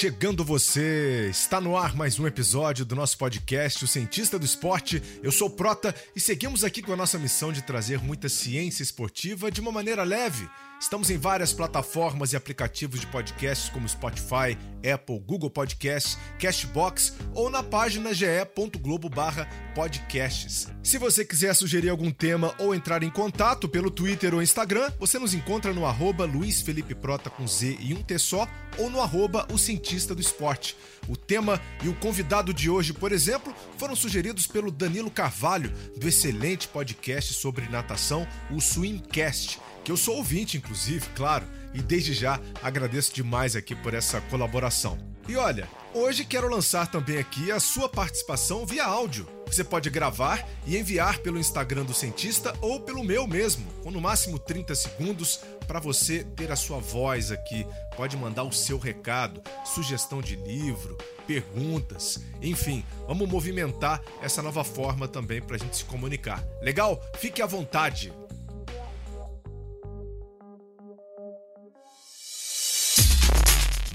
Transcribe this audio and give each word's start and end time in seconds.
Chegando 0.00 0.44
você! 0.44 1.26
Está 1.28 1.60
no 1.60 1.76
ar 1.76 1.96
mais 1.96 2.20
um 2.20 2.26
episódio 2.28 2.84
do 2.84 2.94
nosso 2.94 3.18
podcast, 3.18 3.84
O 3.84 3.88
Cientista 3.88 4.38
do 4.38 4.46
Esporte. 4.46 5.02
Eu 5.24 5.32
sou 5.32 5.50
Prota 5.50 5.92
e 6.14 6.20
seguimos 6.20 6.62
aqui 6.62 6.80
com 6.80 6.92
a 6.92 6.96
nossa 6.96 7.18
missão 7.18 7.52
de 7.52 7.62
trazer 7.62 8.00
muita 8.00 8.28
ciência 8.28 8.84
esportiva 8.84 9.50
de 9.50 9.60
uma 9.60 9.72
maneira 9.72 10.04
leve 10.04 10.48
Estamos 10.80 11.10
em 11.10 11.18
várias 11.18 11.52
plataformas 11.52 12.32
e 12.32 12.36
aplicativos 12.36 13.00
de 13.00 13.06
podcasts 13.08 13.68
como 13.68 13.88
Spotify, 13.88 14.56
Apple, 14.94 15.18
Google 15.18 15.50
Podcasts, 15.50 16.16
Castbox 16.38 17.14
ou 17.34 17.50
na 17.50 17.64
página 17.64 18.14
ge.globo/podcasts. 18.14 20.68
Se 20.80 20.96
você 20.96 21.24
quiser 21.24 21.52
sugerir 21.54 21.88
algum 21.88 22.12
tema 22.12 22.54
ou 22.60 22.72
entrar 22.72 23.02
em 23.02 23.10
contato 23.10 23.68
pelo 23.68 23.90
Twitter 23.90 24.32
ou 24.34 24.42
Instagram, 24.42 24.92
você 25.00 25.18
nos 25.18 25.34
encontra 25.34 25.74
no 25.74 25.84
arroba 25.84 26.24
Luiz 26.24 26.60
Felipe 26.60 26.94
Prota 26.94 27.28
com 27.28 27.44
Z 27.44 27.76
e 27.80 27.92
um 27.92 28.00
T 28.00 28.16
só 28.16 28.46
ou 28.78 28.88
no 28.88 29.00
arroba 29.00 29.48
O 29.52 29.58
Cientista 29.58 30.14
do 30.14 30.20
Esporte. 30.20 30.76
O 31.08 31.16
tema 31.16 31.60
e 31.82 31.88
o 31.88 31.94
convidado 31.96 32.54
de 32.54 32.70
hoje, 32.70 32.92
por 32.92 33.10
exemplo, 33.10 33.52
foram 33.76 33.96
sugeridos 33.96 34.46
pelo 34.46 34.70
Danilo 34.70 35.10
Carvalho, 35.10 35.72
do 35.96 36.06
excelente 36.06 36.68
podcast 36.68 37.34
sobre 37.34 37.68
natação, 37.68 38.24
o 38.52 38.60
Swimcast 38.60 39.58
que 39.88 39.92
eu 39.92 39.96
sou 39.96 40.16
ouvinte, 40.16 40.58
inclusive, 40.58 41.06
claro, 41.16 41.46
e 41.72 41.80
desde 41.80 42.12
já 42.12 42.38
agradeço 42.62 43.10
demais 43.14 43.56
aqui 43.56 43.74
por 43.74 43.94
essa 43.94 44.20
colaboração. 44.20 44.98
E 45.26 45.34
olha, 45.34 45.66
hoje 45.94 46.26
quero 46.26 46.46
lançar 46.46 46.90
também 46.90 47.16
aqui 47.16 47.50
a 47.50 47.58
sua 47.58 47.88
participação 47.88 48.66
via 48.66 48.84
áudio. 48.84 49.26
Você 49.46 49.64
pode 49.64 49.88
gravar 49.88 50.46
e 50.66 50.76
enviar 50.76 51.20
pelo 51.20 51.38
Instagram 51.38 51.86
do 51.86 51.94
cientista 51.94 52.54
ou 52.60 52.80
pelo 52.80 53.02
meu 53.02 53.26
mesmo, 53.26 53.64
com 53.82 53.90
no 53.90 53.98
máximo 53.98 54.38
30 54.38 54.74
segundos 54.74 55.40
para 55.66 55.80
você 55.80 56.22
ter 56.22 56.52
a 56.52 56.56
sua 56.56 56.80
voz 56.80 57.32
aqui. 57.32 57.66
Pode 57.96 58.14
mandar 58.14 58.42
o 58.42 58.52
seu 58.52 58.76
recado, 58.76 59.42
sugestão 59.64 60.20
de 60.20 60.36
livro, 60.36 60.98
perguntas, 61.26 62.20
enfim, 62.42 62.84
vamos 63.06 63.26
movimentar 63.26 64.02
essa 64.20 64.42
nova 64.42 64.62
forma 64.64 65.08
também 65.08 65.40
para 65.40 65.56
a 65.56 65.58
gente 65.58 65.78
se 65.78 65.84
comunicar. 65.86 66.44
Legal? 66.60 67.02
Fique 67.18 67.40
à 67.40 67.46
vontade. 67.46 68.12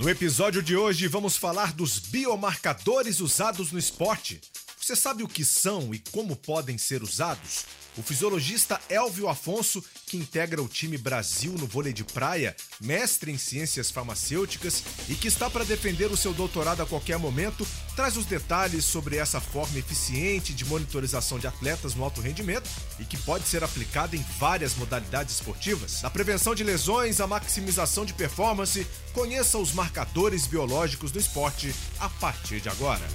No 0.04 0.10
episódio 0.10 0.62
de 0.62 0.76
hoje 0.76 1.08
vamos 1.08 1.38
falar 1.38 1.72
dos 1.72 1.98
biomarcadores 1.98 3.22
usados 3.22 3.72
no 3.72 3.80
esporte. 3.80 4.42
Você 4.84 4.98
sabe 4.98 5.24
o 5.24 5.30
que 5.30 5.46
são 5.46 5.94
e 5.94 6.00
como 6.12 6.36
podem 6.36 6.78
ser 6.78 7.04
usados? 7.04 7.64
O 7.98 8.04
fisiologista 8.04 8.82
Elvio 8.90 9.30
Afonso, 9.30 9.82
que 10.06 10.18
integra 10.18 10.62
o 10.62 10.68
time 10.68 10.98
Brasil 10.98 11.54
no 11.54 11.66
vôlei 11.66 11.94
de 11.94 12.04
praia, 12.04 12.54
mestre 12.82 13.32
em 13.32 13.38
ciências 13.38 13.90
farmacêuticas 13.90 14.84
e 15.08 15.16
que 15.16 15.30
está 15.30 15.50
para 15.50 15.64
defender 15.64 16.12
o 16.12 16.18
seu 16.18 16.34
doutorado 16.34 16.82
a 16.82 16.86
qualquer 16.86 17.18
momento, 17.18 17.66
traz 17.96 18.18
os 18.18 18.26
detalhes 18.26 18.84
sobre 18.84 19.16
essa 19.16 19.40
forma 19.40 19.80
eficiente 19.80 20.54
de 20.54 20.66
monitorização 20.66 21.40
de 21.40 21.48
atletas 21.48 21.96
no 21.96 22.04
alto 22.04 22.20
rendimento 22.20 22.70
e 23.00 23.06
que 23.06 23.16
pode 23.16 23.48
ser 23.48 23.64
aplicada 23.64 24.18
em 24.18 24.26
várias 24.38 24.76
modalidades 24.76 25.36
esportivas. 25.36 26.02
Da 26.02 26.10
prevenção 26.10 26.54
de 26.54 26.64
lesões 26.66 27.22
à 27.22 27.28
maximização 27.28 28.04
de 28.04 28.14
performance, 28.14 28.86
conheça 29.14 29.58
os 29.58 29.72
marcadores 29.72 30.46
biológicos 30.46 31.10
do 31.10 31.20
esporte 31.20 31.74
a 32.02 32.10
partir 32.10 32.60
de 32.60 32.68
agora. 32.68 33.08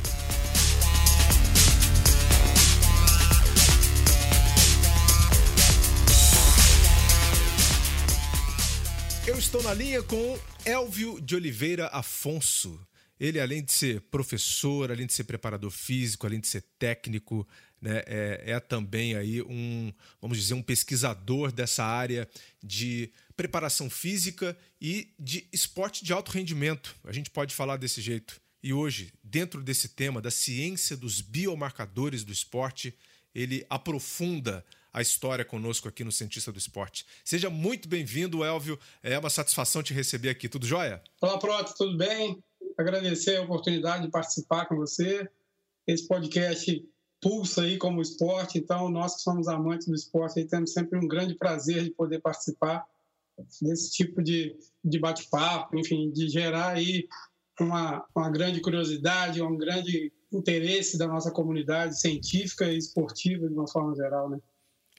Eu 9.28 9.38
estou 9.38 9.62
na 9.62 9.74
linha 9.74 10.02
com 10.02 10.40
Elvio 10.64 11.20
de 11.20 11.36
Oliveira 11.36 11.88
Afonso. 11.88 12.80
Ele, 13.20 13.38
além 13.38 13.62
de 13.62 13.70
ser 13.70 14.00
professor, 14.00 14.90
além 14.90 15.06
de 15.06 15.12
ser 15.12 15.24
preparador 15.24 15.70
físico, 15.70 16.26
além 16.26 16.40
de 16.40 16.48
ser 16.48 16.64
técnico, 16.78 17.46
né, 17.78 18.02
é, 18.06 18.44
é 18.46 18.58
também 18.58 19.16
aí 19.16 19.42
um, 19.42 19.92
vamos 20.18 20.38
dizer, 20.38 20.54
um 20.54 20.62
pesquisador 20.62 21.52
dessa 21.52 21.84
área 21.84 22.26
de 22.64 23.12
preparação 23.36 23.90
física 23.90 24.56
e 24.80 25.12
de 25.18 25.46
esporte 25.52 26.02
de 26.02 26.10
alto 26.14 26.30
rendimento. 26.30 26.96
A 27.04 27.12
gente 27.12 27.28
pode 27.28 27.54
falar 27.54 27.76
desse 27.76 28.00
jeito. 28.00 28.40
E 28.62 28.72
hoje, 28.72 29.12
dentro 29.22 29.62
desse 29.62 29.90
tema 29.90 30.22
da 30.22 30.30
ciência 30.30 30.96
dos 30.96 31.20
biomarcadores 31.20 32.24
do 32.24 32.32
esporte, 32.32 32.96
ele 33.38 33.64
aprofunda 33.70 34.64
a 34.92 35.00
história 35.00 35.44
conosco 35.44 35.86
aqui 35.86 36.02
no 36.02 36.10
Cientista 36.10 36.50
do 36.50 36.58
Esporte. 36.58 37.06
Seja 37.24 37.48
muito 37.48 37.88
bem-vindo, 37.88 38.44
Elvio. 38.44 38.76
É 39.00 39.16
uma 39.16 39.30
satisfação 39.30 39.80
te 39.80 39.94
receber 39.94 40.30
aqui. 40.30 40.48
Tudo 40.48 40.66
jóia? 40.66 41.00
Olá, 41.20 41.38
Prota, 41.38 41.72
tudo 41.76 41.96
bem? 41.96 42.42
Agradecer 42.76 43.36
a 43.36 43.42
oportunidade 43.42 44.06
de 44.06 44.10
participar 44.10 44.66
com 44.66 44.74
você. 44.74 45.28
Esse 45.86 46.08
podcast 46.08 46.84
pulsa 47.20 47.62
aí 47.62 47.78
como 47.78 48.02
esporte, 48.02 48.58
então 48.58 48.88
nós 48.88 49.16
que 49.16 49.22
somos 49.22 49.46
amantes 49.46 49.86
do 49.86 49.94
esporte 49.94 50.40
aí 50.40 50.44
temos 50.44 50.72
sempre 50.72 50.98
um 50.98 51.06
grande 51.06 51.34
prazer 51.34 51.84
de 51.84 51.90
poder 51.90 52.20
participar 52.20 52.84
desse 53.62 53.92
tipo 53.92 54.22
de, 54.22 54.56
de 54.84 54.98
bate-papo, 54.98 55.78
enfim, 55.78 56.10
de 56.10 56.28
gerar 56.28 56.70
aí 56.70 57.08
uma, 57.60 58.04
uma 58.14 58.30
grande 58.30 58.60
curiosidade, 58.60 59.42
um 59.42 59.56
grande 59.56 60.12
interesse 60.32 60.98
da 60.98 61.06
nossa 61.06 61.30
comunidade 61.30 61.98
científica 61.98 62.70
e 62.70 62.76
esportiva 62.76 63.48
de 63.48 63.54
uma 63.54 63.66
forma 63.66 63.94
geral, 63.94 64.28
né? 64.28 64.38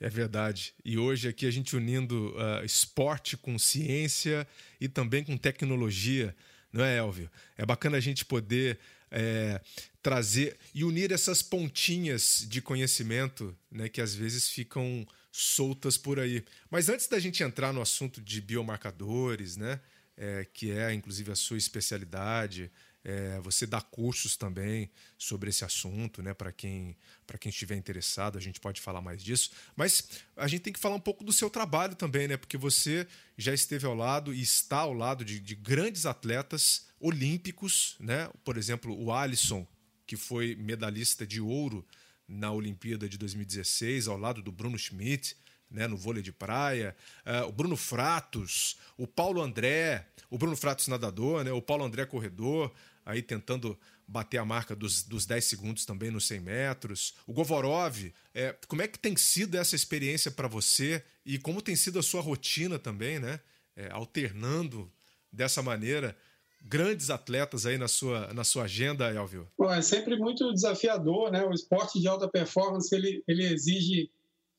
É 0.01 0.09
verdade. 0.09 0.73
E 0.83 0.97
hoje 0.97 1.27
aqui 1.27 1.45
a 1.45 1.51
gente 1.51 1.75
unindo 1.75 2.33
uh, 2.35 2.63
esporte 2.63 3.35
com 3.35 3.59
ciência 3.59 4.47
e 4.79 4.87
também 4.87 5.23
com 5.23 5.35
tecnologia, 5.35 6.33
não 6.71 6.83
é, 6.83 6.97
Elvio? 6.97 7.29
É 7.57 7.65
bacana 7.65 7.97
a 7.97 7.99
gente 7.99 8.23
poder 8.23 8.79
é, 9.11 9.59
trazer 10.01 10.57
e 10.73 10.83
unir 10.83 11.11
essas 11.11 11.41
pontinhas 11.41 12.45
de 12.47 12.61
conhecimento 12.61 13.55
né, 13.69 13.89
que 13.89 13.99
às 13.99 14.15
vezes 14.15 14.47
ficam 14.47 15.05
soltas 15.31 15.97
por 15.97 16.19
aí. 16.19 16.43
Mas 16.69 16.89
antes 16.89 17.07
da 17.07 17.19
gente 17.19 17.43
entrar 17.43 17.73
no 17.73 17.81
assunto 17.81 18.21
de 18.21 18.39
biomarcadores, 18.39 19.57
né, 19.57 19.81
é, 20.19 20.45
que 20.53 20.69
é 20.71 20.93
inclusive 20.93 21.31
a 21.31 21.35
sua 21.35 21.57
especialidade, 21.57 22.69
é, 23.03 23.39
você 23.39 23.65
dá 23.65 23.79
cursos 23.79 24.35
também 24.35 24.91
sobre 25.17 25.49
esse 25.49 25.63
assunto, 25.63 26.21
né? 26.21 26.33
Para 26.33 26.51
quem, 26.51 26.97
quem 27.39 27.49
estiver 27.49 27.77
interessado, 27.77 28.37
a 28.37 28.41
gente 28.41 28.59
pode 28.59 28.81
falar 28.81 28.99
mais 28.99 29.23
disso. 29.23 29.51
Mas 29.75 30.09
a 30.35 30.47
gente 30.47 30.61
tem 30.61 30.73
que 30.73 30.79
falar 30.79 30.95
um 30.95 30.99
pouco 30.99 31.23
do 31.23 31.31
seu 31.31 31.49
trabalho 31.49 31.95
também, 31.95 32.27
né? 32.27 32.35
Porque 32.35 32.57
você 32.57 33.07
já 33.37 33.53
esteve 33.53 33.85
ao 33.85 33.95
lado 33.95 34.33
e 34.33 34.41
está 34.41 34.79
ao 34.79 34.93
lado 34.93 35.23
de, 35.23 35.39
de 35.39 35.55
grandes 35.55 36.05
atletas 36.05 36.87
olímpicos, 36.99 37.95
né? 38.01 38.29
Por 38.43 38.57
exemplo, 38.57 38.93
o 39.01 39.13
Alisson, 39.13 39.65
que 40.05 40.17
foi 40.17 40.55
medalhista 40.55 41.25
de 41.25 41.39
ouro 41.39 41.85
na 42.27 42.51
Olimpíada 42.51 43.07
de 43.07 43.17
2016, 43.17 44.09
ao 44.09 44.17
lado 44.17 44.41
do 44.41 44.51
Bruno 44.51 44.77
Schmidt. 44.77 45.37
Né, 45.69 45.87
no 45.87 45.95
vôlei 45.95 46.23
de 46.23 46.31
praia, 46.31 46.95
uh, 47.23 47.47
o 47.47 47.51
Bruno 47.51 47.77
Fratos, 47.77 48.75
o 48.97 49.05
Paulo 49.05 49.39
André, 49.39 50.03
o 50.27 50.35
Bruno 50.35 50.55
Fratos 50.55 50.87
nadador, 50.87 51.43
né, 51.43 51.51
o 51.51 51.61
Paulo 51.61 51.85
André 51.85 52.07
corredor, 52.07 52.73
aí 53.05 53.21
tentando 53.21 53.77
bater 54.09 54.39
a 54.39 54.45
marca 54.45 54.75
dos, 54.75 55.03
dos 55.03 55.25
10 55.25 55.45
segundos 55.45 55.85
também 55.85 56.09
nos 56.09 56.25
100 56.27 56.39
metros. 56.39 57.13
O 57.27 57.33
Govorov, 57.33 58.11
é, 58.33 58.55
como 58.67 58.81
é 58.81 58.87
que 58.87 58.97
tem 58.97 59.15
sido 59.15 59.55
essa 59.55 59.75
experiência 59.75 60.31
para 60.31 60.47
você 60.47 61.03
e 61.23 61.37
como 61.37 61.61
tem 61.61 61.75
sido 61.75 61.99
a 61.99 62.03
sua 62.03 62.21
rotina 62.21 62.79
também, 62.79 63.19
né? 63.19 63.39
É, 63.75 63.89
alternando 63.91 64.91
dessa 65.31 65.61
maneira 65.61 66.17
grandes 66.61 67.09
atletas 67.09 67.65
aí 67.65 67.77
na 67.77 67.87
sua, 67.87 68.33
na 68.33 68.43
sua 68.43 68.63
agenda, 68.63 69.09
Elvio? 69.13 69.47
Bom, 69.57 69.71
é 69.71 69.81
sempre 69.81 70.17
muito 70.17 70.51
desafiador, 70.53 71.31
né? 71.31 71.45
O 71.45 71.53
esporte 71.53 71.99
de 71.99 72.07
alta 72.07 72.27
performance, 72.27 72.93
ele, 72.93 73.23
ele 73.27 73.45
exige 73.45 74.09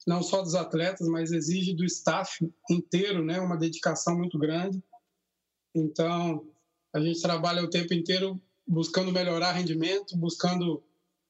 não 0.07 0.23
só 0.23 0.43
dos 0.43 0.55
atletas, 0.55 1.07
mas 1.09 1.33
exige 1.33 1.75
do 1.75 1.85
staff 1.85 2.51
inteiro, 2.71 3.25
né? 3.25 3.41
Uma 3.41 3.57
dedicação 3.57 4.17
muito 4.17 4.39
grande. 4.39 4.83
Então, 5.75 6.47
a 6.93 7.01
gente 7.01 7.21
trabalha 7.21 7.63
o 7.63 7.71
tempo 7.71 7.95
inteiro 7.95 8.41
buscando 8.67 9.13
melhorar 9.13 9.53
rendimento, 9.53 10.17
buscando 10.17 10.83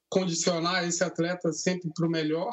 condicionar 0.08 0.84
esse 0.84 1.02
atleta 1.02 1.52
sempre 1.52 1.90
para 1.94 2.06
o 2.06 2.11
melhor. 2.11 2.50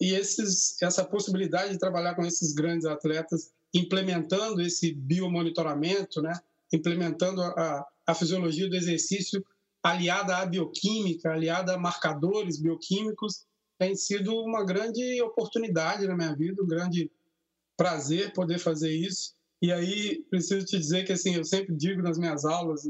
E 0.00 0.12
esses, 0.12 0.80
essa 0.82 1.04
possibilidade 1.04 1.72
de 1.72 1.78
trabalhar 1.78 2.14
com 2.14 2.24
esses 2.24 2.52
grandes 2.52 2.86
atletas, 2.86 3.52
implementando 3.72 4.60
esse 4.60 4.92
biomonitoramento, 4.92 6.20
né? 6.20 6.32
implementando 6.72 7.40
a, 7.42 7.86
a 8.06 8.14
fisiologia 8.14 8.68
do 8.68 8.76
exercício 8.76 9.44
aliada 9.82 10.38
à 10.38 10.46
bioquímica, 10.46 11.30
aliada 11.30 11.74
a 11.74 11.78
marcadores 11.78 12.58
bioquímicos, 12.58 13.44
tem 13.78 13.94
sido 13.94 14.34
uma 14.34 14.64
grande 14.64 15.20
oportunidade 15.22 16.06
na 16.06 16.16
minha 16.16 16.34
vida, 16.34 16.62
um 16.62 16.66
grande 16.66 17.10
prazer 17.76 18.32
poder 18.32 18.58
fazer 18.58 18.92
isso. 18.92 19.34
E 19.60 19.72
aí, 19.72 20.22
preciso 20.30 20.64
te 20.66 20.78
dizer 20.78 21.04
que, 21.04 21.12
assim, 21.12 21.34
eu 21.34 21.44
sempre 21.44 21.74
digo 21.74 22.02
nas 22.02 22.18
minhas 22.18 22.44
aulas 22.44 22.82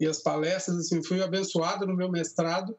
e, 0.00 0.06
as 0.06 0.22
palestras, 0.22 0.76
assim, 0.78 1.02
fui 1.02 1.22
abençoado 1.22 1.86
no 1.86 1.96
meu 1.96 2.10
mestrado, 2.10 2.76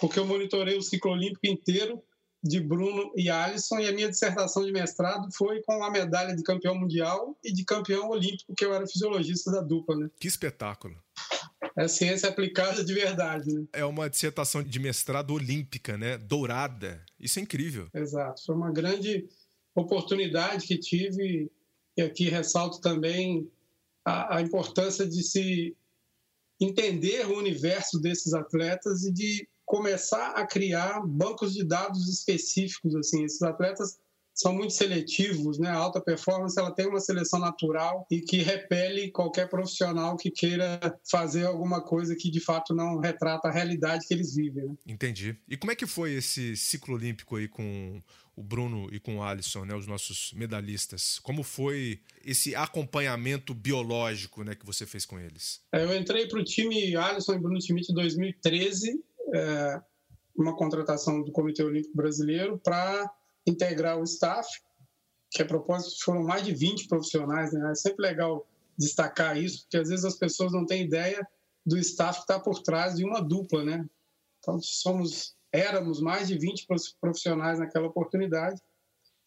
porque 0.00 0.18
eu 0.18 0.26
monitorei 0.26 0.76
o 0.76 0.82
ciclo 0.82 1.12
olímpico 1.12 1.46
inteiro 1.46 2.02
de 2.42 2.60
Bruno 2.60 3.10
e 3.16 3.30
Alisson, 3.30 3.78
e 3.80 3.88
a 3.88 3.92
minha 3.92 4.08
dissertação 4.08 4.64
de 4.64 4.70
mestrado 4.70 5.28
foi 5.34 5.62
com 5.62 5.82
a 5.82 5.90
medalha 5.90 6.36
de 6.36 6.42
campeão 6.42 6.74
mundial 6.74 7.38
e 7.42 7.50
de 7.50 7.64
campeão 7.64 8.10
olímpico, 8.10 8.54
que 8.54 8.64
eu 8.64 8.74
era 8.74 8.86
fisiologista 8.86 9.50
da 9.50 9.62
dupla, 9.62 9.96
né? 9.96 10.10
Que 10.20 10.28
espetáculo! 10.28 10.94
É 11.76 11.88
ciência 11.88 12.28
aplicada 12.28 12.84
de 12.84 12.92
verdade, 12.94 13.52
né? 13.52 13.66
É 13.72 13.84
uma 13.84 14.08
dissertação 14.08 14.62
de 14.62 14.78
mestrado 14.78 15.32
olímpica, 15.32 15.96
né? 15.98 16.18
Dourada. 16.18 17.04
Isso 17.18 17.38
é 17.38 17.42
incrível. 17.42 17.88
Exato. 17.94 18.42
Foi 18.44 18.54
uma 18.54 18.72
grande 18.72 19.26
oportunidade 19.74 20.66
que 20.66 20.78
tive 20.78 21.50
e 21.96 22.02
aqui 22.02 22.28
ressalto 22.28 22.80
também 22.80 23.50
a, 24.04 24.36
a 24.36 24.42
importância 24.42 25.06
de 25.06 25.22
se 25.22 25.76
entender 26.60 27.26
o 27.26 27.38
universo 27.38 28.00
desses 28.00 28.34
atletas 28.34 29.04
e 29.04 29.12
de 29.12 29.48
começar 29.64 30.32
a 30.32 30.46
criar 30.46 31.00
bancos 31.06 31.54
de 31.54 31.64
dados 31.64 32.08
específicos 32.08 32.94
assim 32.94 33.24
esses 33.24 33.42
atletas 33.42 33.98
são 34.34 34.52
muito 34.52 34.72
seletivos, 34.72 35.58
né? 35.58 35.68
A 35.68 35.76
alta 35.76 36.00
performance 36.00 36.58
ela 36.58 36.72
tem 36.72 36.88
uma 36.88 36.98
seleção 36.98 37.38
natural 37.38 38.04
e 38.10 38.20
que 38.20 38.38
repele 38.38 39.10
qualquer 39.10 39.48
profissional 39.48 40.16
que 40.16 40.30
queira 40.30 40.80
fazer 41.08 41.46
alguma 41.46 41.80
coisa 41.80 42.16
que 42.16 42.30
de 42.30 42.40
fato 42.40 42.74
não 42.74 42.98
retrata 42.98 43.48
a 43.48 43.52
realidade 43.52 44.06
que 44.06 44.12
eles 44.12 44.34
vivem. 44.34 44.64
Né? 44.64 44.74
Entendi. 44.86 45.36
E 45.48 45.56
como 45.56 45.70
é 45.70 45.76
que 45.76 45.86
foi 45.86 46.14
esse 46.14 46.56
ciclo 46.56 46.96
olímpico 46.96 47.36
aí 47.36 47.46
com 47.46 48.02
o 48.36 48.42
Bruno 48.42 48.88
e 48.92 48.98
com 48.98 49.18
o 49.18 49.22
Alisson, 49.22 49.64
né, 49.64 49.76
os 49.76 49.86
nossos 49.86 50.32
medalhistas? 50.34 51.20
Como 51.20 51.44
foi 51.44 52.00
esse 52.24 52.56
acompanhamento 52.56 53.54
biológico, 53.54 54.42
né, 54.42 54.56
que 54.56 54.66
você 54.66 54.84
fez 54.84 55.06
com 55.06 55.20
eles? 55.20 55.60
É, 55.72 55.84
eu 55.84 55.96
entrei 55.96 56.26
para 56.26 56.40
o 56.40 56.44
time 56.44 56.96
Alisson 56.96 57.34
e 57.34 57.38
Bruno 57.38 57.62
Schmidt 57.62 57.92
em 57.92 57.94
2013, 57.94 59.00
é, 59.32 59.80
uma 60.36 60.56
contratação 60.56 61.22
do 61.22 61.30
Comitê 61.30 61.62
Olímpico 61.62 61.96
Brasileiro 61.96 62.58
para 62.58 63.08
integrar 63.46 63.98
o 63.98 64.04
staff, 64.04 64.48
que 65.30 65.42
a 65.42 65.46
propósito 65.46 66.02
foram 66.04 66.22
mais 66.22 66.44
de 66.44 66.54
20 66.54 66.88
profissionais, 66.88 67.52
né? 67.52 67.70
É 67.70 67.74
sempre 67.74 68.06
legal 68.06 68.46
destacar 68.76 69.36
isso, 69.36 69.62
porque 69.62 69.78
às 69.78 69.88
vezes 69.88 70.04
as 70.04 70.16
pessoas 70.16 70.52
não 70.52 70.64
têm 70.64 70.84
ideia 70.84 71.26
do 71.64 71.78
staff 71.78 72.18
que 72.18 72.24
está 72.24 72.38
por 72.38 72.62
trás 72.62 72.96
de 72.96 73.04
uma 73.04 73.20
dupla, 73.20 73.64
né? 73.64 73.84
Então 74.38 74.60
somos 74.60 75.34
éramos 75.52 76.00
mais 76.00 76.26
de 76.26 76.36
20 76.36 76.66
profissionais 77.00 77.60
naquela 77.60 77.86
oportunidade. 77.86 78.60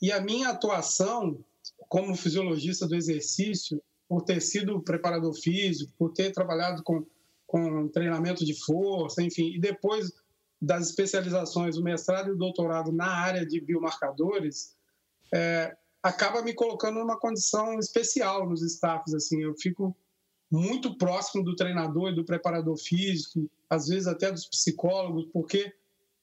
E 0.02 0.12
a 0.12 0.20
minha 0.20 0.50
atuação 0.50 1.40
como 1.88 2.16
fisiologista 2.16 2.86
do 2.86 2.96
exercício, 2.96 3.82
por 4.08 4.24
ter 4.24 4.42
sido 4.42 4.82
preparador 4.82 5.34
físico, 5.34 5.92
por 5.98 6.12
ter 6.12 6.32
trabalhado 6.32 6.84
com, 6.84 7.06
com 7.46 7.88
treinamento 7.88 8.46
de 8.46 8.54
força, 8.54 9.24
enfim, 9.24 9.56
e 9.56 9.60
depois 9.60 10.12
das 10.62 10.88
especializações, 10.90 11.78
o 11.78 11.84
mestrado 11.84 12.30
e 12.30 12.32
o 12.32 12.38
doutorado 12.38 12.92
na 12.92 13.08
área 13.08 13.46
de 13.46 13.62
biomarcadores, 13.62 14.76
é, 15.34 15.76
acaba 16.02 16.42
me 16.42 16.54
colocando 16.54 17.00
numa 17.00 17.20
condição 17.20 17.78
especial 17.80 18.50
nos 18.50 18.62
staffs. 18.62 19.14
Assim, 19.14 19.42
eu 19.42 19.56
fico 19.56 19.96
muito 20.52 20.98
próximo 20.98 21.44
do 21.44 21.56
treinador 21.56 22.10
e 22.10 22.16
do 22.16 22.26
preparador 22.26 22.78
físico, 22.78 23.50
às 23.70 23.88
vezes 23.88 24.08
até 24.08 24.32
dos 24.32 24.48
psicólogos, 24.48 25.26
porque 25.32 25.74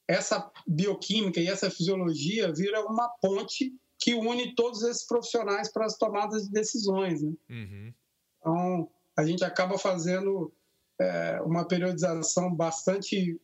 essa 0.09 0.51
bioquímica 0.67 1.41
e 1.41 1.49
essa 1.49 1.71
fisiologia 1.71 2.53
vira 2.53 2.85
uma 2.87 3.09
ponte 3.21 3.75
que 3.99 4.15
une 4.15 4.55
todos 4.55 4.83
esses 4.83 5.07
profissionais 5.07 5.71
para 5.73 5.87
as 5.87 5.97
tomadas 5.97 6.45
de 6.45 6.51
decisões. 6.51 7.23
Né? 7.23 7.33
Uhum. 7.49 7.95
Então, 8.39 8.91
a 9.17 9.25
gente 9.25 9.45
acaba 9.45 9.79
fazendo 9.79 10.53
é, 11.01 11.41
uma 11.43 11.67
periodização 11.67 12.55
bastante 12.55 13.41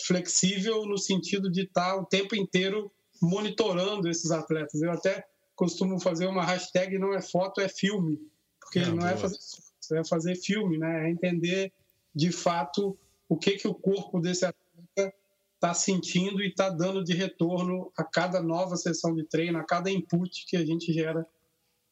flexível 0.00 0.86
no 0.86 0.98
sentido 0.98 1.50
de 1.50 1.62
estar 1.62 1.96
o 1.96 2.04
tempo 2.04 2.34
inteiro 2.34 2.90
monitorando 3.22 4.08
esses 4.08 4.30
atletas. 4.30 4.82
Eu 4.82 4.90
até 4.90 5.24
costumo 5.54 6.00
fazer 6.00 6.26
uma 6.26 6.44
hashtag 6.44 6.98
não 6.98 7.14
é 7.14 7.22
foto, 7.22 7.60
é 7.60 7.68
filme, 7.68 8.18
porque 8.60 8.80
não, 8.80 8.96
não 8.96 9.06
é 9.06 9.16
fazer 9.16 9.38
é 9.92 10.04
fazer 10.04 10.36
filme, 10.36 10.78
né? 10.78 11.06
É 11.06 11.10
entender 11.10 11.72
de 12.14 12.32
fato 12.32 12.96
o 13.28 13.36
que 13.36 13.52
que 13.52 13.68
o 13.68 13.74
corpo 13.74 14.20
desse 14.20 14.46
atleta 14.46 15.14
está 15.54 15.74
sentindo 15.74 16.42
e 16.42 16.48
está 16.48 16.70
dando 16.70 17.02
de 17.02 17.14
retorno 17.14 17.92
a 17.96 18.04
cada 18.04 18.42
nova 18.42 18.76
sessão 18.76 19.14
de 19.14 19.24
treino, 19.24 19.58
a 19.58 19.64
cada 19.64 19.90
input 19.90 20.46
que 20.46 20.56
a 20.56 20.64
gente 20.64 20.92
gera 20.92 21.26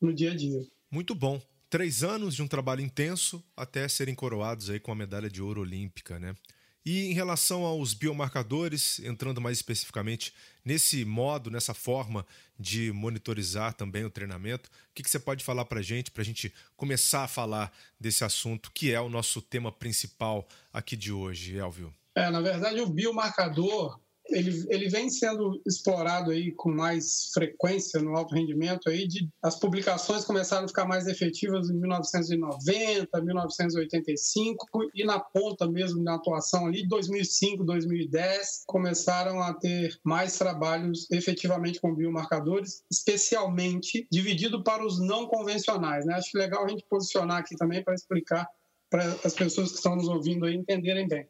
no 0.00 0.12
dia 0.12 0.30
a 0.30 0.36
dia. 0.36 0.66
Muito 0.90 1.14
bom. 1.14 1.40
Três 1.68 2.02
anos 2.02 2.34
de 2.34 2.42
um 2.42 2.48
trabalho 2.48 2.82
intenso 2.82 3.42
até 3.56 3.88
serem 3.88 4.14
coroados 4.14 4.68
aí 4.68 4.78
com 4.78 4.92
a 4.92 4.94
medalha 4.94 5.30
de 5.30 5.42
ouro 5.42 5.62
olímpica, 5.62 6.18
né? 6.18 6.34
E 6.84 7.06
em 7.06 7.12
relação 7.12 7.64
aos 7.64 7.94
biomarcadores, 7.94 8.98
entrando 9.00 9.40
mais 9.40 9.58
especificamente 9.58 10.34
nesse 10.64 11.04
modo, 11.04 11.50
nessa 11.50 11.72
forma 11.72 12.26
de 12.58 12.90
monitorizar 12.92 13.72
também 13.74 14.04
o 14.04 14.10
treinamento, 14.10 14.68
o 14.68 14.94
que, 14.94 15.02
que 15.02 15.10
você 15.10 15.18
pode 15.18 15.44
falar 15.44 15.64
para 15.64 15.78
a 15.78 15.82
gente, 15.82 16.10
para 16.10 16.22
a 16.22 16.24
gente 16.24 16.52
começar 16.76 17.24
a 17.24 17.28
falar 17.28 17.72
desse 18.00 18.24
assunto 18.24 18.70
que 18.72 18.92
é 18.92 19.00
o 19.00 19.08
nosso 19.08 19.40
tema 19.40 19.70
principal 19.70 20.46
aqui 20.72 20.96
de 20.96 21.12
hoje, 21.12 21.56
Elvio? 21.56 21.94
É, 22.14 22.28
na 22.30 22.40
verdade, 22.40 22.80
o 22.80 22.88
biomarcador 22.88 23.98
ele, 24.28 24.64
ele 24.68 24.88
vem 24.88 25.10
sendo 25.10 25.60
explorado 25.66 26.30
aí 26.30 26.52
com 26.52 26.70
mais 26.70 27.30
frequência 27.32 28.00
no 28.00 28.16
alto 28.16 28.34
rendimento 28.34 28.88
aí 28.88 29.06
de, 29.06 29.28
as 29.42 29.58
publicações 29.58 30.24
começaram 30.24 30.64
a 30.64 30.68
ficar 30.68 30.86
mais 30.86 31.06
efetivas 31.06 31.68
em 31.68 31.74
1990, 31.74 33.20
1985 33.20 34.66
e 34.94 35.04
na 35.04 35.18
ponta 35.18 35.68
mesmo 35.68 36.02
da 36.04 36.14
atuação 36.14 36.66
ali 36.66 36.86
2005, 36.86 37.64
2010 37.64 38.64
começaram 38.66 39.40
a 39.40 39.52
ter 39.54 39.98
mais 40.04 40.38
trabalhos 40.38 41.10
efetivamente 41.10 41.80
com 41.80 41.94
biomarcadores, 41.94 42.82
especialmente 42.90 44.06
dividido 44.10 44.62
para 44.62 44.84
os 44.84 45.00
não 45.00 45.26
convencionais, 45.26 46.06
né? 46.06 46.14
Acho 46.14 46.36
legal 46.36 46.64
a 46.64 46.68
gente 46.68 46.84
posicionar 46.88 47.38
aqui 47.38 47.56
também 47.56 47.82
para 47.82 47.94
explicar 47.94 48.46
para 48.92 49.06
as 49.24 49.32
pessoas 49.32 49.70
que 49.70 49.76
estão 49.76 49.96
nos 49.96 50.06
ouvindo 50.06 50.44
aí 50.44 50.54
entenderem 50.54 51.08
bem. 51.08 51.26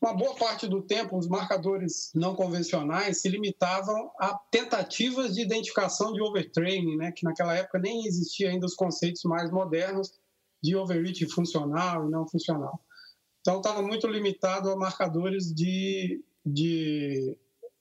Uma 0.00 0.14
boa 0.14 0.34
parte 0.34 0.66
do 0.66 0.80
tempo, 0.80 1.18
os 1.18 1.28
marcadores 1.28 2.10
não 2.14 2.34
convencionais 2.34 3.20
se 3.20 3.28
limitavam 3.28 4.10
a 4.18 4.34
tentativas 4.50 5.34
de 5.34 5.42
identificação 5.42 6.14
de 6.14 6.22
overtraining, 6.22 6.96
né, 6.96 7.12
que 7.12 7.22
naquela 7.22 7.54
época 7.54 7.78
nem 7.78 8.06
existia 8.06 8.48
ainda 8.48 8.64
os 8.64 8.74
conceitos 8.74 9.22
mais 9.24 9.50
modernos 9.50 10.10
de 10.62 10.74
overreach 10.74 11.26
funcional 11.26 12.08
e 12.08 12.10
não 12.10 12.26
funcional. 12.26 12.80
Então, 13.42 13.58
estava 13.58 13.82
muito 13.82 14.06
limitado 14.06 14.70
a 14.70 14.76
marcadores 14.76 15.52
de, 15.52 16.24
de 16.46 17.36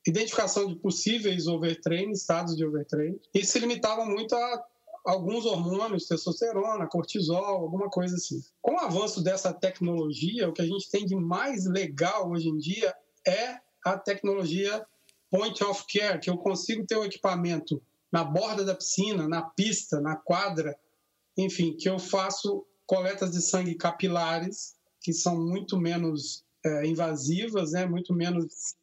identificação 0.05 0.67
de 0.67 0.75
possíveis 0.75 1.47
overtraining, 1.47 2.11
estados 2.11 2.57
de 2.57 2.65
overtraining, 2.65 3.19
e 3.33 3.45
se 3.45 3.59
limitavam 3.59 4.05
muito 4.05 4.35
a 4.35 4.65
alguns 5.05 5.45
hormônios, 5.45 6.07
testosterona, 6.07 6.87
cortisol, 6.87 7.43
alguma 7.43 7.89
coisa 7.89 8.15
assim. 8.15 8.41
Com 8.61 8.75
o 8.75 8.79
avanço 8.79 9.23
dessa 9.23 9.53
tecnologia, 9.53 10.49
o 10.49 10.53
que 10.53 10.61
a 10.61 10.67
gente 10.67 10.89
tem 10.89 11.05
de 11.05 11.15
mais 11.15 11.65
legal 11.65 12.29
hoje 12.29 12.49
em 12.49 12.57
dia 12.57 12.93
é 13.27 13.57
a 13.85 13.97
tecnologia 13.97 14.85
point 15.29 15.63
of 15.63 15.85
care, 15.91 16.19
que 16.19 16.29
eu 16.29 16.37
consigo 16.37 16.85
ter 16.85 16.97
o 16.97 17.05
equipamento 17.05 17.81
na 18.11 18.23
borda 18.23 18.65
da 18.65 18.75
piscina, 18.75 19.27
na 19.27 19.41
pista, 19.41 20.01
na 20.01 20.15
quadra, 20.17 20.77
enfim, 21.37 21.75
que 21.77 21.87
eu 21.87 21.97
faço 21.97 22.65
coletas 22.85 23.31
de 23.31 23.41
sangue 23.41 23.75
capilares, 23.75 24.75
que 24.99 25.13
são 25.13 25.39
muito 25.39 25.77
menos 25.77 26.43
é, 26.63 26.85
invasivas, 26.85 27.71
né, 27.71 27.85
muito 27.85 28.13
menos. 28.13 28.75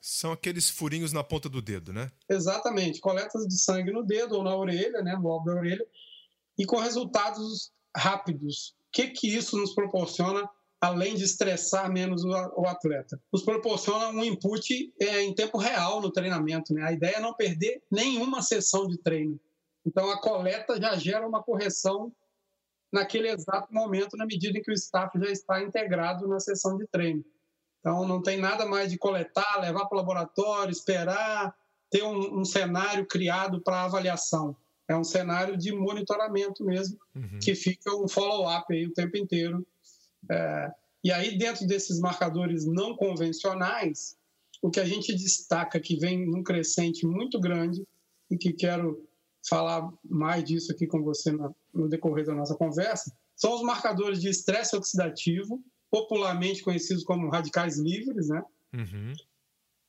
São 0.00 0.32
aqueles 0.32 0.68
furinhos 0.68 1.12
na 1.12 1.24
ponta 1.24 1.48
do 1.48 1.62
dedo, 1.62 1.92
né? 1.92 2.10
Exatamente, 2.28 3.00
coletas 3.00 3.46
de 3.46 3.58
sangue 3.58 3.92
no 3.92 4.04
dedo 4.04 4.36
ou 4.36 4.42
na 4.42 4.54
orelha, 4.54 5.02
né, 5.02 5.16
no 5.16 5.28
alvo 5.28 5.46
da 5.46 5.54
orelha, 5.54 5.86
e 6.56 6.64
com 6.64 6.78
resultados 6.78 7.72
rápidos. 7.96 8.74
O 8.88 8.92
que, 8.92 9.08
que 9.08 9.28
isso 9.28 9.56
nos 9.56 9.74
proporciona, 9.74 10.48
além 10.80 11.14
de 11.14 11.24
estressar 11.24 11.90
menos 11.90 12.24
o, 12.24 12.28
o 12.28 12.66
atleta? 12.66 13.20
Nos 13.32 13.42
proporciona 13.42 14.08
um 14.08 14.24
input 14.24 14.92
é, 15.00 15.22
em 15.22 15.34
tempo 15.34 15.58
real 15.58 16.00
no 16.00 16.10
treinamento. 16.10 16.72
Né? 16.74 16.82
A 16.82 16.92
ideia 16.92 17.16
é 17.16 17.20
não 17.20 17.34
perder 17.34 17.82
nenhuma 17.90 18.42
sessão 18.42 18.86
de 18.86 18.98
treino. 18.98 19.38
Então, 19.86 20.10
a 20.10 20.20
coleta 20.20 20.80
já 20.80 20.96
gera 20.96 21.26
uma 21.26 21.42
correção 21.42 22.12
naquele 22.92 23.28
exato 23.28 23.72
momento, 23.72 24.16
na 24.16 24.26
medida 24.26 24.58
em 24.58 24.62
que 24.62 24.70
o 24.70 24.74
staff 24.74 25.18
já 25.18 25.30
está 25.30 25.62
integrado 25.62 26.26
na 26.26 26.40
sessão 26.40 26.76
de 26.76 26.86
treino. 26.86 27.24
Então, 27.80 28.06
não 28.06 28.20
tem 28.20 28.38
nada 28.38 28.66
mais 28.66 28.90
de 28.90 28.98
coletar, 28.98 29.60
levar 29.60 29.86
para 29.86 29.96
o 29.96 29.98
laboratório, 29.98 30.72
esperar, 30.72 31.54
ter 31.90 32.02
um, 32.02 32.40
um 32.40 32.44
cenário 32.44 33.06
criado 33.06 33.60
para 33.60 33.84
avaliação. 33.84 34.56
É 34.88 34.96
um 34.96 35.04
cenário 35.04 35.56
de 35.56 35.72
monitoramento 35.72 36.64
mesmo, 36.64 36.98
uhum. 37.14 37.38
que 37.40 37.54
fica 37.54 37.94
um 37.94 38.08
follow-up 38.08 38.72
aí 38.72 38.86
o 38.86 38.92
tempo 38.92 39.16
inteiro. 39.16 39.66
É, 40.30 40.72
e 41.04 41.12
aí, 41.12 41.38
dentro 41.38 41.66
desses 41.66 42.00
marcadores 42.00 42.66
não 42.66 42.96
convencionais, 42.96 44.16
o 44.62 44.70
que 44.70 44.80
a 44.80 44.84
gente 44.84 45.14
destaca 45.14 45.78
que 45.78 45.96
vem 45.96 46.26
num 46.26 46.42
crescente 46.42 47.06
muito 47.06 47.38
grande 47.38 47.86
e 48.30 48.36
que 48.36 48.52
quero 48.52 49.07
falar 49.48 49.88
mais 50.04 50.44
disso 50.44 50.72
aqui 50.72 50.86
com 50.86 51.02
você 51.02 51.32
no, 51.72 51.88
decorrer 51.88 52.26
da 52.26 52.34
nossa 52.34 52.54
conversa, 52.54 53.12
são 53.34 53.54
os 53.54 53.62
marcadores 53.62 54.20
de 54.20 54.28
estresse 54.28 54.76
oxidativo, 54.76 55.62
popularmente 55.90 56.62
conhecidos 56.62 57.04
como 57.04 57.30
radicais 57.30 57.78
livres, 57.78 58.28
né? 58.28 58.42
Uhum. 58.74 59.12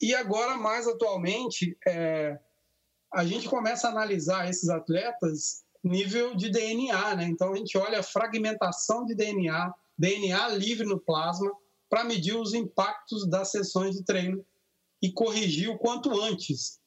E 0.01 0.16
agora, 0.16 0.58
mais 0.58 0.88
atualmente, 0.88 1.78
é, 1.86 2.39
a 3.13 3.25
gente 3.25 3.50
começa 3.50 3.88
a 3.88 3.92
analisar 3.92 4.50
esses 4.50 4.70
atletas 4.70 5.63
nível 5.84 6.36
de 6.36 6.50
DNA, 6.50 7.16
né? 7.16 7.24
Então 7.25 7.54
a 7.54 7.56
gente 7.56 7.78
olha 7.78 8.00
a 8.00 8.04
fragmentação 8.04 9.06
de 9.06 9.16
DNA 9.16 9.74
DNA 10.00 10.48
livre 10.56 10.88
no 10.88 10.98
plasma 10.98 11.51
para 11.89 12.06
medir 12.06 12.34
os 12.34 12.54
impactos 12.54 13.28
das 13.28 13.51
sessões 13.51 13.98
de 13.98 14.04
treino 14.06 14.46
e 15.01 15.12
corrigir 15.12 15.70
o 15.70 15.78
quanto 15.78 16.22
antes. 16.22 16.80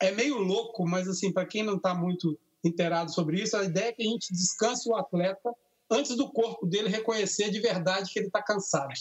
É 0.00 0.10
meio 0.10 0.38
louco, 0.38 0.86
mas 0.86 1.08
assim, 1.08 1.32
para 1.32 1.46
quem 1.46 1.62
não 1.62 1.76
está 1.76 1.94
muito 1.94 2.38
inteirado 2.64 3.12
sobre 3.12 3.40
isso, 3.42 3.56
a 3.56 3.64
ideia 3.64 3.88
é 3.88 3.92
que 3.92 4.02
a 4.02 4.06
gente 4.06 4.32
descanse 4.32 4.88
o 4.88 4.94
atleta 4.94 5.50
antes 5.90 6.16
do 6.16 6.30
corpo 6.30 6.66
dele 6.66 6.88
reconhecer 6.88 7.50
de 7.50 7.60
verdade 7.60 8.10
que 8.12 8.18
ele 8.18 8.26
está 8.26 8.42
cansado. 8.42 8.92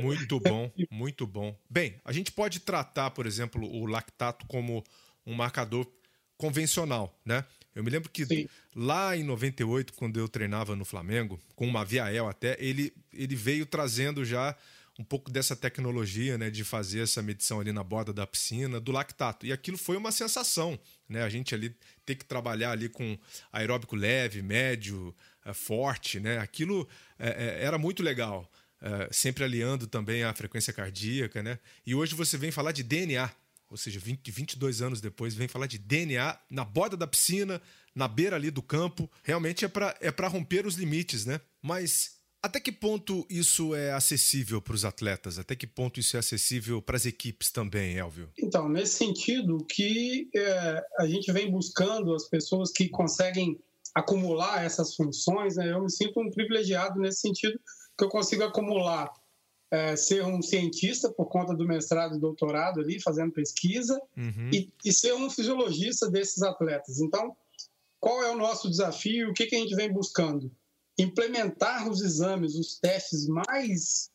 Muito 0.00 0.40
bom, 0.40 0.70
muito 0.90 1.26
bom. 1.26 1.56
Bem, 1.70 1.94
a 2.04 2.12
gente 2.12 2.32
pode 2.32 2.60
tratar, 2.60 3.10
por 3.12 3.26
exemplo, 3.26 3.64
o 3.64 3.86
lactato 3.86 4.46
como 4.46 4.82
um 5.26 5.34
marcador 5.34 5.86
convencional, 6.36 7.16
né? 7.24 7.44
Eu 7.74 7.84
me 7.84 7.90
lembro 7.90 8.10
que 8.10 8.26
Sim. 8.26 8.48
lá 8.74 9.16
em 9.16 9.22
98, 9.22 9.92
quando 9.92 10.18
eu 10.18 10.28
treinava 10.28 10.74
no 10.74 10.84
Flamengo, 10.84 11.38
com 11.54 11.66
uma 11.66 11.84
Viael 11.84 12.26
até, 12.26 12.56
ele, 12.58 12.92
ele 13.12 13.36
veio 13.36 13.64
trazendo 13.64 14.24
já 14.24 14.56
um 14.98 15.04
pouco 15.04 15.30
dessa 15.30 15.54
tecnologia, 15.54 16.36
né, 16.36 16.50
de 16.50 16.64
fazer 16.64 17.00
essa 17.00 17.22
medição 17.22 17.60
ali 17.60 17.72
na 17.72 17.84
borda 17.84 18.12
da 18.12 18.26
piscina, 18.26 18.80
do 18.80 18.90
lactato. 18.90 19.46
E 19.46 19.52
aquilo 19.52 19.78
foi 19.78 19.96
uma 19.96 20.10
sensação, 20.10 20.78
né? 21.08 21.22
A 21.22 21.28
gente 21.28 21.54
ali 21.54 21.74
ter 22.04 22.16
que 22.16 22.24
trabalhar 22.24 22.72
ali 22.72 22.88
com 22.88 23.16
aeróbico 23.52 23.94
leve, 23.94 24.42
médio, 24.42 25.14
eh, 25.44 25.54
forte, 25.54 26.18
né? 26.18 26.38
Aquilo 26.38 26.88
é, 27.16 27.64
era 27.64 27.78
muito 27.78 28.02
legal. 28.02 28.50
É, 28.80 29.08
sempre 29.10 29.42
aliando 29.42 29.88
também 29.88 30.22
a 30.22 30.32
frequência 30.32 30.72
cardíaca, 30.72 31.42
né? 31.42 31.58
E 31.84 31.96
hoje 31.96 32.14
você 32.14 32.36
vem 32.36 32.52
falar 32.52 32.70
de 32.70 32.84
DNA, 32.84 33.28
ou 33.68 33.76
seja, 33.76 33.98
20, 33.98 34.30
22 34.30 34.80
anos 34.82 35.00
depois, 35.00 35.34
vem 35.34 35.48
falar 35.48 35.66
de 35.66 35.78
DNA 35.78 36.38
na 36.48 36.64
borda 36.64 36.96
da 36.96 37.06
piscina, 37.06 37.60
na 37.92 38.06
beira 38.06 38.36
ali 38.36 38.52
do 38.52 38.62
campo. 38.62 39.10
Realmente 39.24 39.64
é 39.64 39.68
para 39.68 39.96
é 40.00 40.26
romper 40.28 40.64
os 40.64 40.76
limites, 40.76 41.24
né? 41.24 41.40
Mas 41.60 42.17
até 42.42 42.60
que 42.60 42.70
ponto 42.70 43.26
isso 43.28 43.74
é 43.74 43.92
acessível 43.92 44.62
para 44.62 44.74
os 44.74 44.84
atletas? 44.84 45.38
Até 45.38 45.56
que 45.56 45.66
ponto 45.66 45.98
isso 45.98 46.16
é 46.16 46.20
acessível 46.20 46.80
para 46.80 46.96
as 46.96 47.04
equipes 47.04 47.50
também, 47.50 47.96
Elvio? 47.96 48.30
Então, 48.38 48.68
nesse 48.68 48.96
sentido, 48.96 49.58
que 49.68 50.28
é, 50.34 50.82
a 50.98 51.06
gente 51.06 51.32
vem 51.32 51.50
buscando 51.50 52.14
as 52.14 52.28
pessoas 52.28 52.70
que 52.70 52.88
conseguem 52.88 53.58
acumular 53.94 54.64
essas 54.64 54.94
funções, 54.94 55.56
né? 55.56 55.72
eu 55.72 55.82
me 55.82 55.90
sinto 55.90 56.20
um 56.20 56.30
privilegiado 56.30 57.00
nesse 57.00 57.20
sentido, 57.20 57.58
que 57.96 58.04
eu 58.04 58.08
consigo 58.08 58.44
acumular 58.44 59.10
é, 59.70 59.96
ser 59.96 60.24
um 60.24 60.40
cientista 60.40 61.10
por 61.10 61.26
conta 61.26 61.54
do 61.54 61.66
mestrado 61.66 62.16
e 62.16 62.20
doutorado 62.20 62.80
ali, 62.80 63.00
fazendo 63.02 63.32
pesquisa, 63.32 64.00
uhum. 64.16 64.50
e, 64.52 64.72
e, 64.84 64.92
ser 64.92 65.14
um 65.14 65.28
fisiologista 65.28 66.08
desses 66.08 66.42
atletas. 66.42 67.00
Então, 67.00 67.36
qual 68.00 68.22
é 68.22 68.30
o 68.30 68.38
nosso 68.38 68.70
desafio? 68.70 69.30
O 69.30 69.34
que, 69.34 69.46
que 69.46 69.56
a 69.56 69.58
gente 69.58 69.74
vem 69.74 69.92
buscando? 69.92 70.50
Implementar 70.98 71.88
os 71.88 72.00
exames, 72.02 72.54
os 72.54 72.78
testes 72.78 73.26
mais 73.26 74.10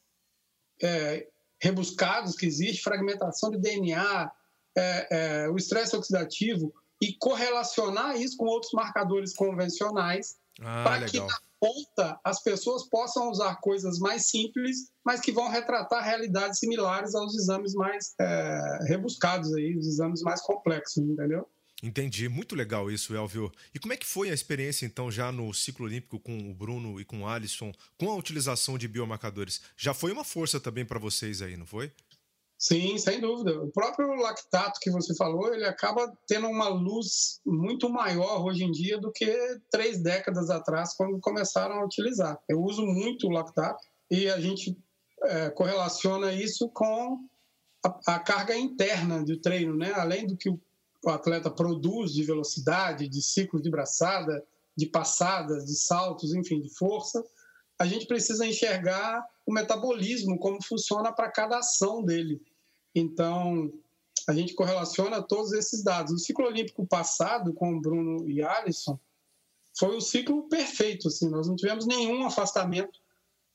é, 0.82 1.28
rebuscados 1.60 2.36
que 2.36 2.46
existe, 2.46 2.84
fragmentação 2.84 3.50
de 3.50 3.58
DNA, 3.58 4.32
é, 4.76 5.08
é, 5.46 5.50
o 5.50 5.56
estresse 5.56 5.96
oxidativo, 5.96 6.74
e 7.02 7.14
correlacionar 7.14 8.16
isso 8.16 8.38
com 8.38 8.46
outros 8.46 8.72
marcadores 8.72 9.36
convencionais 9.36 10.38
ah, 10.62 10.84
para 10.84 11.06
que 11.06 11.20
na 11.20 11.38
ponta 11.60 12.20
as 12.24 12.42
pessoas 12.42 12.88
possam 12.88 13.30
usar 13.30 13.56
coisas 13.58 14.00
mais 14.00 14.28
simples, 14.28 14.92
mas 15.04 15.20
que 15.20 15.32
vão 15.32 15.50
retratar 15.50 16.04
realidades 16.04 16.60
similares 16.60 17.16
aos 17.16 17.36
exames 17.36 17.74
mais 17.74 18.14
é, 18.20 18.80
rebuscados 18.88 19.54
aí, 19.54 19.78
os 19.78 19.88
exames 19.88 20.22
mais 20.22 20.42
complexos, 20.42 20.98
entendeu? 20.98 21.48
Entendi, 21.84 22.30
muito 22.30 22.56
legal 22.56 22.90
isso, 22.90 23.14
Elvio. 23.14 23.52
E 23.76 23.78
como 23.78 23.92
é 23.92 23.98
que 23.98 24.06
foi 24.06 24.30
a 24.30 24.34
experiência, 24.34 24.86
então, 24.86 25.12
já 25.12 25.34
no 25.34 25.54
ciclo 25.54 25.86
olímpico 25.86 26.18
com 26.18 26.50
o 26.50 26.54
Bruno 26.54 26.98
e 26.98 27.04
com 27.04 27.24
o 27.24 27.28
Alisson, 27.28 27.74
com 28.00 28.10
a 28.10 28.16
utilização 28.16 28.78
de 28.78 28.88
biomarcadores? 28.88 29.62
Já 29.76 29.94
foi 29.94 30.14
uma 30.14 30.24
força 30.24 30.62
também 30.62 30.86
para 30.86 30.98
vocês 30.98 31.42
aí, 31.42 31.58
não 31.58 31.66
foi? 31.66 31.92
Sim, 32.58 32.98
sem 32.98 33.20
dúvida. 33.20 33.62
O 33.62 33.70
próprio 33.70 34.16
lactato 34.16 34.80
que 34.80 34.90
você 34.90 35.14
falou, 35.14 35.54
ele 35.54 35.66
acaba 35.66 36.10
tendo 36.26 36.48
uma 36.48 36.70
luz 36.70 37.42
muito 37.46 37.90
maior 37.90 38.46
hoje 38.46 38.64
em 38.64 38.72
dia 38.72 38.98
do 38.98 39.12
que 39.12 39.36
três 39.70 40.02
décadas 40.02 40.50
atrás, 40.50 40.94
quando 40.96 41.20
começaram 41.20 41.76
a 41.76 41.86
utilizar. 41.86 42.40
Eu 42.48 42.62
uso 42.62 42.86
muito 42.86 43.28
o 43.28 43.32
lactato 43.32 43.86
e 44.10 44.30
a 44.30 44.40
gente 44.40 44.78
é, 45.24 45.50
correlaciona 45.50 46.32
isso 46.32 46.70
com 46.70 47.20
a, 47.86 48.16
a, 48.16 48.20
carga 48.20 48.56
interna 48.56 49.22
do 49.22 49.38
treino, 49.42 49.76
né? 49.76 49.92
Além 49.94 50.26
do 50.26 50.38
que 50.38 50.50
o, 50.50 50.58
o 51.04 51.10
atleta 51.10 51.52
produz 51.52 52.14
de 52.14 52.24
velocidade, 52.24 53.08
de 53.08 53.22
ciclos 53.22 53.62
de 53.62 53.70
braçada, 53.70 54.44
de 54.76 54.86
passadas, 54.86 55.66
de 55.66 55.76
saltos, 55.76 56.34
enfim, 56.34 56.60
de 56.62 56.70
força, 56.70 57.24
a 57.78 57.86
gente 57.86 58.06
precisa 58.06 58.46
enxergar 58.46 59.26
o 59.46 59.54
metabolismo, 59.54 60.40
como 60.40 60.64
funciona 60.64 61.12
para 61.12 61.30
cada 61.30 61.58
ação 61.58 62.04
dele. 62.04 62.42
Então, 62.96 63.72
a 64.28 64.34
gente 64.34 64.54
correlaciona 64.54 65.22
todos 65.22 65.52
esses 65.52 65.84
dados. 65.84 66.14
O 66.14 66.20
ciclo 66.20 66.46
olímpico 66.46 66.86
passado, 66.86 67.54
com 67.54 67.74
o 67.74 67.82
Bruno 67.82 68.30
e 68.30 68.42
Alisson, 68.42 68.98
foi 69.78 69.98
o 69.98 70.02
ciclo 70.02 70.48
perfeito. 70.48 71.08
Assim, 71.08 71.30
nós 71.30 71.48
não 71.48 71.56
tivemos 71.56 71.86
nenhum 71.86 72.26
afastamento. 72.26 73.02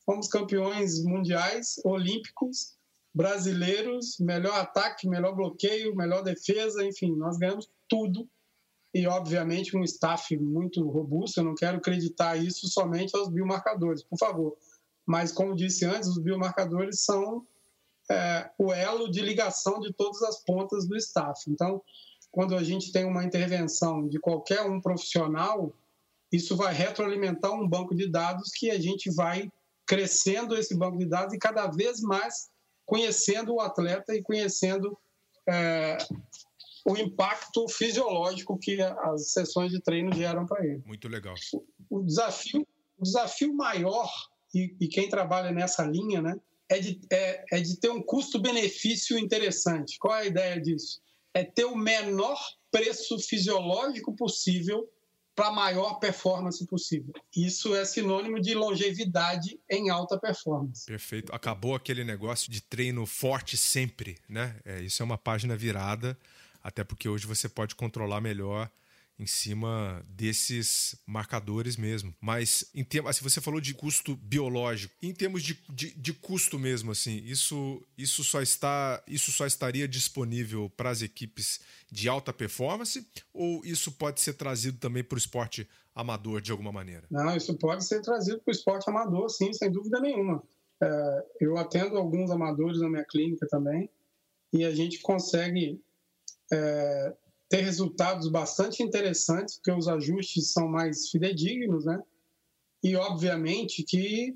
Fomos 0.05 0.27
campeões 0.27 1.03
mundiais, 1.03 1.79
olímpicos, 1.83 2.77
brasileiros, 3.13 4.17
melhor 4.19 4.53
ataque, 4.59 5.07
melhor 5.07 5.35
bloqueio, 5.35 5.95
melhor 5.95 6.21
defesa, 6.23 6.83
enfim, 6.83 7.15
nós 7.15 7.37
ganhamos 7.37 7.69
tudo. 7.87 8.27
E, 8.93 9.05
obviamente, 9.07 9.77
um 9.77 9.83
staff 9.83 10.35
muito 10.37 10.87
robusto. 10.89 11.39
Eu 11.39 11.43
não 11.43 11.55
quero 11.55 11.77
acreditar 11.77 12.37
isso 12.37 12.67
somente 12.67 13.15
aos 13.15 13.29
biomarcadores, 13.29 14.03
por 14.03 14.17
favor. 14.17 14.57
Mas, 15.05 15.31
como 15.31 15.55
disse 15.55 15.85
antes, 15.85 16.09
os 16.09 16.19
biomarcadores 16.19 17.01
são 17.01 17.45
é, 18.09 18.49
o 18.57 18.73
elo 18.73 19.09
de 19.09 19.21
ligação 19.21 19.79
de 19.79 19.93
todas 19.93 20.21
as 20.23 20.43
pontas 20.43 20.87
do 20.87 20.95
staff. 20.97 21.49
Então, 21.49 21.81
quando 22.31 22.55
a 22.55 22.63
gente 22.63 22.91
tem 22.91 23.05
uma 23.05 23.23
intervenção 23.23 24.07
de 24.07 24.19
qualquer 24.19 24.61
um 24.61 24.81
profissional, 24.81 25.73
isso 26.31 26.55
vai 26.55 26.73
retroalimentar 26.73 27.51
um 27.51 27.67
banco 27.67 27.95
de 27.95 28.07
dados 28.07 28.51
que 28.51 28.69
a 28.69 28.79
gente 28.79 29.11
vai 29.11 29.51
crescendo 29.85 30.55
esse 30.55 30.75
banco 30.75 30.97
de 30.97 31.05
dados 31.05 31.33
e 31.33 31.39
cada 31.39 31.67
vez 31.67 32.01
mais 32.01 32.49
conhecendo 32.89 33.53
o 33.53 33.61
atleta 33.61 34.15
e 34.15 34.23
conhecendo 34.23 34.97
é, 35.47 35.99
o 36.83 36.97
impacto 36.97 37.67
fisiológico 37.67 38.57
que 38.57 38.81
as 38.81 39.31
sessões 39.31 39.71
de 39.71 39.79
treino 39.79 40.11
geram 40.11 40.43
para 40.47 40.65
ele. 40.65 40.81
Muito 40.87 41.07
legal. 41.07 41.35
O, 41.87 42.01
desafio, 42.01 42.67
o 42.97 43.03
desafio 43.03 43.53
maior 43.53 44.11
e, 44.55 44.75
e 44.81 44.87
quem 44.87 45.07
trabalha 45.07 45.51
nessa 45.51 45.85
linha, 45.85 46.19
né, 46.19 46.35
é 46.67 46.79
de, 46.79 46.99
é, 47.11 47.45
é 47.51 47.61
de 47.61 47.79
ter 47.79 47.91
um 47.91 48.01
custo-benefício 48.01 49.19
interessante. 49.19 49.99
Qual 49.99 50.15
é 50.15 50.21
a 50.21 50.25
ideia 50.25 50.59
disso? 50.59 50.99
É 51.31 51.43
ter 51.43 51.65
o 51.65 51.75
menor 51.75 52.39
preço 52.71 53.19
fisiológico 53.19 54.15
possível 54.15 54.89
para 55.39 55.47
a 55.47 55.51
maior 55.53 55.99
performance 55.99 56.65
possível. 56.67 57.13
Isso 57.33 57.73
é 57.73 57.85
sinônimo 57.85 58.41
de 58.41 58.53
longevidade 58.53 59.57
em 59.69 59.89
alta 59.89 60.19
performance. 60.19 60.85
Perfeito. 60.85 61.33
Acabou 61.33 61.75
aquele 61.75 62.03
negócio 62.03 62.51
de 62.51 62.59
treino 62.59 63.05
forte 63.05 63.55
sempre, 63.55 64.17
né? 64.27 64.57
É, 64.65 64.81
isso 64.81 65.01
é 65.01 65.05
uma 65.05 65.17
página 65.17 65.55
virada, 65.55 66.19
até 66.61 66.83
porque 66.83 67.07
hoje 67.07 67.25
você 67.25 67.47
pode 67.47 67.73
controlar 67.73 68.19
melhor 68.19 68.69
em 69.19 69.25
cima 69.25 70.03
desses 70.07 70.95
marcadores 71.05 71.75
mesmo. 71.75 72.15
Mas 72.21 72.69
em 72.73 72.83
termos, 72.83 73.09
assim, 73.09 73.23
você 73.23 73.41
falou 73.41 73.59
de 73.59 73.73
custo 73.73 74.15
biológico. 74.15 74.95
Em 75.01 75.13
termos 75.13 75.43
de, 75.43 75.61
de, 75.69 75.93
de, 75.93 76.13
custo 76.13 76.57
mesmo, 76.57 76.91
assim, 76.91 77.17
isso, 77.25 77.85
isso 77.97 78.23
só 78.23 78.41
está 78.41 79.03
isso 79.05 79.31
só 79.31 79.45
estaria 79.45 79.87
disponível 79.87 80.69
para 80.69 80.89
as 80.89 81.01
equipes 81.01 81.59
de 81.91 82.07
alta 82.07 82.31
performance 82.31 83.05
ou 83.33 83.61
isso 83.65 83.91
pode 83.91 84.21
ser 84.21 84.33
trazido 84.33 84.77
também 84.77 85.03
para 85.03 85.15
o 85.15 85.19
esporte 85.19 85.67
amador 85.93 86.39
de 86.39 86.51
alguma 86.51 86.71
maneira? 86.71 87.03
Não, 87.11 87.35
isso 87.35 87.53
pode 87.57 87.83
ser 87.85 88.01
trazido 88.01 88.39
para 88.39 88.51
o 88.51 88.55
esporte 88.55 88.89
amador, 88.89 89.29
sim, 89.29 89.51
sem 89.51 89.69
dúvida 89.69 89.99
nenhuma. 89.99 90.41
É, 90.81 91.25
eu 91.41 91.57
atendo 91.57 91.97
alguns 91.97 92.31
amadores 92.31 92.79
na 92.79 92.89
minha 92.89 93.03
clínica 93.03 93.45
também 93.49 93.89
e 94.53 94.63
a 94.63 94.73
gente 94.73 94.99
consegue 95.01 95.81
é, 96.51 97.13
ter 97.49 97.61
resultados 97.61 98.29
bastante 98.29 98.83
interessantes, 98.83 99.55
porque 99.55 99.71
os 99.71 99.87
ajustes 99.87 100.51
são 100.53 100.67
mais 100.67 101.09
fidedignos, 101.09 101.83
né? 101.83 101.99
E, 102.83 102.95
obviamente, 102.95 103.83
que 103.83 104.35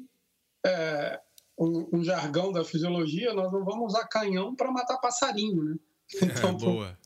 é, 0.66 1.22
um, 1.58 1.88
um, 1.94 2.04
jargão 2.04 2.52
da 2.52 2.66
fisiologia, 2.66 3.34
nós 3.34 3.54
não 3.54 3.64
vamos 3.64 3.94
usar 3.94 4.08
canhão 4.08 4.56
para 4.56 4.72
matar 4.72 4.98
passarinho, 4.98 5.64
né? 5.64 5.76
Então, 6.22 6.50
é, 6.50 6.54
boa. 6.54 6.98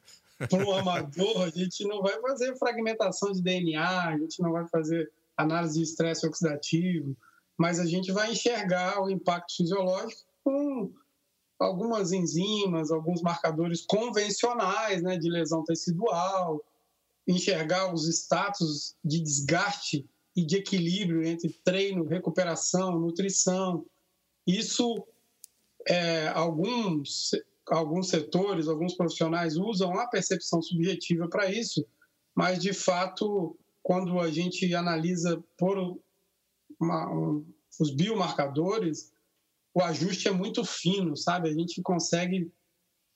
Para 0.50 0.66
um 0.66 0.72
amador, 0.72 1.44
a 1.44 1.50
gente 1.50 1.84
não 1.86 2.02
vai 2.02 2.20
fazer 2.22 2.56
fragmentação 2.58 3.32
de 3.32 3.42
DNA, 3.42 4.08
a 4.08 4.18
gente 4.18 4.42
não 4.42 4.52
vai 4.52 4.68
fazer 4.68 5.12
análise 5.36 5.78
de 5.78 5.84
estresse 5.84 6.26
oxidativo, 6.26 7.18
mas 7.58 7.80
a 7.80 7.86
gente 7.86 8.12
vai 8.12 8.32
enxergar 8.32 9.02
o 9.02 9.10
impacto 9.10 9.56
fisiológico 9.58 10.22
com 10.44 10.94
algumas 11.60 12.12
enzimas, 12.12 12.92
alguns 12.92 13.22
marcadores 13.22 13.86
convencionais 13.86 15.02
né, 15.02 15.18
de 15.18 15.30
lesão 15.30 15.64
tecidual, 15.64 16.64
enxergar 17.28 17.94
os 17.94 18.08
status 18.08 18.96
de 19.04 19.20
desgaste 19.20 20.08
e 20.36 20.46
de 20.46 20.58
equilíbrio 20.58 21.26
entre 21.26 21.50
treino, 21.64 22.06
recuperação, 22.06 23.00
nutrição. 23.00 23.86
Isso, 24.46 25.04
é, 25.88 26.28
alguns, 26.28 27.32
alguns 27.68 28.10
setores, 28.10 28.68
alguns 28.68 28.94
profissionais 28.94 29.58
usam 29.58 29.98
a 30.00 30.08
percepção 30.08 30.62
subjetiva 30.62 31.28
para 31.28 31.52
isso, 31.52 31.86
mas 32.36 32.60
de 32.60 32.72
fato, 32.72 33.58
quando 33.82 34.20
a 34.20 34.30
gente 34.30 34.74
analisa 34.76 35.44
por 35.58 36.00
uma, 36.80 37.12
um, 37.12 37.46
os 37.80 37.92
biomarcadores, 37.92 39.12
o 39.78 39.84
ajuste 39.84 40.28
é 40.28 40.32
muito 40.32 40.66
fino, 40.66 41.16
sabe? 41.16 41.50
A 41.50 41.54
gente 41.54 41.84
consegue 41.84 42.52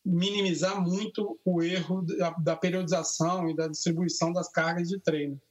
minimizar 0.06 0.80
muito 0.80 1.40
o 1.44 1.64
erro 1.64 2.04
da, 2.04 2.30
da 2.32 2.56
periodização 2.56 3.50
e 3.50 3.56
da 3.56 3.68
distribuição 3.68 4.32
das 4.32 4.48
cargas 4.48 4.88
de 4.88 5.00
treino. 5.00 5.42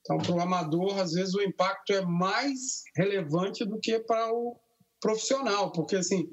Então, 0.00 0.16
para 0.16 0.32
o 0.32 0.40
amador, 0.40 0.98
às 0.98 1.12
vezes 1.12 1.34
o 1.34 1.42
impacto 1.42 1.92
é 1.92 2.00
mais 2.00 2.82
relevante 2.96 3.62
do 3.62 3.78
que 3.78 3.98
para 3.98 4.32
o 4.32 4.58
profissional, 5.02 5.70
porque 5.70 5.96
assim, 5.96 6.32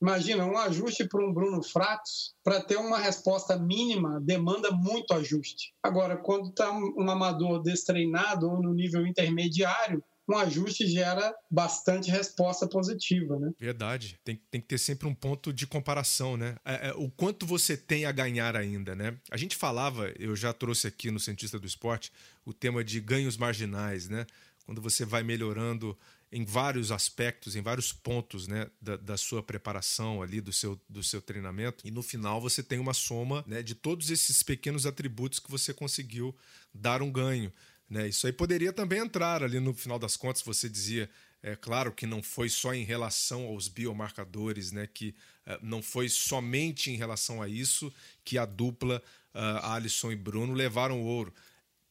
imagina 0.00 0.46
um 0.46 0.58
ajuste 0.58 1.08
para 1.08 1.24
um 1.24 1.32
Bruno 1.32 1.60
Fratos, 1.60 2.36
para 2.44 2.62
ter 2.62 2.76
uma 2.76 2.98
resposta 2.98 3.58
mínima, 3.58 4.20
demanda 4.20 4.70
muito 4.70 5.12
ajuste. 5.12 5.74
Agora, 5.82 6.16
quando 6.16 6.50
está 6.50 6.70
um 6.70 7.10
amador 7.10 7.60
destreinado 7.60 8.48
ou 8.48 8.62
no 8.62 8.72
nível 8.72 9.04
intermediário, 9.04 10.04
um 10.28 10.36
ajuste 10.36 10.86
gera 10.86 11.34
bastante 11.50 12.10
resposta 12.10 12.66
positiva, 12.68 13.38
né? 13.38 13.50
Verdade. 13.58 14.18
Tem, 14.24 14.40
tem 14.50 14.60
que 14.60 14.68
ter 14.68 14.78
sempre 14.78 15.08
um 15.08 15.14
ponto 15.14 15.52
de 15.52 15.66
comparação, 15.66 16.36
né? 16.36 16.56
É, 16.64 16.88
é, 16.88 16.92
o 16.94 17.10
quanto 17.10 17.44
você 17.44 17.76
tem 17.76 18.04
a 18.04 18.12
ganhar 18.12 18.56
ainda, 18.56 18.94
né? 18.94 19.16
A 19.30 19.36
gente 19.36 19.56
falava, 19.56 20.12
eu 20.18 20.36
já 20.36 20.52
trouxe 20.52 20.86
aqui 20.86 21.10
no 21.10 21.20
Cientista 21.20 21.58
do 21.58 21.66
Esporte, 21.66 22.12
o 22.44 22.52
tema 22.52 22.84
de 22.84 23.00
ganhos 23.00 23.36
marginais, 23.36 24.08
né? 24.08 24.26
Quando 24.64 24.80
você 24.80 25.04
vai 25.04 25.22
melhorando 25.22 25.96
em 26.32 26.46
vários 26.46 26.90
aspectos, 26.90 27.54
em 27.54 27.60
vários 27.60 27.92
pontos 27.92 28.48
né, 28.48 28.66
da, 28.80 28.96
da, 28.96 29.16
sua 29.18 29.42
preparação 29.42 30.22
ali, 30.22 30.40
do 30.40 30.50
seu, 30.50 30.80
do 30.88 31.04
seu 31.04 31.20
treinamento, 31.20 31.86
e 31.86 31.90
no 31.90 32.02
final 32.02 32.40
você 32.40 32.62
tem 32.62 32.78
uma 32.78 32.94
soma 32.94 33.44
né, 33.46 33.62
de 33.62 33.74
todos 33.74 34.10
esses 34.10 34.42
pequenos 34.42 34.86
atributos 34.86 35.38
que 35.38 35.50
você 35.50 35.74
conseguiu 35.74 36.34
dar 36.72 37.02
um 37.02 37.12
ganho. 37.12 37.52
Né? 37.92 38.08
Isso 38.08 38.26
aí 38.26 38.32
poderia 38.32 38.72
também 38.72 39.00
entrar 39.00 39.42
ali 39.42 39.60
no 39.60 39.74
final 39.74 39.98
das 39.98 40.16
contas, 40.16 40.40
você 40.40 40.66
dizia, 40.66 41.10
é 41.42 41.54
claro 41.54 41.92
que 41.92 42.06
não 42.06 42.22
foi 42.22 42.48
só 42.48 42.72
em 42.72 42.84
relação 42.84 43.44
aos 43.44 43.68
biomarcadores, 43.68 44.72
né? 44.72 44.86
que 44.86 45.14
uh, 45.46 45.58
não 45.60 45.82
foi 45.82 46.08
somente 46.08 46.90
em 46.90 46.96
relação 46.96 47.42
a 47.42 47.48
isso 47.50 47.92
que 48.24 48.38
a 48.38 48.46
dupla 48.46 49.02
uh, 49.34 49.66
Alisson 49.66 50.10
e 50.10 50.16
Bruno 50.16 50.54
levaram 50.54 51.02
o 51.02 51.04
ouro. 51.04 51.34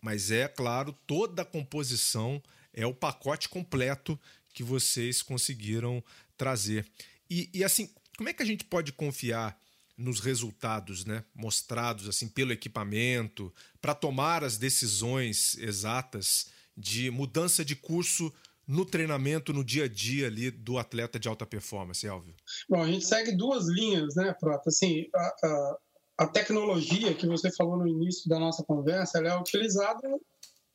Mas 0.01 0.31
é 0.31 0.47
claro, 0.47 0.91
toda 1.05 1.43
a 1.43 1.45
composição 1.45 2.41
é 2.73 2.83
o 2.83 2.95
pacote 2.95 3.47
completo 3.47 4.19
que 4.55 4.63
vocês 4.63 5.21
conseguiram 5.21 6.03
trazer. 6.35 6.83
E, 7.29 7.47
e 7.53 7.63
assim, 7.63 7.87
como 8.17 8.27
é 8.27 8.33
que 8.33 8.41
a 8.41 8.47
gente 8.47 8.63
pode 8.63 8.91
confiar 8.91 9.55
nos 10.01 10.19
resultados 10.19 11.05
né, 11.05 11.23
mostrados 11.33 12.07
assim 12.09 12.27
pelo 12.27 12.51
equipamento 12.51 13.53
para 13.81 13.93
tomar 13.93 14.43
as 14.43 14.57
decisões 14.57 15.57
exatas 15.57 16.47
de 16.75 17.11
mudança 17.11 17.63
de 17.63 17.75
curso 17.75 18.33
no 18.67 18.85
treinamento, 18.85 19.51
no 19.51 19.63
dia 19.63 19.85
a 19.85 19.87
dia 19.87 20.27
ali 20.27 20.49
do 20.49 20.77
atleta 20.77 21.19
de 21.19 21.27
alta 21.27 21.45
performance, 21.45 22.05
Elvio? 22.05 22.33
Bom, 22.69 22.81
a 22.81 22.87
gente 22.87 23.05
segue 23.05 23.33
duas 23.33 23.67
linhas, 23.67 24.15
né, 24.15 24.33
Prota? 24.39 24.69
Assim, 24.69 25.07
a, 25.13 25.35
a, 25.43 25.77
a, 26.19 26.27
tecnologia 26.27 27.13
que 27.13 27.27
você 27.27 27.51
falou 27.51 27.77
no 27.77 27.87
início 27.87 28.29
da 28.29 28.39
nossa 28.39 28.63
conversa, 28.63 29.17
ela 29.17 29.29
é 29.29 29.37
utilizada 29.37 30.07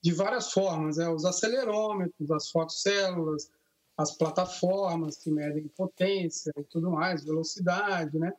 de 0.02 0.12
várias 0.12 0.52
formas, 0.52 0.98
né? 0.98 1.08
os 1.08 1.24
acelerômetros, 1.24 2.30
as 2.30 2.50
fotocélulas, 2.50 3.50
as 3.96 4.16
plataformas 4.16 5.16
que 5.16 5.30
medem 5.30 5.68
potência 5.68 6.52
e 6.56 6.64
tudo 6.64 6.90
mais, 6.90 7.24
velocidade, 7.24 8.18
né? 8.18 8.32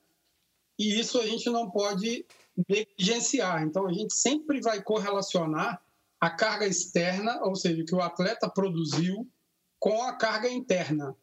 E 0.77 0.99
isso 0.99 1.19
a 1.19 1.25
gente 1.25 1.49
não 1.49 1.69
pode 1.69 2.25
negligenciar. 2.67 3.63
Então, 3.63 3.87
a 3.87 3.93
gente 3.93 4.13
sempre 4.13 4.61
vai 4.61 4.81
correlacionar 4.81 5.81
a 6.19 6.29
carga 6.29 6.65
externa, 6.65 7.39
ou 7.43 7.55
seja, 7.55 7.83
que 7.85 7.93
o 7.93 8.01
atleta 8.01 8.49
produziu, 8.49 9.27
com 9.79 10.01
a 10.03 10.13
carga 10.13 10.49
interna. 10.49 11.15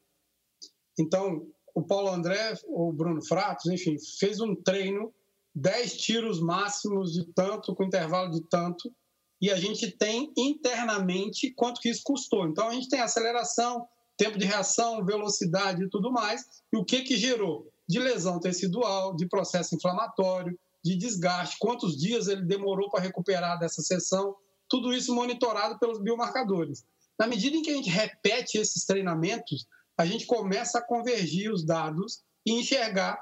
Então, 0.98 1.46
o 1.74 1.82
Paulo 1.82 2.08
André, 2.08 2.56
ou 2.68 2.92
Bruno 2.92 3.24
Fratos, 3.24 3.66
enfim, 3.66 3.96
fez 4.18 4.40
um 4.40 4.54
treino, 4.54 5.12
10 5.54 5.96
tiros 5.96 6.40
máximos 6.40 7.12
de 7.12 7.24
tanto, 7.32 7.74
com 7.74 7.84
intervalo 7.84 8.30
de 8.30 8.40
tanto, 8.48 8.94
e 9.40 9.50
a 9.50 9.56
gente 9.56 9.90
tem 9.90 10.32
internamente 10.36 11.52
quanto 11.52 11.80
que 11.80 11.88
isso 11.88 12.02
custou. 12.04 12.46
Então, 12.46 12.68
a 12.68 12.72
gente 12.72 12.88
tem 12.88 13.00
aceleração, 13.00 13.86
tempo 14.16 14.38
de 14.38 14.46
reação, 14.46 15.04
velocidade 15.04 15.82
e 15.82 15.90
tudo 15.90 16.12
mais, 16.12 16.62
e 16.72 16.76
o 16.76 16.84
que 16.84 17.02
que 17.02 17.16
gerou? 17.16 17.73
De 17.88 17.98
lesão 17.98 18.40
tecidual, 18.40 19.14
de 19.14 19.28
processo 19.28 19.74
inflamatório, 19.74 20.58
de 20.84 20.96
desgaste, 20.96 21.56
quantos 21.58 21.96
dias 21.96 22.28
ele 22.28 22.42
demorou 22.42 22.90
para 22.90 23.02
recuperar 23.02 23.58
dessa 23.58 23.82
sessão, 23.82 24.36
tudo 24.68 24.92
isso 24.92 25.14
monitorado 25.14 25.78
pelos 25.78 26.00
biomarcadores. 26.00 26.84
Na 27.18 27.26
medida 27.26 27.56
em 27.56 27.62
que 27.62 27.70
a 27.70 27.74
gente 27.74 27.88
repete 27.88 28.58
esses 28.58 28.84
treinamentos, 28.84 29.66
a 29.96 30.04
gente 30.04 30.26
começa 30.26 30.78
a 30.78 30.82
convergir 30.82 31.50
os 31.50 31.64
dados 31.64 32.22
e 32.44 32.52
enxergar 32.52 33.18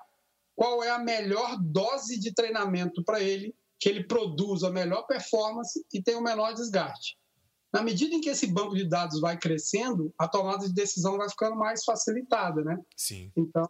qual 0.57 0.83
é 0.83 0.91
a 0.91 0.99
melhor 0.99 1.57
dose 1.61 2.19
de 2.19 2.33
treinamento 2.33 3.03
para 3.05 3.21
ele, 3.21 3.55
que 3.79 3.89
ele 3.89 4.05
produza 4.05 4.69
a 4.69 4.73
melhor 4.73 5.03
performance 5.07 5.85
e 5.93 6.03
tenha 6.03 6.19
o 6.19 6.23
menor 6.23 6.55
desgaste. 6.55 7.17
Na 7.73 7.83
medida 7.83 8.15
em 8.15 8.21
que 8.21 8.29
esse 8.29 8.47
banco 8.47 8.75
de 8.75 8.85
dados 8.85 9.21
vai 9.21 9.39
crescendo, 9.39 10.13
a 10.19 10.29
tomada 10.29 10.67
de 10.67 10.75
decisão 10.75 11.17
vai 11.17 11.29
ficando 11.29 11.57
mais 11.57 11.85
facilitada, 11.85 12.63
né? 12.63 12.79
Sim. 12.97 13.33
Então, 13.35 13.69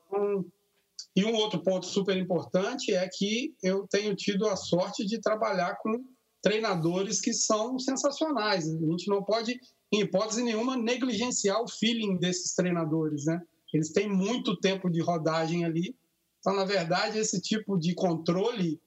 e 1.15 1.25
um 1.25 1.35
outro 1.35 1.63
ponto 1.63 1.87
super 1.87 2.17
importante 2.17 2.95
é 2.95 3.07
que 3.09 3.55
eu 3.63 3.87
tenho 3.87 4.15
tido 4.17 4.47
a 4.47 4.57
sorte 4.57 5.05
de 5.05 5.21
trabalhar 5.21 5.77
com 5.77 6.05
treinadores 6.41 7.21
que 7.21 7.35
são 7.35 7.79
sensacionais. 7.79 8.67
A 8.67 8.87
gente 8.87 9.09
não 9.09 9.23
pode, 9.23 9.61
em 9.93 10.01
hipótese 10.01 10.43
nenhuma, 10.43 10.77
negligenciar 10.77 11.61
o 11.63 11.69
feeling 11.69 12.17
desses 12.17 12.55
treinadores, 12.55 13.27
né? 13.27 13.41
Eles 13.73 13.91
têm 13.91 14.09
muito 14.09 14.57
tempo 14.57 14.91
de 14.91 15.01
rodagem 15.01 15.65
ali. 15.65 15.95
Então, 16.41 16.55
na 16.55 16.65
verdade, 16.65 17.19
esse 17.19 17.41
tipo 17.41 17.79
de 17.79 17.95
controle, 17.95 18.81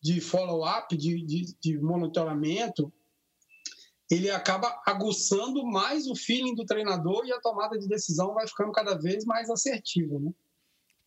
de 0.00 0.20
follow-up, 0.20 0.96
de, 0.96 1.24
de, 1.24 1.56
de 1.60 1.78
monitoramento, 1.78 2.92
ele 4.10 4.30
acaba 4.30 4.80
aguçando 4.86 5.64
mais 5.64 6.06
o 6.06 6.14
feeling 6.14 6.54
do 6.54 6.66
treinador 6.66 7.24
e 7.24 7.32
a 7.32 7.40
tomada 7.40 7.78
de 7.78 7.88
decisão 7.88 8.34
vai 8.34 8.46
ficando 8.46 8.72
cada 8.72 8.94
vez 8.94 9.24
mais 9.24 9.48
assertiva, 9.48 10.18
né? 10.18 10.30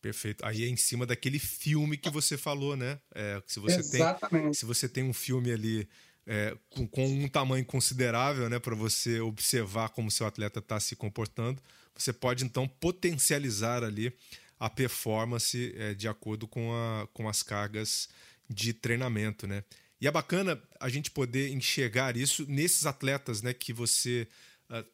Perfeito. 0.00 0.44
Aí 0.44 0.64
é 0.64 0.68
em 0.68 0.76
cima 0.76 1.04
daquele 1.06 1.38
filme 1.38 1.96
que 1.96 2.10
você 2.10 2.36
falou, 2.36 2.76
né? 2.76 2.98
É, 3.14 3.42
se 3.46 3.58
você 3.58 3.80
Exatamente. 3.80 4.44
tem, 4.44 4.54
se 4.54 4.64
você 4.64 4.88
tem 4.88 5.04
um 5.04 5.12
filme 5.12 5.50
ali 5.50 5.88
é, 6.26 6.56
com, 6.70 6.86
com, 6.86 7.06
um 7.06 7.28
tamanho 7.28 7.64
considerável, 7.64 8.48
né, 8.50 8.58
para 8.58 8.74
você 8.74 9.20
observar 9.20 9.90
como 9.90 10.10
seu 10.10 10.26
atleta 10.26 10.58
está 10.58 10.80
se 10.80 10.96
comportando, 10.96 11.62
você 11.94 12.12
pode 12.12 12.44
então 12.44 12.66
potencializar 12.66 13.84
ali 13.84 14.12
a 14.58 14.68
performance 14.68 15.74
é, 15.76 15.94
de 15.94 16.08
acordo 16.08 16.48
com, 16.48 16.72
a, 16.74 17.06
com 17.12 17.28
as 17.28 17.42
cargas 17.42 18.08
de 18.48 18.72
treinamento, 18.72 19.46
né? 19.46 19.62
E 20.00 20.06
é 20.06 20.10
bacana 20.10 20.62
a 20.78 20.88
gente 20.88 21.10
poder 21.10 21.50
enxergar 21.50 22.16
isso 22.16 22.44
nesses 22.48 22.84
atletas, 22.84 23.40
né, 23.40 23.54
que 23.54 23.72
você 23.72 24.28
uh, 24.70 24.84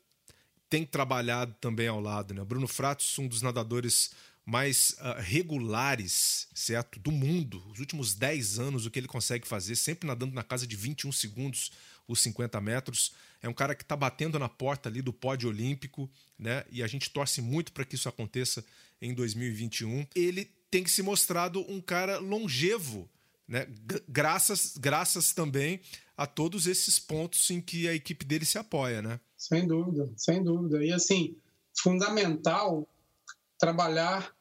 tem 0.69 0.87
trabalhado 0.87 1.55
também 1.61 1.89
ao 1.89 2.01
lado, 2.01 2.33
né? 2.35 2.45
Bruno 2.45 2.69
Fratos, 2.69 3.19
um 3.19 3.27
dos 3.27 3.43
nadadores 3.43 4.13
mais 4.45 4.97
uh, 4.99 5.21
regulares, 5.21 6.49
certo? 6.55 6.99
Do 6.99 7.13
mundo. 7.13 7.63
Os 7.71 7.79
últimos 7.79 8.15
10 8.15 8.59
anos, 8.59 8.87
o 8.87 8.91
que 8.91 8.99
ele 8.99 9.07
consegue 9.07 9.47
fazer, 9.47 9.77
sempre 9.77 10.07
nadando 10.07 10.35
na 10.35 10.43
casa 10.43 10.67
de 10.67 10.77
21 10.77 11.13
segundos 11.13 11.71
os 12.09 12.21
50 12.21 12.61
metros. 12.61 13.13
É 13.41 13.49
um 13.49 13.55
cara 13.55 13.75
que 13.75 13.83
está 13.83 13.97
batendo 13.97 14.39
na 14.39 14.49
porta 14.49 14.89
ali 14.89 15.01
do 15.03 15.13
pódio 15.13 15.49
olímpico, 15.49 16.11
né? 16.39 16.65
E 16.71 16.83
a 16.83 16.87
gente 16.87 17.11
torce 17.11 17.41
muito 17.41 17.73
para 17.73 17.85
que 17.85 17.95
isso 17.95 18.09
aconteça 18.09 18.65
em 19.01 19.15
2021. 19.15 20.07
Ele 20.15 20.45
tem 20.71 20.83
que 20.83 20.91
se 20.91 21.03
mostrado 21.03 21.61
um 21.71 21.81
cara 21.81 22.19
longevo, 22.19 23.09
né? 23.47 23.67
Graças, 24.09 24.77
graças 24.77 25.33
também 25.33 25.81
a 26.17 26.27
todos 26.27 26.67
esses 26.67 26.99
pontos 26.99 27.51
em 27.51 27.61
que 27.61 27.89
a 27.89 27.95
equipe 27.95 28.25
dele 28.25 28.45
se 28.45 28.59
apoia, 28.59 29.03
né? 29.03 29.21
Sem 29.37 29.67
dúvida, 29.67 30.11
sem 30.17 30.43
dúvida. 30.43 30.85
E 30.85 30.93
assim, 30.93 31.37
fundamental 31.75 32.89
trabalhar 33.63 34.35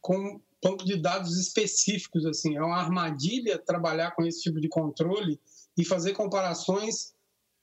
com 0.00 0.40
banco 0.62 0.84
de 0.84 0.96
dados 1.02 1.36
específicos 1.36 2.24
assim. 2.24 2.56
É 2.56 2.62
uma 2.62 2.78
armadilha 2.78 3.58
trabalhar 3.58 4.12
com 4.12 4.24
esse 4.24 4.40
tipo 4.40 4.60
de 4.60 4.68
controle 4.68 5.40
e 5.76 5.84
fazer 5.84 6.12
comparações 6.12 7.12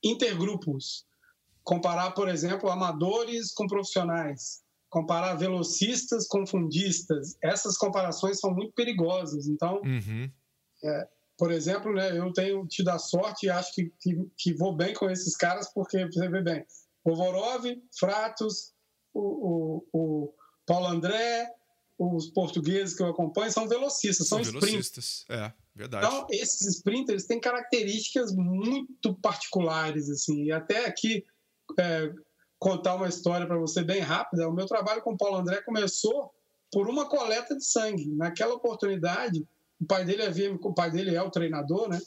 intergrupos. 0.04 1.06
Comparar 1.64 2.12
por 2.12 2.28
exemplo 2.28 2.70
amadores 2.70 3.54
com 3.54 3.66
profissionais. 3.66 4.62
Comparar 4.90 5.36
velocistas 5.36 6.28
com 6.28 6.46
fundistas. 6.46 7.38
Essas 7.42 7.78
comparações 7.78 8.38
são 8.38 8.54
muito 8.54 8.74
perigosas. 8.74 9.48
Então 9.48 9.82
uhum. 9.86 10.30
é, 10.84 11.08
por 11.38 11.50
exemplo 11.50 11.94
né 11.94 12.18
eu 12.18 12.34
tenho 12.34 12.68
tido 12.68 12.90
a 12.90 13.00
sorte 13.00 13.46
e 13.46 13.50
acho 13.50 13.74
que, 13.74 13.90
que, 14.02 14.30
que 14.38 14.54
vou 14.54 14.76
bem 14.76 14.94
com 14.94 15.10
esses 15.10 15.38
caras 15.38 15.72
porque 15.74 16.06
você 16.08 16.28
vê 16.28 16.42
bem 16.42 16.66
Ovorov, 17.06 17.64
Fratos, 17.98 18.74
o, 19.14 19.22
o, 19.22 19.88
o 19.94 20.34
Paulo 20.66 20.88
André, 20.88 21.52
os 21.98 22.28
portugueses 22.28 22.96
que 22.96 23.04
eu 23.04 23.08
acompanho 23.08 23.52
são 23.52 23.68
velocistas, 23.68 24.28
são, 24.28 24.44
são 24.44 24.54
velocistas. 24.54 25.26
É, 25.30 25.52
verdade. 25.74 26.06
Então, 26.06 26.28
esses 26.30 26.62
sprinters 26.76 27.26
têm 27.26 27.40
características 27.40 28.34
muito 28.34 29.14
particulares, 29.16 30.10
assim, 30.10 30.46
e 30.46 30.52
até 30.52 30.86
aqui 30.86 31.26
é, 31.80 32.12
contar 32.60 32.96
uma 32.96 33.08
história 33.08 33.48
para 33.48 33.58
você 33.58 33.84
bem 33.84 34.02
rápida. 34.02 34.50
O 34.50 34.54
meu 34.54 34.66
trabalho 34.66 35.02
com 35.02 35.14
o 35.14 35.18
Paulo 35.18 35.38
André 35.38 35.62
começou 35.62 36.34
por 36.72 36.90
uma 36.90 37.08
coleta 37.08 37.56
de 37.56 37.64
sangue. 37.64 38.08
Naquela 38.16 38.56
oportunidade, 38.56 39.48
o 39.80 39.86
pai 39.86 40.04
dele 40.04 40.24
havia, 40.24 40.54
o 40.54 40.74
pai 40.74 40.92
dele 40.92 41.16
é 41.16 41.22
o 41.22 41.32
treinador, 41.32 41.90
né? 41.90 42.00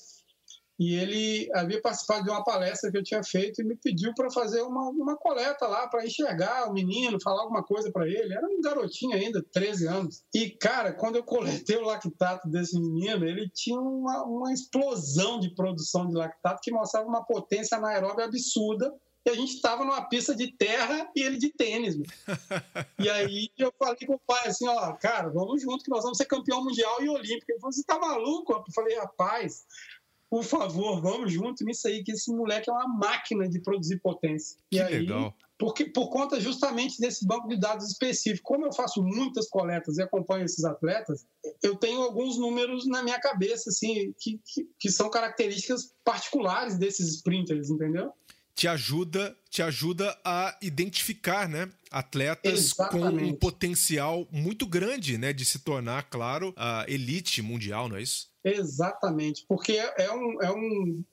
E 0.78 0.94
ele 0.94 1.50
havia 1.54 1.80
participado 1.80 2.24
de 2.24 2.30
uma 2.30 2.44
palestra 2.44 2.90
que 2.90 2.96
eu 2.96 3.02
tinha 3.02 3.22
feito 3.22 3.60
e 3.60 3.64
me 3.64 3.74
pediu 3.74 4.14
para 4.14 4.30
fazer 4.30 4.62
uma, 4.62 4.88
uma 4.90 5.16
coleta 5.16 5.66
lá, 5.66 5.88
para 5.88 6.06
enxergar 6.06 6.70
o 6.70 6.72
menino, 6.72 7.20
falar 7.20 7.42
alguma 7.42 7.64
coisa 7.64 7.90
para 7.90 8.06
ele. 8.06 8.32
Era 8.32 8.46
um 8.46 8.60
garotinho 8.60 9.16
ainda, 9.16 9.44
13 9.52 9.88
anos. 9.88 10.22
E, 10.32 10.50
cara, 10.50 10.92
quando 10.92 11.16
eu 11.16 11.24
coletei 11.24 11.76
o 11.76 11.84
lactato 11.84 12.48
desse 12.48 12.78
menino, 12.78 13.26
ele 13.26 13.48
tinha 13.48 13.80
uma, 13.80 14.22
uma 14.24 14.52
explosão 14.52 15.40
de 15.40 15.52
produção 15.54 16.06
de 16.06 16.14
lactato 16.14 16.60
que 16.62 16.70
mostrava 16.70 17.08
uma 17.08 17.24
potência 17.24 17.76
anaeróbica 17.76 18.24
absurda 18.24 18.94
e 19.26 19.30
a 19.30 19.34
gente 19.34 19.56
estava 19.56 19.84
numa 19.84 20.08
pista 20.08 20.34
de 20.34 20.50
terra 20.52 21.10
e 21.14 21.22
ele 21.22 21.36
de 21.36 21.50
tênis. 21.52 21.96
e 22.98 23.10
aí 23.10 23.50
eu 23.58 23.72
falei 23.78 24.06
com 24.06 24.14
o 24.14 24.20
pai 24.26 24.48
assim, 24.48 24.66
ó, 24.66 24.92
cara, 24.94 25.28
vamos 25.28 25.60
junto 25.60 25.84
que 25.84 25.90
nós 25.90 26.02
vamos 26.02 26.16
ser 26.16 26.24
campeão 26.24 26.64
mundial 26.64 27.02
e 27.02 27.08
olímpico. 27.08 27.50
Ele 27.50 27.60
falou, 27.60 27.72
você 27.72 27.82
tá 27.84 27.98
maluco? 27.98 28.52
Eu 28.52 28.64
falei, 28.74 28.96
rapaz, 28.96 29.66
por 30.30 30.44
favor, 30.44 31.00
vamos 31.00 31.32
junto 31.32 31.64
nisso 31.64 31.88
aí, 31.88 32.02
que 32.04 32.12
esse 32.12 32.30
moleque 32.30 32.68
é 32.68 32.72
uma 32.72 32.88
máquina 32.88 33.48
de 33.48 33.60
produzir 33.60 33.98
potência. 34.00 34.58
Que 34.70 34.76
e 34.76 34.80
aí, 34.80 34.98
legal. 34.98 35.34
Porque, 35.58 35.86
por 35.86 36.08
conta 36.10 36.40
justamente 36.40 37.00
desse 37.00 37.26
banco 37.26 37.48
de 37.48 37.58
dados 37.58 37.88
específico. 37.88 38.44
Como 38.44 38.64
eu 38.64 38.72
faço 38.72 39.02
muitas 39.02 39.48
coletas 39.48 39.96
e 39.98 40.02
acompanho 40.02 40.44
esses 40.44 40.64
atletas, 40.64 41.26
eu 41.62 41.74
tenho 41.74 42.00
alguns 42.02 42.38
números 42.38 42.86
na 42.86 43.02
minha 43.02 43.18
cabeça, 43.18 43.70
assim, 43.70 44.14
que, 44.20 44.40
que, 44.44 44.68
que 44.78 44.90
são 44.90 45.10
características 45.10 45.92
particulares 46.04 46.78
desses 46.78 47.08
sprinters, 47.16 47.70
entendeu? 47.70 48.12
te 48.58 48.66
ajuda, 48.66 49.36
te 49.48 49.62
ajuda 49.62 50.18
a 50.24 50.58
identificar, 50.60 51.48
né, 51.48 51.70
atletas 51.92 52.72
Exatamente. 52.72 53.18
com 53.18 53.24
um 53.26 53.32
potencial 53.32 54.26
muito 54.32 54.66
grande, 54.66 55.16
né, 55.16 55.32
de 55.32 55.44
se 55.44 55.60
tornar, 55.60 56.02
claro, 56.10 56.52
a 56.56 56.84
elite 56.88 57.40
mundial, 57.40 57.88
não 57.88 57.96
é 57.96 58.02
isso? 58.02 58.27
Exatamente, 58.56 59.44
porque 59.48 59.72
é, 59.72 59.94
é, 60.04 60.12
um, 60.12 60.42
é 60.42 60.52
um, 60.52 61.04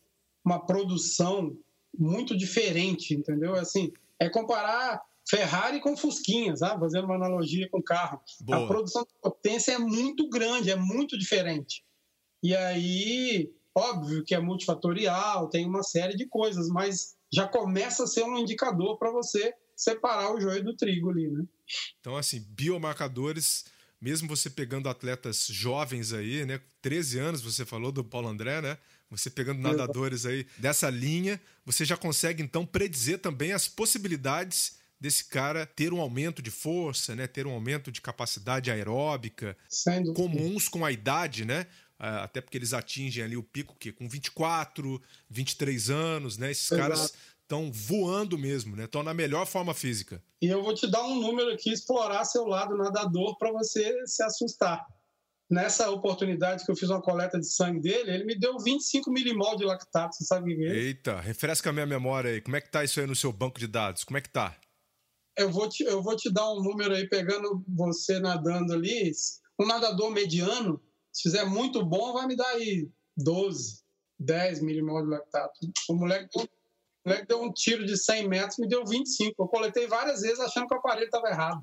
uma 0.44 0.66
produção 0.66 1.58
muito 1.98 2.38
diferente, 2.38 3.14
entendeu? 3.14 3.56
Assim, 3.56 3.92
é 4.20 4.30
comparar 4.30 5.02
Ferrari 5.28 5.80
com 5.80 5.98
Fusquinha, 5.98 6.56
sabe? 6.56 6.80
Fazendo 6.80 7.06
uma 7.06 7.16
analogia 7.16 7.70
com 7.70 7.82
carro. 7.82 8.22
Boa. 8.42 8.64
A 8.64 8.68
produção 8.68 9.04
de 9.04 9.14
potência 9.22 9.74
é 9.74 9.78
muito 9.78 10.30
grande, 10.30 10.70
é 10.70 10.76
muito 10.76 11.18
diferente. 11.18 11.84
E 12.44 12.56
aí, 12.56 13.52
óbvio 13.74 14.24
que 14.24 14.36
é 14.36 14.40
multifatorial, 14.40 15.50
tem 15.50 15.66
uma 15.66 15.84
série 15.84 16.16
de 16.16 16.28
coisas, 16.28 16.70
mas 16.70 17.16
já 17.34 17.48
começa 17.48 18.04
a 18.04 18.08
ser 18.08 18.24
um 18.24 18.38
indicador 18.38 18.98
para 18.98 19.12
você 19.12 19.54
separar 19.76 20.34
o 20.34 20.40
joio 20.40 20.64
do 20.64 20.76
trigo 20.76 21.10
ali, 21.10 21.28
né? 21.28 21.44
Então, 22.00 22.16
assim, 22.16 22.46
biomarcadores, 22.50 23.66
mesmo 24.02 24.28
você 24.28 24.50
pegando 24.50 24.90
atletas 24.90 25.48
jovens 25.48 26.14
aí, 26.14 26.46
né? 26.46 26.60
13 26.82 27.20
anos, 27.20 27.42
você 27.42 27.66
falou 27.66 27.92
do 27.92 28.04
Paulo 28.04 28.28
André, 28.28 28.62
né? 28.62 28.78
Você 29.10 29.30
pegando 29.30 29.62
nadadores 29.62 30.26
aí 30.26 30.46
dessa 30.58 30.90
linha, 30.90 31.40
você 31.66 31.86
já 31.86 31.96
consegue 31.96 32.42
então 32.42 32.66
predizer 32.66 33.20
também 33.20 33.54
as 33.54 33.68
possibilidades 33.68 34.78
desse 35.00 35.26
cara 35.26 35.66
ter 35.66 35.94
um 35.94 36.02
aumento 36.02 36.42
de 36.42 36.50
força, 36.50 37.16
né? 37.16 37.28
Ter 37.28 37.46
um 37.46 37.52
aumento 37.52 37.92
de 37.92 38.02
capacidade 38.02 38.72
aeróbica, 38.72 39.56
comuns 40.16 40.68
com 40.68 40.84
a 40.84 40.92
idade, 40.92 41.46
né? 41.46 41.68
Até 41.98 42.42
porque 42.42 42.58
eles 42.58 42.74
atingem 42.74 43.24
ali 43.24 43.38
o 43.38 43.44
pico 43.44 43.76
que 43.80 43.92
com 43.92 44.10
24, 44.10 45.02
23 45.30 45.90
anos, 45.90 46.38
né? 46.38 46.52
Esses 46.52 46.72
Exato. 46.72 46.82
caras 46.82 47.14
estão 47.46 47.72
voando 47.72 48.38
mesmo, 48.38 48.76
né? 48.76 48.86
Estão 48.86 49.04
na 49.04 49.14
melhor 49.14 49.46
forma 49.46 49.74
física. 49.74 50.22
E 50.42 50.48
eu 50.48 50.64
vou 50.64 50.74
te 50.74 50.88
dar 50.88 51.04
um 51.04 51.22
número 51.22 51.52
aqui, 51.52 51.72
explorar 51.72 52.26
seu 52.26 52.46
lado 52.46 52.76
nadador 52.76 53.38
para 53.38 53.52
você 53.52 54.06
se 54.06 54.24
assustar. 54.24 54.86
Nessa 55.50 55.92
oportunidade 55.92 56.66
que 56.66 56.72
eu 56.72 56.76
fiz 56.76 56.90
uma 56.90 57.02
coleta 57.02 57.40
de 57.40 57.48
sangue 57.48 57.80
dele, 57.80 58.12
ele 58.12 58.26
me 58.26 58.38
deu 58.38 58.58
25 58.58 59.12
milimol 59.12 59.56
de 59.56 59.64
lactato, 59.64 60.16
você 60.16 60.26
sabe 60.26 60.54
o 60.54 60.58
que 60.58 60.66
é? 60.66 60.76
Eita, 60.76 61.22
refresca 61.22 61.70
a 61.70 61.74
minha 61.74 61.86
memória 61.86 62.32
aí. 62.32 62.42
Como 62.42 62.56
é 62.56 62.62
que 62.62 62.72
tá 62.72 62.84
isso 62.84 63.00
aí 63.00 63.06
no 63.06 63.16
seu 63.16 63.32
banco 63.32 63.60
de 63.60 63.68
dados? 63.68 64.04
Como 64.04 64.18
é 64.18 64.22
que 64.22 64.30
tá? 64.30 64.58
Eu 65.38 65.52
vou 65.52 65.70
te, 65.70 65.84
eu 65.84 66.02
vou 66.02 66.16
te 66.16 66.32
dar 66.34 66.52
um 66.52 66.64
número 66.64 66.96
aí, 66.96 67.08
pegando 67.08 67.64
você 67.68 68.20
nadando 68.20 68.74
ali. 68.74 69.12
Um 69.60 69.68
nadador 69.68 70.10
mediano, 70.10 70.82
se 71.12 71.24
fizer 71.24 71.46
muito 71.46 71.86
bom, 71.86 72.14
vai 72.14 72.26
me 72.26 72.36
dar 72.36 72.48
aí 72.48 72.90
12, 73.16 73.84
10 74.18 74.62
milimol 74.62 75.04
de 75.04 75.10
lactato. 75.10 75.60
O 75.90 75.94
moleque, 75.94 76.28
o 77.06 77.10
moleque 77.10 77.28
deu 77.28 77.42
um 77.42 77.54
tiro 77.54 77.86
de 77.86 77.96
100 77.96 78.28
metros, 78.28 78.58
me 78.58 78.68
deu 78.68 78.84
25. 78.84 79.42
Eu 79.42 79.48
coletei 79.48 79.88
várias 79.88 80.22
vezes 80.22 80.40
achando 80.40 80.68
que 80.68 80.74
o 80.74 80.78
aparelho 80.78 81.06
estava 81.06 81.28
errado. 81.28 81.62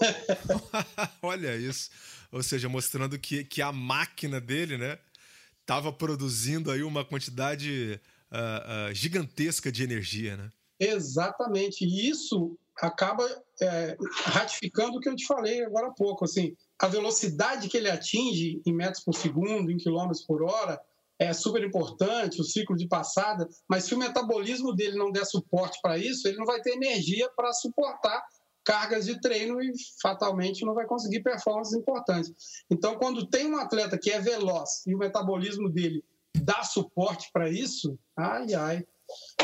Olha 1.22 1.56
isso. 1.56 1.90
Ou 2.30 2.42
seja, 2.42 2.68
mostrando 2.68 3.18
que, 3.18 3.44
que 3.44 3.62
a 3.62 3.72
máquina 3.72 4.40
dele, 4.40 4.76
né, 4.76 4.98
estava 5.60 5.92
produzindo 5.92 6.70
aí 6.70 6.82
uma 6.82 7.04
quantidade 7.04 8.00
uh, 8.30 8.90
uh, 8.90 8.94
gigantesca 8.94 9.72
de 9.72 9.82
energia, 9.82 10.36
né? 10.36 10.50
Exatamente. 10.78 11.84
E 11.84 12.10
isso 12.10 12.58
acaba 12.76 13.24
é, 13.60 13.96
ratificando 14.24 14.96
o 14.96 15.00
que 15.00 15.08
eu 15.08 15.14
te 15.14 15.26
falei 15.26 15.64
agora 15.64 15.88
há 15.88 15.92
pouco. 15.92 16.24
Assim, 16.24 16.56
a 16.78 16.88
velocidade 16.88 17.68
que 17.68 17.76
ele 17.76 17.90
atinge 17.90 18.60
em 18.66 18.72
metros 18.72 19.04
por 19.04 19.14
segundo, 19.14 19.70
em 19.70 19.76
quilômetros 19.76 20.22
por 20.22 20.42
hora, 20.42 20.80
é 21.22 21.32
super 21.32 21.62
importante, 21.62 22.40
o 22.40 22.44
ciclo 22.44 22.76
de 22.76 22.88
passada, 22.88 23.48
mas 23.68 23.84
se 23.84 23.94
o 23.94 23.98
metabolismo 23.98 24.74
dele 24.74 24.96
não 24.96 25.12
der 25.12 25.24
suporte 25.24 25.78
para 25.80 25.96
isso, 25.96 26.26
ele 26.26 26.36
não 26.36 26.46
vai 26.46 26.60
ter 26.60 26.72
energia 26.72 27.30
para 27.36 27.52
suportar 27.52 28.22
cargas 28.64 29.06
de 29.06 29.20
treino 29.20 29.60
e 29.60 29.72
fatalmente 30.00 30.64
não 30.64 30.74
vai 30.74 30.86
conseguir 30.86 31.22
performances 31.22 31.74
importantes. 31.74 32.32
Então, 32.70 32.96
quando 32.96 33.26
tem 33.26 33.46
um 33.46 33.56
atleta 33.56 33.98
que 33.98 34.10
é 34.10 34.20
veloz 34.20 34.86
e 34.86 34.94
o 34.94 34.98
metabolismo 34.98 35.68
dele 35.68 36.04
dá 36.36 36.62
suporte 36.62 37.28
para 37.32 37.48
isso, 37.48 37.98
ai, 38.16 38.54
ai, 38.54 38.84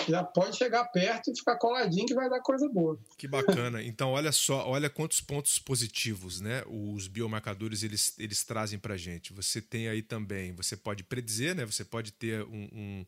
já 0.08 0.24
pode 0.24 0.56
chegar 0.56 0.84
perto 0.86 1.30
e 1.30 1.36
ficar 1.36 1.56
coladinho 1.56 2.06
que 2.06 2.14
vai 2.14 2.28
dar 2.28 2.40
coisa 2.40 2.68
boa. 2.68 2.98
Que 3.16 3.28
bacana. 3.28 3.82
Então, 3.82 4.10
olha 4.10 4.32
só, 4.32 4.66
olha 4.68 4.88
quantos 4.88 5.20
pontos 5.20 5.58
positivos, 5.58 6.40
né? 6.40 6.62
Os 6.66 7.08
biomarcadores 7.08 7.82
eles, 7.82 8.14
eles 8.18 8.44
trazem 8.44 8.78
para 8.78 8.96
gente. 8.96 9.32
Você 9.32 9.60
tem 9.60 9.88
aí 9.88 10.02
também, 10.02 10.52
você 10.52 10.76
pode 10.76 11.04
predizer, 11.04 11.54
né? 11.54 11.64
Você 11.66 11.84
pode 11.84 12.12
ter 12.12 12.42
um, 12.44 12.68
um, 12.72 13.06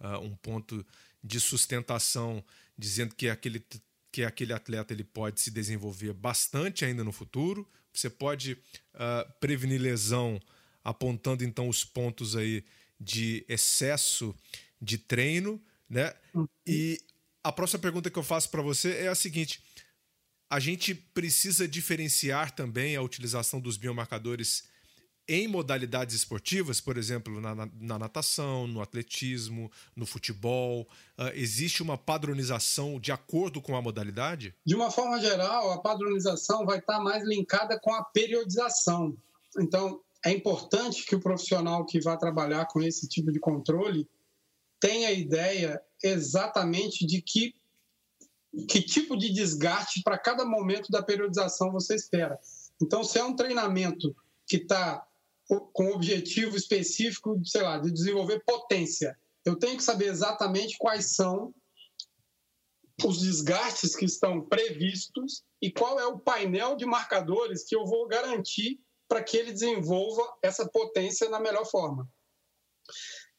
uh, 0.00 0.18
um 0.20 0.34
ponto 0.36 0.84
de 1.22 1.40
sustentação 1.40 2.42
dizendo 2.76 3.14
que 3.14 3.28
aquele 3.28 3.64
que 4.10 4.24
aquele 4.24 4.54
atleta 4.54 4.94
ele 4.94 5.04
pode 5.04 5.40
se 5.40 5.50
desenvolver 5.50 6.14
bastante 6.14 6.84
ainda 6.84 7.04
no 7.04 7.12
futuro. 7.12 7.68
Você 7.92 8.08
pode 8.08 8.52
uh, 8.54 9.32
prevenir 9.38 9.80
lesão 9.80 10.40
apontando 10.82 11.44
então 11.44 11.68
os 11.68 11.84
pontos 11.84 12.34
aí 12.34 12.64
de 12.98 13.44
excesso 13.48 14.34
de 14.80 14.96
treino 14.96 15.62
né? 15.88 16.12
Uhum. 16.34 16.48
E 16.66 16.98
a 17.42 17.52
próxima 17.52 17.80
pergunta 17.80 18.10
que 18.10 18.18
eu 18.18 18.22
faço 18.22 18.50
para 18.50 18.62
você 18.62 18.90
é 18.98 19.08
a 19.08 19.14
seguinte: 19.14 19.62
a 20.50 20.58
gente 20.58 20.94
precisa 20.94 21.68
diferenciar 21.68 22.54
também 22.54 22.96
a 22.96 23.02
utilização 23.02 23.60
dos 23.60 23.76
biomarcadores 23.76 24.64
em 25.28 25.46
modalidades 25.46 26.14
esportivas, 26.14 26.80
por 26.80 26.96
exemplo, 26.96 27.38
na, 27.38 27.54
na, 27.54 27.68
na 27.78 27.98
natação, 27.98 28.66
no 28.66 28.80
atletismo, 28.80 29.70
no 29.94 30.06
futebol? 30.06 30.88
Uh, 31.18 31.28
existe 31.34 31.82
uma 31.82 31.98
padronização 31.98 32.98
de 32.98 33.12
acordo 33.12 33.60
com 33.60 33.76
a 33.76 33.82
modalidade? 33.82 34.54
De 34.64 34.74
uma 34.74 34.90
forma 34.90 35.20
geral, 35.20 35.70
a 35.70 35.82
padronização 35.82 36.64
vai 36.64 36.78
estar 36.78 36.98
mais 37.00 37.22
linkada 37.24 37.78
com 37.78 37.92
a 37.92 38.02
periodização. 38.04 39.14
Então, 39.58 40.00
é 40.24 40.30
importante 40.30 41.04
que 41.04 41.14
o 41.14 41.20
profissional 41.20 41.84
que 41.84 42.00
vai 42.00 42.16
trabalhar 42.16 42.66
com 42.66 42.80
esse 42.80 43.06
tipo 43.06 43.30
de 43.30 43.38
controle 43.38 44.08
tem 44.80 45.06
a 45.06 45.12
ideia 45.12 45.80
exatamente 46.02 47.06
de 47.06 47.20
que, 47.20 47.54
que 48.68 48.80
tipo 48.82 49.16
de 49.16 49.32
desgaste 49.32 50.02
para 50.02 50.18
cada 50.18 50.44
momento 50.44 50.90
da 50.90 51.02
periodização 51.02 51.72
você 51.72 51.94
espera. 51.94 52.38
Então, 52.80 53.02
se 53.02 53.18
é 53.18 53.24
um 53.24 53.34
treinamento 53.34 54.14
que 54.46 54.56
está 54.56 55.04
com 55.72 55.86
o 55.86 55.94
objetivo 55.94 56.56
específico, 56.56 57.40
sei 57.44 57.62
lá, 57.62 57.78
de 57.78 57.90
desenvolver 57.90 58.42
potência, 58.44 59.18
eu 59.44 59.56
tenho 59.56 59.76
que 59.76 59.82
saber 59.82 60.06
exatamente 60.06 60.76
quais 60.78 61.14
são 61.14 61.54
os 63.04 63.20
desgastes 63.20 63.94
que 63.94 64.04
estão 64.04 64.40
previstos 64.42 65.44
e 65.62 65.70
qual 65.70 65.98
é 65.98 66.06
o 66.06 66.18
painel 66.18 66.76
de 66.76 66.84
marcadores 66.84 67.64
que 67.64 67.74
eu 67.74 67.84
vou 67.86 68.06
garantir 68.08 68.80
para 69.08 69.22
que 69.22 69.36
ele 69.36 69.52
desenvolva 69.52 70.22
essa 70.42 70.68
potência 70.68 71.28
na 71.30 71.40
melhor 71.40 71.64
forma. 71.64 72.08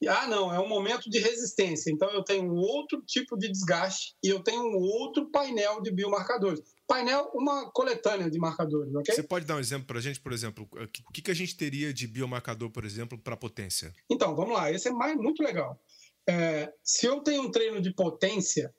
Ah, 0.08 0.26
não, 0.26 0.52
é 0.52 0.58
um 0.58 0.68
momento 0.68 1.10
de 1.10 1.18
resistência. 1.18 1.90
Então 1.90 2.10
eu 2.10 2.22
tenho 2.24 2.44
um 2.44 2.56
outro 2.56 3.02
tipo 3.06 3.36
de 3.36 3.50
desgaste 3.50 4.14
e 4.22 4.28
eu 4.28 4.42
tenho 4.42 4.62
um 4.62 4.76
outro 4.76 5.30
painel 5.30 5.82
de 5.82 5.90
biomarcadores. 5.90 6.60
Painel, 6.86 7.30
uma 7.34 7.70
coletânea 7.70 8.30
de 8.30 8.38
marcadores, 8.38 8.92
ok? 8.94 9.14
Você 9.14 9.22
pode 9.22 9.46
dar 9.46 9.56
um 9.56 9.60
exemplo 9.60 9.86
para 9.86 9.98
a 9.98 10.02
gente, 10.02 10.20
por 10.20 10.32
exemplo, 10.32 10.68
o 10.72 11.12
que, 11.12 11.22
que 11.22 11.30
a 11.30 11.34
gente 11.34 11.56
teria 11.56 11.92
de 11.94 12.06
biomarcador, 12.06 12.70
por 12.70 12.84
exemplo, 12.84 13.16
para 13.16 13.36
potência? 13.36 13.92
Então, 14.10 14.34
vamos 14.34 14.54
lá, 14.54 14.72
esse 14.72 14.88
é 14.88 14.90
mais, 14.90 15.16
muito 15.16 15.42
legal. 15.42 15.80
É, 16.28 16.72
se 16.82 17.06
eu 17.06 17.20
tenho 17.20 17.42
um 17.42 17.50
treino 17.50 17.80
de 17.80 17.94
potência, 17.94 18.74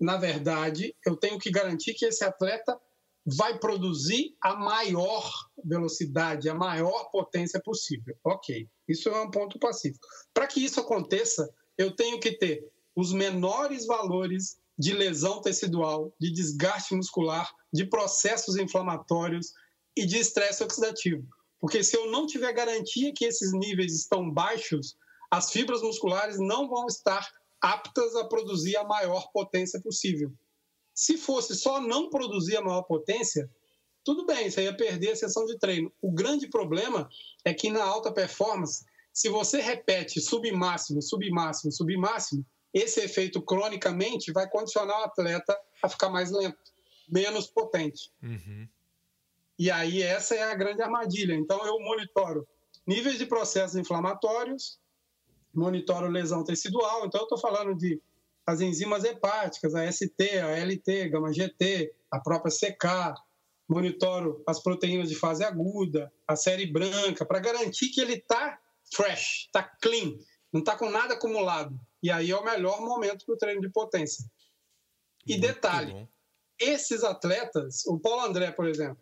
na 0.00 0.16
verdade, 0.16 0.94
eu 1.04 1.16
tenho 1.16 1.38
que 1.38 1.50
garantir 1.50 1.92
que 1.92 2.06
esse 2.06 2.24
atleta 2.24 2.80
vai 3.26 3.58
produzir 3.58 4.34
a 4.40 4.54
maior 4.54 5.30
velocidade, 5.62 6.48
a 6.48 6.54
maior 6.54 7.10
potência 7.10 7.60
possível. 7.62 8.16
Ok, 8.24 8.66
isso 8.90 9.08
é 9.08 9.22
um 9.22 9.30
ponto 9.30 9.58
pacífico. 9.58 10.06
Para 10.34 10.46
que 10.46 10.64
isso 10.64 10.80
aconteça, 10.80 11.48
eu 11.78 11.94
tenho 11.94 12.18
que 12.20 12.32
ter 12.32 12.68
os 12.94 13.12
menores 13.12 13.86
valores 13.86 14.58
de 14.78 14.92
lesão 14.92 15.40
tecidual, 15.40 16.12
de 16.18 16.32
desgaste 16.32 16.94
muscular, 16.94 17.50
de 17.72 17.84
processos 17.84 18.56
inflamatórios 18.56 19.52
e 19.96 20.06
de 20.06 20.18
estresse 20.18 20.64
oxidativo. 20.64 21.26
Porque 21.60 21.84
se 21.84 21.96
eu 21.96 22.10
não 22.10 22.26
tiver 22.26 22.52
garantia 22.52 23.12
que 23.14 23.24
esses 23.26 23.52
níveis 23.52 23.94
estão 23.94 24.30
baixos, 24.30 24.96
as 25.30 25.50
fibras 25.50 25.82
musculares 25.82 26.38
não 26.38 26.68
vão 26.68 26.86
estar 26.86 27.28
aptas 27.60 28.16
a 28.16 28.24
produzir 28.24 28.76
a 28.76 28.84
maior 28.84 29.30
potência 29.32 29.80
possível. 29.80 30.32
Se 30.94 31.18
fosse 31.18 31.54
só 31.54 31.80
não 31.80 32.08
produzir 32.08 32.56
a 32.56 32.62
maior 32.62 32.82
potência, 32.82 33.50
tudo 34.04 34.24
bem, 34.26 34.50
você 34.50 34.64
ia 34.64 34.76
perder 34.76 35.12
a 35.12 35.16
sessão 35.16 35.44
de 35.44 35.58
treino. 35.58 35.92
O 36.00 36.10
grande 36.10 36.48
problema 36.48 37.08
é 37.44 37.52
que 37.52 37.70
na 37.70 37.84
alta 37.84 38.12
performance, 38.12 38.84
se 39.12 39.28
você 39.28 39.60
repete 39.60 40.20
submáximo, 40.20 41.02
submáximo, 41.02 41.72
submáximo, 41.72 42.44
esse 42.72 43.00
efeito 43.00 43.42
cronicamente 43.42 44.32
vai 44.32 44.48
condicionar 44.48 45.00
o 45.00 45.04
atleta 45.04 45.58
a 45.82 45.88
ficar 45.88 46.08
mais 46.08 46.30
lento, 46.30 46.72
menos 47.08 47.46
potente. 47.48 48.10
Uhum. 48.22 48.68
E 49.58 49.70
aí 49.70 50.02
essa 50.02 50.34
é 50.34 50.42
a 50.42 50.54
grande 50.54 50.80
armadilha. 50.80 51.34
Então 51.34 51.64
eu 51.66 51.78
monitoro 51.80 52.46
níveis 52.86 53.18
de 53.18 53.26
processos 53.26 53.76
inflamatórios, 53.76 54.78
monitoro 55.52 56.08
lesão 56.08 56.44
tecidual. 56.44 57.04
Então 57.04 57.20
eu 57.20 57.24
estou 57.24 57.38
falando 57.38 57.74
de 57.74 58.00
as 58.46 58.60
enzimas 58.60 59.04
hepáticas, 59.04 59.74
a 59.74 59.90
ST, 59.90 60.38
a 60.42 60.64
LT, 60.64 61.08
gama 61.10 61.32
GT, 61.32 61.92
a 62.10 62.18
própria 62.18 62.50
CK, 62.50 63.14
monitoro 63.70 64.42
as 64.46 64.60
proteínas 64.60 65.08
de 65.08 65.14
fase 65.14 65.44
aguda, 65.44 66.12
a 66.26 66.34
série 66.34 66.66
branca, 66.66 67.24
para 67.24 67.38
garantir 67.38 67.88
que 67.90 68.00
ele 68.00 68.14
está 68.14 68.58
fresh, 68.92 69.46
está 69.46 69.62
clean, 69.62 70.16
não 70.52 70.60
está 70.60 70.76
com 70.76 70.90
nada 70.90 71.14
acumulado. 71.14 71.78
E 72.02 72.10
aí 72.10 72.30
é 72.30 72.36
o 72.36 72.44
melhor 72.44 72.80
momento 72.80 73.24
para 73.24 73.34
o 73.34 73.38
treino 73.38 73.60
de 73.60 73.68
potência. 73.70 74.24
E 75.26 75.32
Muito 75.32 75.46
detalhe, 75.46 75.92
bom. 75.92 76.08
esses 76.58 77.04
atletas, 77.04 77.86
o 77.86 77.98
Paulo 77.98 78.22
André, 78.22 78.50
por 78.50 78.66
exemplo, 78.66 78.98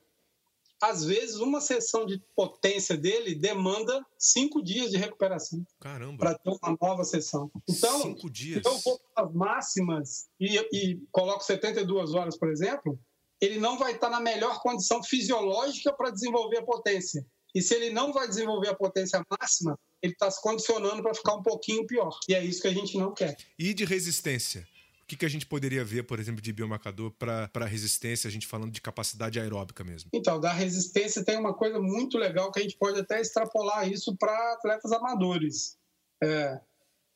às 0.80 1.04
vezes 1.04 1.36
uma 1.36 1.60
sessão 1.60 2.06
de 2.06 2.22
potência 2.36 2.96
dele 2.96 3.34
demanda 3.34 4.04
cinco 4.16 4.62
dias 4.62 4.90
de 4.90 4.96
recuperação. 4.96 5.64
Caramba! 5.80 6.18
Para 6.18 6.38
ter 6.38 6.50
uma 6.50 6.76
nova 6.80 7.04
sessão. 7.04 7.50
Então, 7.68 8.02
cinco 8.02 8.30
dias. 8.30 8.62
se 8.62 8.68
eu 8.68 8.78
vou 8.78 9.00
as 9.16 9.32
máximas 9.32 10.28
e, 10.38 10.56
e 10.72 11.00
coloco 11.10 11.42
72 11.42 12.14
horas, 12.14 12.36
por 12.36 12.48
exemplo, 12.48 12.98
ele 13.40 13.58
não 13.58 13.78
vai 13.78 13.92
estar 13.92 14.10
na 14.10 14.20
melhor 14.20 14.60
condição 14.60 15.02
fisiológica 15.02 15.92
para 15.92 16.10
desenvolver 16.10 16.58
a 16.58 16.64
potência. 16.64 17.24
E 17.54 17.62
se 17.62 17.74
ele 17.74 17.90
não 17.90 18.12
vai 18.12 18.28
desenvolver 18.28 18.68
a 18.68 18.74
potência 18.74 19.22
máxima, 19.40 19.78
ele 20.02 20.12
está 20.12 20.30
se 20.30 20.40
condicionando 20.42 21.02
para 21.02 21.14
ficar 21.14 21.34
um 21.34 21.42
pouquinho 21.42 21.86
pior. 21.86 22.16
E 22.28 22.34
é 22.34 22.44
isso 22.44 22.60
que 22.60 22.68
a 22.68 22.74
gente 22.74 22.96
não 22.98 23.12
quer. 23.12 23.36
E 23.58 23.72
de 23.72 23.84
resistência? 23.84 24.66
que, 25.08 25.16
que 25.16 25.24
a 25.24 25.28
gente 25.28 25.46
poderia 25.46 25.82
ver, 25.82 26.02
por 26.02 26.20
exemplo, 26.20 26.42
de 26.42 26.52
biomarcador 26.52 27.10
para 27.10 27.64
resistência, 27.64 28.28
a 28.28 28.30
gente 28.30 28.46
falando 28.46 28.70
de 28.70 28.80
capacidade 28.80 29.40
aeróbica 29.40 29.82
mesmo? 29.82 30.10
Então, 30.12 30.38
da 30.38 30.52
resistência 30.52 31.24
tem 31.24 31.38
uma 31.38 31.54
coisa 31.54 31.80
muito 31.80 32.18
legal 32.18 32.52
que 32.52 32.60
a 32.60 32.62
gente 32.62 32.76
pode 32.76 33.00
até 33.00 33.18
extrapolar 33.18 33.90
isso 33.90 34.14
para 34.18 34.52
atletas 34.52 34.92
amadores. 34.92 35.78
É, 36.22 36.60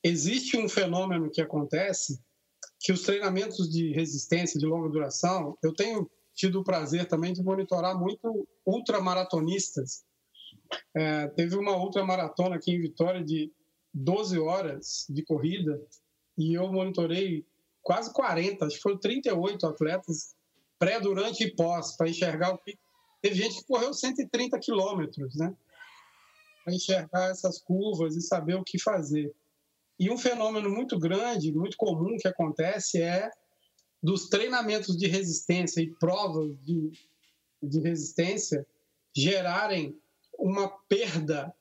existe 0.02 0.56
um 0.56 0.70
fenômeno 0.70 1.30
que 1.30 1.42
acontece 1.42 2.18
que 2.82 2.92
os 2.92 3.02
treinamentos 3.02 3.70
de 3.70 3.92
resistência 3.92 4.58
de 4.58 4.66
longa 4.66 4.88
duração, 4.88 5.56
eu 5.62 5.72
tenho 5.72 6.10
tido 6.34 6.60
o 6.60 6.64
prazer 6.64 7.06
também 7.06 7.32
de 7.32 7.42
monitorar 7.42 7.96
muito 7.98 8.46
ultramaratonistas. 8.66 10.04
É, 10.94 11.28
teve 11.28 11.56
uma 11.56 11.76
ultramaratona 11.76 12.56
aqui 12.56 12.72
em 12.72 12.80
Vitória 12.80 13.22
de 13.22 13.52
12 13.94 14.38
horas 14.38 15.06
de 15.08 15.22
corrida 15.22 15.80
e 16.36 16.54
eu 16.54 16.72
monitorei 16.72 17.46
quase 17.82 18.12
40, 18.12 18.64
acho 18.64 18.76
que 18.76 18.82
foram 18.82 18.98
38 18.98 19.66
atletas, 19.66 20.34
pré, 20.78 20.98
durante 20.98 21.44
e 21.44 21.54
pós, 21.54 21.96
para 21.96 22.08
enxergar 22.08 22.52
o 22.52 22.58
que. 22.58 22.76
Teve 23.20 23.36
gente 23.36 23.58
que 23.58 23.66
correu 23.66 23.94
130 23.94 24.58
quilômetros, 24.58 25.36
né? 25.36 25.54
Para 26.64 26.74
enxergar 26.74 27.30
essas 27.30 27.60
curvas 27.62 28.16
e 28.16 28.20
saber 28.20 28.54
o 28.54 28.64
que 28.64 28.80
fazer. 28.80 29.32
E 30.02 30.10
um 30.10 30.18
fenômeno 30.18 30.68
muito 30.68 30.98
grande, 30.98 31.52
muito 31.52 31.76
comum 31.76 32.16
que 32.18 32.26
acontece 32.26 33.00
é 33.00 33.30
dos 34.02 34.28
treinamentos 34.28 34.96
de 34.96 35.06
resistência 35.06 35.80
e 35.80 35.94
provas 35.94 36.58
de, 36.60 36.90
de 37.62 37.78
resistência 37.78 38.66
gerarem 39.16 39.96
uma 40.36 40.68
perda 40.88 41.54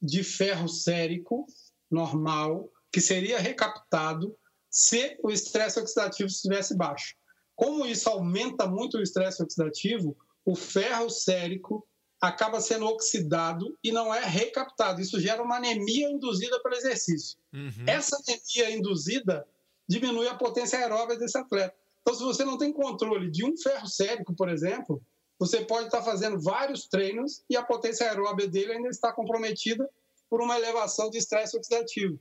de 0.00 0.22
ferro 0.22 0.68
sérico 0.68 1.46
normal, 1.90 2.70
que 2.92 3.00
seria 3.00 3.40
recaptado 3.40 4.38
se 4.70 5.18
o 5.20 5.32
estresse 5.32 5.80
oxidativo 5.80 6.28
estivesse 6.28 6.76
baixo. 6.76 7.16
Como 7.56 7.84
isso 7.84 8.08
aumenta 8.08 8.68
muito 8.68 8.98
o 8.98 9.02
estresse 9.02 9.42
oxidativo, 9.42 10.16
o 10.44 10.54
ferro 10.54 11.10
sérico 11.10 11.84
acaba 12.28 12.60
sendo 12.60 12.86
oxidado 12.86 13.76
e 13.82 13.92
não 13.92 14.14
é 14.14 14.24
recaptado. 14.24 15.00
Isso 15.00 15.20
gera 15.20 15.42
uma 15.42 15.56
anemia 15.56 16.08
induzida 16.08 16.60
pelo 16.62 16.74
exercício. 16.74 17.36
Uhum. 17.52 17.84
Essa 17.86 18.16
anemia 18.16 18.76
induzida 18.76 19.46
diminui 19.86 20.26
a 20.28 20.34
potência 20.34 20.78
aeróbica 20.78 21.18
desse 21.18 21.36
atleta. 21.36 21.74
Então, 22.00 22.14
se 22.14 22.22
você 22.22 22.44
não 22.44 22.58
tem 22.58 22.72
controle 22.72 23.30
de 23.30 23.44
um 23.44 23.56
ferro 23.56 23.86
sérico, 23.86 24.34
por 24.34 24.48
exemplo, 24.48 25.02
você 25.38 25.64
pode 25.64 25.86
estar 25.86 26.02
fazendo 26.02 26.40
vários 26.40 26.86
treinos 26.86 27.42
e 27.48 27.56
a 27.56 27.62
potência 27.62 28.08
aeróbica 28.08 28.48
dele 28.48 28.72
ainda 28.72 28.88
está 28.88 29.12
comprometida 29.12 29.88
por 30.28 30.40
uma 30.40 30.56
elevação 30.56 31.10
de 31.10 31.18
estresse 31.18 31.56
oxidativo. 31.56 32.18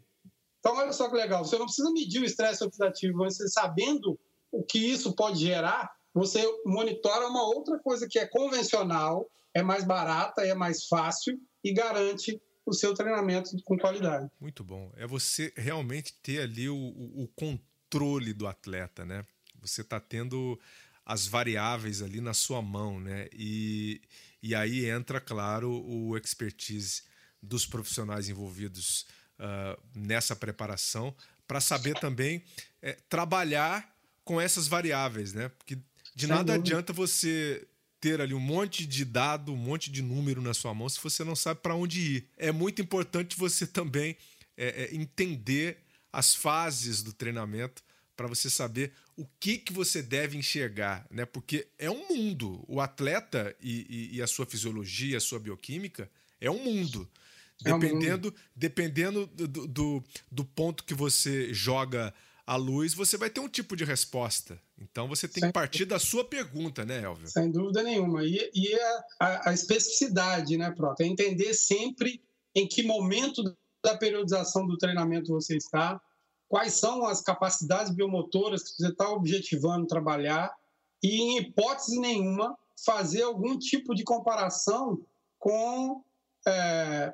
Então, 0.59 0.75
olha 0.77 0.93
só 0.93 1.09
que 1.09 1.15
legal, 1.15 1.43
você 1.43 1.57
não 1.57 1.65
precisa 1.65 1.91
medir 1.91 2.21
o 2.21 2.25
estresse 2.25 2.63
oxidativo, 2.63 3.17
você 3.17 3.47
sabendo 3.49 4.17
o 4.51 4.63
que 4.63 4.79
isso 4.79 5.13
pode 5.13 5.39
gerar, 5.39 5.91
você 6.13 6.41
monitora 6.65 7.27
uma 7.27 7.43
outra 7.43 7.79
coisa 7.79 8.07
que 8.07 8.19
é 8.19 8.25
convencional, 8.25 9.29
é 9.53 9.61
mais 9.61 9.83
barata, 9.83 10.41
é 10.41 10.53
mais 10.53 10.85
fácil 10.87 11.39
e 11.63 11.73
garante 11.73 12.41
o 12.65 12.73
seu 12.73 12.93
treinamento 12.93 13.51
com 13.63 13.77
qualidade. 13.77 14.29
Muito 14.39 14.63
bom. 14.63 14.91
É 14.95 15.05
você 15.05 15.53
realmente 15.55 16.13
ter 16.21 16.41
ali 16.41 16.69
o, 16.69 16.75
o 16.75 17.27
controle 17.35 18.33
do 18.33 18.47
atleta, 18.47 19.05
né? 19.05 19.25
Você 19.61 19.81
está 19.81 19.99
tendo 19.99 20.59
as 21.05 21.27
variáveis 21.27 22.01
ali 22.01 22.21
na 22.21 22.33
sua 22.33 22.61
mão, 22.61 22.99
né? 22.99 23.27
E, 23.33 24.01
e 24.41 24.55
aí 24.55 24.89
entra, 24.89 25.19
claro, 25.19 25.71
o 25.85 26.17
expertise 26.17 27.03
dos 27.41 27.65
profissionais 27.65 28.29
envolvidos 28.29 29.05
uh, 29.39 29.81
nessa 29.93 30.35
preparação 30.35 31.13
para 31.45 31.59
saber 31.59 31.99
também 31.99 32.43
é, 32.81 32.93
trabalhar 33.09 33.93
com 34.23 34.39
essas 34.39 34.67
variáveis, 34.67 35.33
né? 35.33 35.49
Porque 35.49 35.75
de 36.15 36.25
Sem 36.25 36.29
nada 36.29 36.53
dúvida. 36.53 36.75
adianta 36.75 36.93
você 36.93 37.67
ter 38.03 38.19
ali 38.19 38.33
um 38.33 38.39
monte 38.39 38.85
de 38.85 39.05
dado, 39.05 39.53
um 39.53 39.55
monte 39.55 39.89
de 39.89 40.01
número 40.01 40.41
na 40.41 40.53
sua 40.53 40.73
mão 40.73 40.89
se 40.89 40.99
você 41.01 41.23
não 41.23 41.37
sabe 41.37 41.61
para 41.61 41.73
onde 41.73 42.01
ir. 42.01 42.27
É 42.35 42.51
muito 42.51 42.81
importante 42.81 43.37
você 43.37 43.65
também 43.65 44.17
é, 44.57 44.83
é, 44.83 44.93
entender 44.93 45.77
as 46.11 46.35
fases 46.35 47.01
do 47.01 47.13
treinamento 47.13 47.81
para 48.13 48.27
você 48.27 48.49
saber 48.49 48.91
o 49.15 49.25
que, 49.39 49.57
que 49.57 49.71
você 49.71 50.03
deve 50.03 50.37
enxergar, 50.37 51.07
né? 51.09 51.23
Porque 51.23 51.65
é 51.79 51.89
um 51.89 52.09
mundo. 52.09 52.65
O 52.67 52.81
atleta 52.81 53.55
e, 53.61 54.09
e, 54.11 54.17
e 54.17 54.21
a 54.21 54.27
sua 54.27 54.45
fisiologia, 54.45 55.15
a 55.15 55.21
sua 55.21 55.39
bioquímica 55.39 56.11
é 56.41 56.51
um 56.51 56.61
mundo. 56.61 57.09
Dependendo, 57.61 58.27
é 58.27 58.41
dependendo 58.53 59.25
do, 59.27 59.47
do, 59.47 60.03
do, 60.29 60.43
ponto 60.43 60.83
que 60.83 60.93
você 60.93 61.53
joga 61.53 62.13
a 62.45 62.55
luz, 62.55 62.93
você 62.93 63.17
vai 63.17 63.29
ter 63.29 63.39
um 63.39 63.47
tipo 63.47 63.75
de 63.75 63.83
resposta. 63.83 64.59
Então 64.77 65.07
você 65.07 65.27
tem 65.27 65.41
Sem 65.41 65.49
que 65.49 65.53
partir 65.53 65.85
da 65.85 65.97
sua 65.97 66.25
pergunta, 66.25 66.83
né, 66.83 67.01
Elvio? 67.01 67.27
Sem 67.27 67.49
dúvida 67.49 67.81
nenhuma. 67.81 68.23
E, 68.23 68.51
e 68.53 68.73
a, 68.75 69.03
a, 69.19 69.49
a, 69.49 69.53
especificidade, 69.53 70.57
né, 70.57 70.71
Prota? 70.71 71.03
É 71.03 71.07
entender 71.07 71.53
sempre 71.53 72.21
em 72.53 72.67
que 72.67 72.83
momento 72.83 73.43
da 73.83 73.97
periodização 73.97 74.67
do 74.67 74.77
treinamento 74.77 75.31
você 75.31 75.55
está, 75.55 75.99
quais 76.47 76.73
são 76.73 77.05
as 77.05 77.21
capacidades 77.21 77.93
biomotoras 77.93 78.63
que 78.63 78.75
você 78.75 78.89
está 78.89 79.09
objetivando 79.09 79.87
trabalhar 79.87 80.53
e, 81.01 81.21
em 81.21 81.37
hipótese 81.39 81.99
nenhuma, 81.99 82.57
fazer 82.85 83.23
algum 83.23 83.57
tipo 83.57 83.95
de 83.95 84.03
comparação 84.03 85.01
com 85.39 86.03
é, 86.45 87.13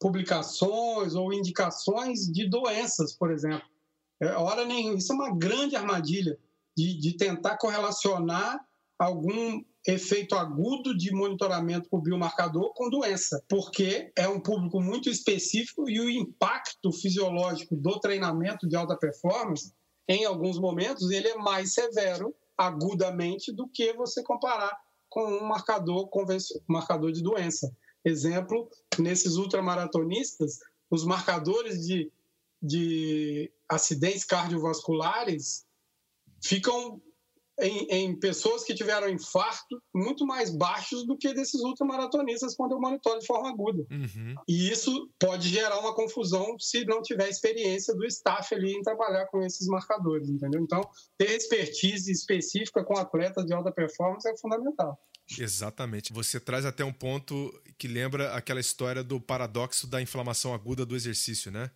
publicações 0.00 1.14
ou 1.14 1.32
indicações 1.32 2.26
de 2.26 2.48
doenças, 2.48 3.12
por 3.12 3.30
exemplo. 3.30 3.73
É, 4.20 4.28
hora 4.32 4.64
nenhuma. 4.64 4.98
Isso 4.98 5.12
é 5.12 5.16
uma 5.16 5.36
grande 5.36 5.76
armadilha 5.76 6.38
de, 6.76 6.98
de 6.98 7.16
tentar 7.16 7.56
correlacionar 7.56 8.58
algum 8.98 9.62
efeito 9.86 10.34
agudo 10.34 10.96
de 10.96 11.12
monitoramento 11.12 11.88
por 11.90 12.00
biomarcador 12.00 12.72
com 12.74 12.88
doença, 12.88 13.42
porque 13.48 14.10
é 14.16 14.26
um 14.26 14.40
público 14.40 14.80
muito 14.80 15.10
específico 15.10 15.88
e 15.90 16.00
o 16.00 16.08
impacto 16.08 16.90
fisiológico 16.90 17.76
do 17.76 18.00
treinamento 18.00 18.66
de 18.66 18.76
alta 18.76 18.96
performance, 18.96 19.72
em 20.08 20.24
alguns 20.24 20.58
momentos, 20.58 21.10
ele 21.10 21.28
é 21.28 21.36
mais 21.36 21.74
severo 21.74 22.34
agudamente 22.56 23.52
do 23.52 23.68
que 23.68 23.92
você 23.94 24.22
comparar 24.22 24.74
com 25.08 25.24
um 25.24 25.44
marcador, 25.44 26.08
marcador 26.66 27.12
de 27.12 27.22
doença. 27.22 27.74
Exemplo, 28.04 28.68
nesses 28.98 29.36
ultramaratonistas, 29.36 30.58
os 30.90 31.04
marcadores 31.04 31.86
de, 31.86 32.12
de 32.64 33.52
acidentes 33.68 34.24
cardiovasculares 34.24 35.64
ficam 36.42 37.00
em, 37.60 37.86
em, 37.90 38.18
pessoas 38.18 38.64
que 38.64 38.74
tiveram 38.74 39.08
infarto 39.08 39.80
muito 39.94 40.26
mais 40.26 40.50
baixos 40.50 41.06
do 41.06 41.16
que 41.16 41.32
desses 41.32 41.60
ultramaratonistas 41.60 42.56
quando 42.56 42.72
eu 42.72 42.80
monitoro 42.80 43.20
de 43.20 43.26
forma 43.26 43.48
aguda. 43.48 43.86
Uhum. 43.90 44.34
E 44.48 44.70
isso 44.70 45.08
pode 45.20 45.48
gerar 45.48 45.78
uma 45.78 45.94
confusão 45.94 46.58
se 46.58 46.84
não 46.84 47.00
tiver 47.00 47.28
experiência 47.28 47.94
do 47.94 48.04
staff 48.06 48.52
ali 48.54 48.72
em 48.72 48.82
trabalhar 48.82 49.26
com 49.26 49.40
esses 49.42 49.68
marcadores, 49.68 50.28
entendeu? 50.28 50.60
Então, 50.60 50.82
ter 51.16 51.30
expertise 51.30 52.10
específica 52.10 52.82
com 52.82 52.98
atletas 52.98 53.44
de 53.44 53.54
alta 53.54 53.70
performance 53.70 54.28
é 54.28 54.36
fundamental. 54.36 54.98
Exatamente. 55.38 56.12
Você 56.12 56.40
traz 56.40 56.64
até 56.64 56.84
um 56.84 56.92
ponto 56.92 57.52
que 57.78 57.88
lembra 57.88 58.34
aquela 58.34 58.60
história 58.60 59.02
do 59.02 59.20
paradoxo 59.20 59.86
da 59.86 60.02
inflamação 60.02 60.52
aguda 60.52 60.84
do 60.84 60.96
exercício, 60.96 61.50
né? 61.50 61.70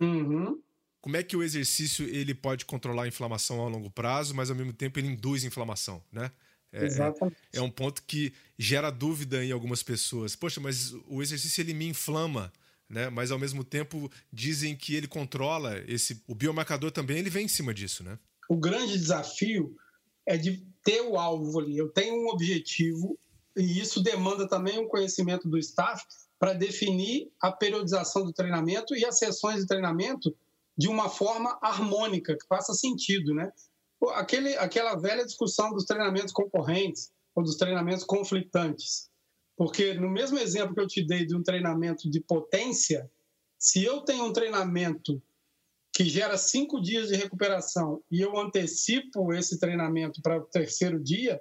Uhum 0.00 0.60
como 1.00 1.16
é 1.16 1.22
que 1.22 1.36
o 1.36 1.42
exercício 1.42 2.06
ele 2.06 2.34
pode 2.34 2.64
controlar 2.64 3.04
a 3.04 3.08
inflamação 3.08 3.64
a 3.64 3.68
longo 3.68 3.90
prazo, 3.90 4.34
mas 4.34 4.50
ao 4.50 4.56
mesmo 4.56 4.72
tempo 4.72 4.98
ele 4.98 5.08
induz 5.08 5.44
inflamação, 5.44 6.02
né? 6.12 6.30
É, 6.72 6.84
Exatamente. 6.84 7.36
É, 7.52 7.58
é 7.58 7.62
um 7.62 7.70
ponto 7.70 8.02
que 8.02 8.32
gera 8.58 8.90
dúvida 8.90 9.44
em 9.44 9.50
algumas 9.50 9.82
pessoas. 9.82 10.36
Poxa, 10.36 10.60
mas 10.60 10.92
o 11.08 11.20
exercício 11.22 11.62
ele 11.62 11.74
me 11.74 11.86
inflama, 11.86 12.52
né? 12.88 13.08
Mas 13.08 13.30
ao 13.30 13.38
mesmo 13.38 13.64
tempo 13.64 14.10
dizem 14.32 14.76
que 14.76 14.94
ele 14.94 15.08
controla 15.08 15.82
esse. 15.88 16.22
O 16.28 16.34
biomarcador 16.34 16.90
também 16.90 17.18
ele 17.18 17.30
vem 17.30 17.46
em 17.46 17.48
cima 17.48 17.74
disso, 17.74 18.04
né? 18.04 18.18
O 18.48 18.56
grande 18.56 18.98
desafio 18.98 19.74
é 20.26 20.36
de 20.36 20.64
ter 20.84 21.00
o 21.00 21.16
alvo 21.16 21.58
ali. 21.58 21.76
Eu 21.76 21.88
tenho 21.88 22.14
um 22.14 22.28
objetivo 22.28 23.18
e 23.56 23.80
isso 23.80 24.02
demanda 24.02 24.46
também 24.46 24.78
um 24.78 24.86
conhecimento 24.86 25.48
do 25.48 25.58
staff 25.58 26.04
para 26.40 26.54
definir 26.54 27.30
a 27.38 27.52
periodização 27.52 28.24
do 28.24 28.32
treinamento 28.32 28.96
e 28.96 29.04
as 29.04 29.18
sessões 29.18 29.60
de 29.60 29.66
treinamento 29.66 30.34
de 30.76 30.88
uma 30.88 31.10
forma 31.10 31.58
harmônica, 31.60 32.34
que 32.34 32.46
faça 32.46 32.72
sentido, 32.72 33.34
né? 33.34 33.52
Aquele, 34.14 34.56
aquela 34.56 34.96
velha 34.96 35.26
discussão 35.26 35.70
dos 35.70 35.84
treinamentos 35.84 36.32
concorrentes 36.32 37.12
ou 37.34 37.44
dos 37.44 37.56
treinamentos 37.56 38.04
conflitantes. 38.04 39.10
Porque 39.54 39.92
no 39.92 40.08
mesmo 40.08 40.38
exemplo 40.38 40.74
que 40.74 40.80
eu 40.80 40.86
te 40.86 41.06
dei 41.06 41.26
de 41.26 41.36
um 41.36 41.42
treinamento 41.42 42.10
de 42.10 42.18
potência, 42.20 43.10
se 43.58 43.84
eu 43.84 44.00
tenho 44.00 44.24
um 44.24 44.32
treinamento 44.32 45.22
que 45.92 46.04
gera 46.04 46.38
cinco 46.38 46.80
dias 46.80 47.08
de 47.08 47.16
recuperação 47.16 48.02
e 48.10 48.22
eu 48.22 48.38
antecipo 48.38 49.34
esse 49.34 49.60
treinamento 49.60 50.22
para 50.22 50.38
o 50.38 50.46
terceiro 50.46 50.98
dia, 50.98 51.38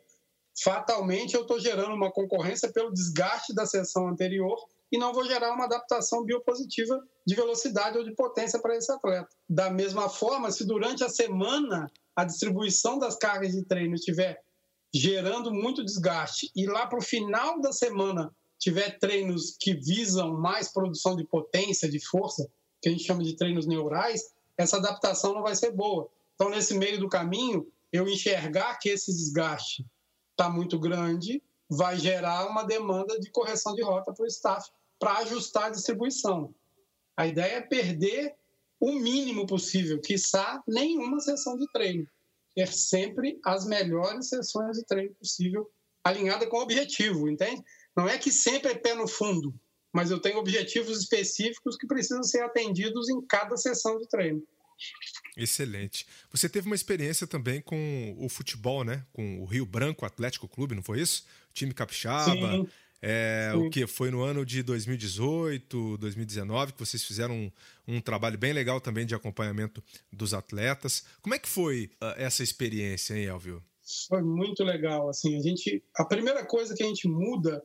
fatalmente 0.62 1.35
eu 1.35 1.43
estou 1.43 1.57
gerando 1.57 1.93
uma 1.93 2.12
concorrência 2.12 2.69
pelo 2.69 2.91
desgaste 2.91 3.55
da 3.55 3.65
sessão 3.65 4.09
anterior 4.09 4.57
e 4.91 4.97
não 4.97 5.13
vou 5.13 5.25
gerar 5.25 5.54
uma 5.54 5.65
adaptação 5.65 6.23
biopositiva 6.23 6.99
de 7.25 7.36
velocidade 7.36 7.97
ou 7.97 8.04
de 8.04 8.13
potência 8.15 8.60
para 8.60 8.75
esse 8.75 8.91
atleta. 8.91 9.30
Da 9.47 9.69
mesma 9.69 10.10
forma, 10.10 10.52
se 10.52 10.65
durante 10.65 11.04
a 11.04 11.10
semana 11.10 11.91
a 12.15 12.25
distribuição 12.25 12.97
das 12.97 13.15
cargas 13.15 13.52
de 13.52 13.63
treino 13.63 13.95
estiver 13.95 14.41
gerando 14.93 15.54
muito 15.54 15.86
desgaste 15.86 16.52
e 16.56 16.65
lá 16.65 16.88
para 16.88 16.97
o 16.97 17.04
final 17.04 17.62
da 17.62 17.71
semana 17.71 18.34
tiver 18.58 18.97
treinos 18.99 19.56
que 19.60 19.73
visam 19.73 20.34
mais 20.34 20.71
produção 20.73 21.15
de 21.15 21.23
potência, 21.23 21.89
de 21.89 22.04
força, 22.06 22.49
que 22.82 22.89
a 22.89 22.91
gente 22.91 23.04
chama 23.04 23.23
de 23.23 23.36
treinos 23.36 23.67
neurais, 23.67 24.34
essa 24.58 24.78
adaptação 24.78 25.34
não 25.34 25.43
vai 25.43 25.56
ser 25.56 25.71
boa. 25.71 26.10
Então, 26.36 26.49
nesse 26.49 26.73
meio 26.73 26.99
do 26.99 27.08
caminho, 27.08 27.71
eu 27.91 28.08
enxergar 28.08 28.78
que 28.78 28.89
esse 28.89 29.12
desgaste 29.12 29.86
está 30.32 30.49
muito 30.49 30.80
grande, 30.80 31.41
vai 31.69 31.97
gerar 31.97 32.47
uma 32.47 32.63
demanda 32.63 33.19
de 33.19 33.30
correção 33.30 33.73
de 33.75 33.84
rota 33.84 34.12
para 34.12 34.23
o 34.23 34.28
staff 34.28 34.69
para 34.99 35.19
ajustar 35.19 35.65
a 35.65 35.69
distribuição. 35.69 36.53
A 37.15 37.25
ideia 37.25 37.55
é 37.55 37.62
perder 37.62 38.35
o 38.79 38.93
mínimo 38.93 39.45
possível, 39.45 39.99
quiçá 39.99 40.62
nenhuma 40.67 41.19
sessão 41.19 41.57
de 41.57 41.69
treino. 41.71 42.07
Ter 42.55 42.67
sempre 42.67 43.39
as 43.43 43.65
melhores 43.65 44.29
sessões 44.29 44.77
de 44.77 44.85
treino 44.85 45.13
possível, 45.15 45.69
alinhada 46.03 46.47
com 46.47 46.57
o 46.57 46.62
objetivo, 46.62 47.29
entende? 47.29 47.62
Não 47.95 48.07
é 48.07 48.17
que 48.17 48.31
sempre 48.31 48.71
é 48.71 48.75
pé 48.75 48.93
no 48.93 49.07
fundo, 49.07 49.53
mas 49.91 50.12
eu 50.12 50.19
tenho 50.19 50.38
objetivos 50.38 50.99
específicos 50.99 51.75
que 51.75 51.88
precisam 51.88 52.23
ser 52.23 52.41
atendidos 52.43 53.09
em 53.09 53.21
cada 53.25 53.57
sessão 53.57 53.97
de 53.97 54.07
treino. 54.07 54.41
Excelente. 55.35 56.05
Você 56.31 56.47
teve 56.47 56.67
uma 56.67 56.75
experiência 56.75 57.27
também 57.27 57.62
com 57.62 58.15
o 58.17 58.29
futebol, 58.29 58.83
né? 58.83 59.05
Com 59.12 59.41
o 59.41 59.45
Rio 59.45 59.65
Branco 59.65 60.05
Atlético 60.05 60.47
Clube, 60.47 60.75
não 60.75 60.83
foi 60.83 61.01
isso? 61.01 61.25
O 61.49 61.53
time 61.53 61.73
capixaba. 61.73 62.31
Sim. 62.33 62.67
É, 63.01 63.53
o 63.55 63.69
que 63.69 63.88
foi 63.88 64.12
no 64.12 64.21
ano 64.21 64.45
de 64.45 64.62
2018, 64.62 65.97
2019 65.97 66.73
que 66.73 66.79
vocês 66.79 67.01
fizeram 67.03 67.33
um, 67.33 67.51
um, 67.88 68.01
trabalho 68.01 68.38
bem 68.38 68.51
legal 68.51 68.81
também 68.81 69.05
de 69.05 69.15
acompanhamento 69.15 69.81
dos 70.12 70.33
atletas. 70.33 71.05
Como 71.21 71.33
é 71.33 71.39
que 71.39 71.47
foi 71.47 71.89
uh, 72.01 72.13
essa 72.17 72.43
experiência, 72.43 73.13
hein, 73.13 73.25
Elvio? 73.25 73.63
Foi 74.07 74.21
muito 74.21 74.63
legal. 74.63 75.09
Assim, 75.09 75.38
a 75.38 75.41
gente, 75.41 75.81
a 75.95 76.03
primeira 76.03 76.45
coisa 76.45 76.75
que 76.75 76.83
a 76.83 76.88
gente 76.88 77.07
muda 77.07 77.63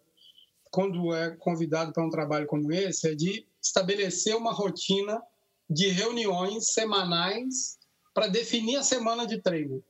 quando 0.71 1.13
é 1.15 1.31
convidado 1.37 1.93
para 1.93 2.05
um 2.05 2.11
trabalho 2.11 2.47
como 2.47 2.73
esse 2.73 3.09
é 3.09 3.15
de 3.15 3.47
estabelecer 3.63 4.37
uma 4.37 4.53
rotina 4.53 5.21
de 5.69 5.89
reuniões 5.89 6.73
semanais 6.73 7.79
para 8.13 8.29
definir 8.29 8.77
a 8.77 8.83
semana 8.83 9.27
de 9.27 9.41
treino. 9.41 9.83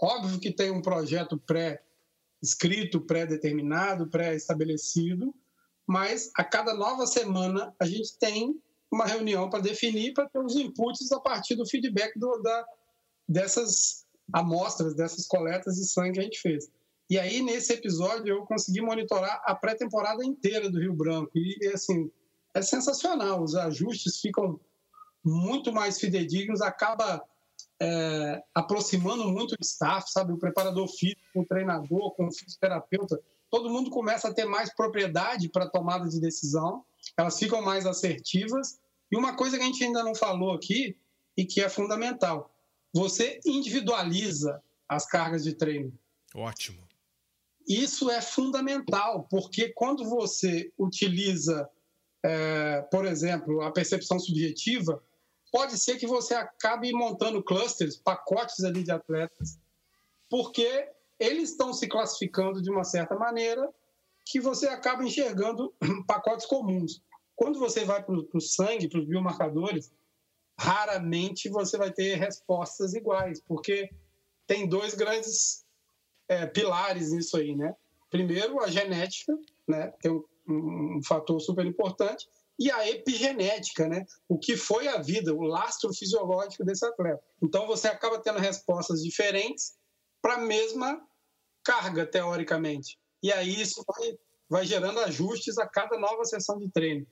Óbvio 0.00 0.38
que 0.38 0.52
tem 0.52 0.70
um 0.70 0.82
projeto 0.82 1.38
pré 1.38 1.82
escrito, 2.42 3.00
pré-determinado, 3.00 4.08
pré-estabelecido, 4.08 5.34
mas 5.86 6.30
a 6.36 6.44
cada 6.44 6.74
nova 6.74 7.06
semana 7.06 7.74
a 7.80 7.86
gente 7.86 8.16
tem 8.18 8.60
uma 8.90 9.06
reunião 9.06 9.50
para 9.50 9.60
definir, 9.60 10.12
para 10.14 10.28
ter 10.28 10.38
os 10.38 10.56
inputs 10.56 11.10
a 11.12 11.20
partir 11.20 11.56
do 11.56 11.68
feedback 11.68 12.18
do, 12.18 12.40
da, 12.42 12.66
dessas 13.28 14.06
amostras, 14.32 14.94
dessas 14.94 15.26
coletas 15.26 15.76
de 15.76 15.86
sangue 15.88 16.12
que 16.12 16.20
a 16.20 16.24
gente 16.24 16.40
fez. 16.40 16.70
E 17.10 17.18
aí, 17.18 17.40
nesse 17.40 17.72
episódio, 17.72 18.28
eu 18.28 18.44
consegui 18.44 18.82
monitorar 18.82 19.42
a 19.46 19.54
pré-temporada 19.54 20.22
inteira 20.24 20.70
do 20.70 20.78
Rio 20.78 20.94
Branco. 20.94 21.30
E, 21.34 21.66
assim, 21.72 22.10
é 22.54 22.60
sensacional. 22.60 23.42
Os 23.42 23.54
ajustes 23.54 24.20
ficam 24.20 24.60
muito 25.24 25.72
mais 25.72 25.98
fidedignos, 25.98 26.60
acaba 26.60 27.22
é, 27.80 28.42
aproximando 28.54 29.28
muito 29.28 29.52
o 29.52 29.62
staff, 29.62 30.10
sabe? 30.10 30.32
O 30.32 30.38
preparador 30.38 30.88
físico, 30.88 31.20
o 31.40 31.46
treinador, 31.46 32.14
com 32.14 32.26
o 32.26 32.32
fisioterapeuta. 32.32 33.20
Todo 33.50 33.70
mundo 33.70 33.90
começa 33.90 34.28
a 34.28 34.34
ter 34.34 34.44
mais 34.44 34.74
propriedade 34.74 35.48
para 35.48 35.68
tomada 35.68 36.08
de 36.08 36.20
decisão, 36.20 36.84
elas 37.16 37.38
ficam 37.38 37.62
mais 37.62 37.86
assertivas. 37.86 38.78
E 39.10 39.16
uma 39.16 39.34
coisa 39.36 39.56
que 39.56 39.62
a 39.62 39.66
gente 39.66 39.82
ainda 39.82 40.02
não 40.02 40.14
falou 40.14 40.52
aqui 40.52 40.96
e 41.36 41.44
que 41.44 41.62
é 41.62 41.68
fundamental: 41.68 42.50
você 42.92 43.40
individualiza 43.46 44.62
as 44.88 45.06
cargas 45.06 45.44
de 45.44 45.54
treino. 45.54 45.92
Ótimo. 46.34 46.86
Isso 47.66 48.10
é 48.10 48.20
fundamental, 48.22 49.26
porque 49.30 49.68
quando 49.74 50.08
você 50.08 50.72
utiliza, 50.78 51.68
é, 52.24 52.80
por 52.90 53.04
exemplo, 53.04 53.60
a 53.60 53.70
percepção 53.70 54.18
subjetiva, 54.18 55.02
pode 55.50 55.78
ser 55.78 55.96
que 55.96 56.06
você 56.06 56.34
acabe 56.34 56.92
montando 56.92 57.42
clusters, 57.42 57.96
pacotes 57.96 58.64
ali 58.64 58.82
de 58.82 58.90
atletas, 58.90 59.58
porque 60.28 60.88
eles 61.18 61.50
estão 61.50 61.72
se 61.72 61.86
classificando 61.86 62.62
de 62.62 62.70
uma 62.70 62.84
certa 62.84 63.16
maneira 63.16 63.68
que 64.24 64.40
você 64.40 64.68
acaba 64.68 65.04
enxergando 65.04 65.74
pacotes 66.06 66.46
comuns. 66.46 67.02
Quando 67.34 67.58
você 67.58 67.84
vai 67.84 68.02
para 68.02 68.14
o 68.14 68.40
sangue, 68.40 68.88
para 68.88 69.00
os 69.00 69.06
biomarcadores, 69.06 69.92
raramente 70.58 71.48
você 71.48 71.78
vai 71.78 71.90
ter 71.92 72.16
respostas 72.16 72.94
iguais, 72.94 73.40
porque 73.40 73.90
tem 74.46 74.68
dois 74.68 74.94
grandes 74.94 75.64
é, 76.26 76.46
pilares 76.46 77.12
nisso 77.12 77.36
aí, 77.36 77.54
né? 77.54 77.74
Primeiro, 78.10 78.60
a 78.60 78.68
genética, 78.68 79.38
né? 79.66 79.92
Tem 80.00 80.10
um, 80.10 80.24
um 80.48 81.00
fator 81.02 81.40
super 81.40 81.64
importante 81.64 82.28
e 82.58 82.70
a 82.70 82.88
epigenética, 82.88 83.86
né? 83.88 84.04
O 84.28 84.38
que 84.38 84.56
foi 84.56 84.88
a 84.88 85.00
vida, 85.00 85.32
o 85.32 85.42
lastro 85.42 85.92
fisiológico 85.94 86.64
desse 86.64 86.84
atleta. 86.84 87.22
Então 87.42 87.66
você 87.66 87.88
acaba 87.88 88.20
tendo 88.20 88.38
respostas 88.38 89.02
diferentes 89.02 89.74
para 90.20 90.34
a 90.34 90.40
mesma 90.40 91.00
carga, 91.64 92.04
teoricamente. 92.04 92.98
E 93.22 93.32
aí 93.32 93.60
isso 93.60 93.84
vai, 93.86 94.18
vai 94.48 94.66
gerando 94.66 95.00
ajustes 95.00 95.58
a 95.58 95.68
cada 95.68 95.98
nova 95.98 96.24
sessão 96.24 96.58
de 96.58 96.70
treino. 96.70 97.06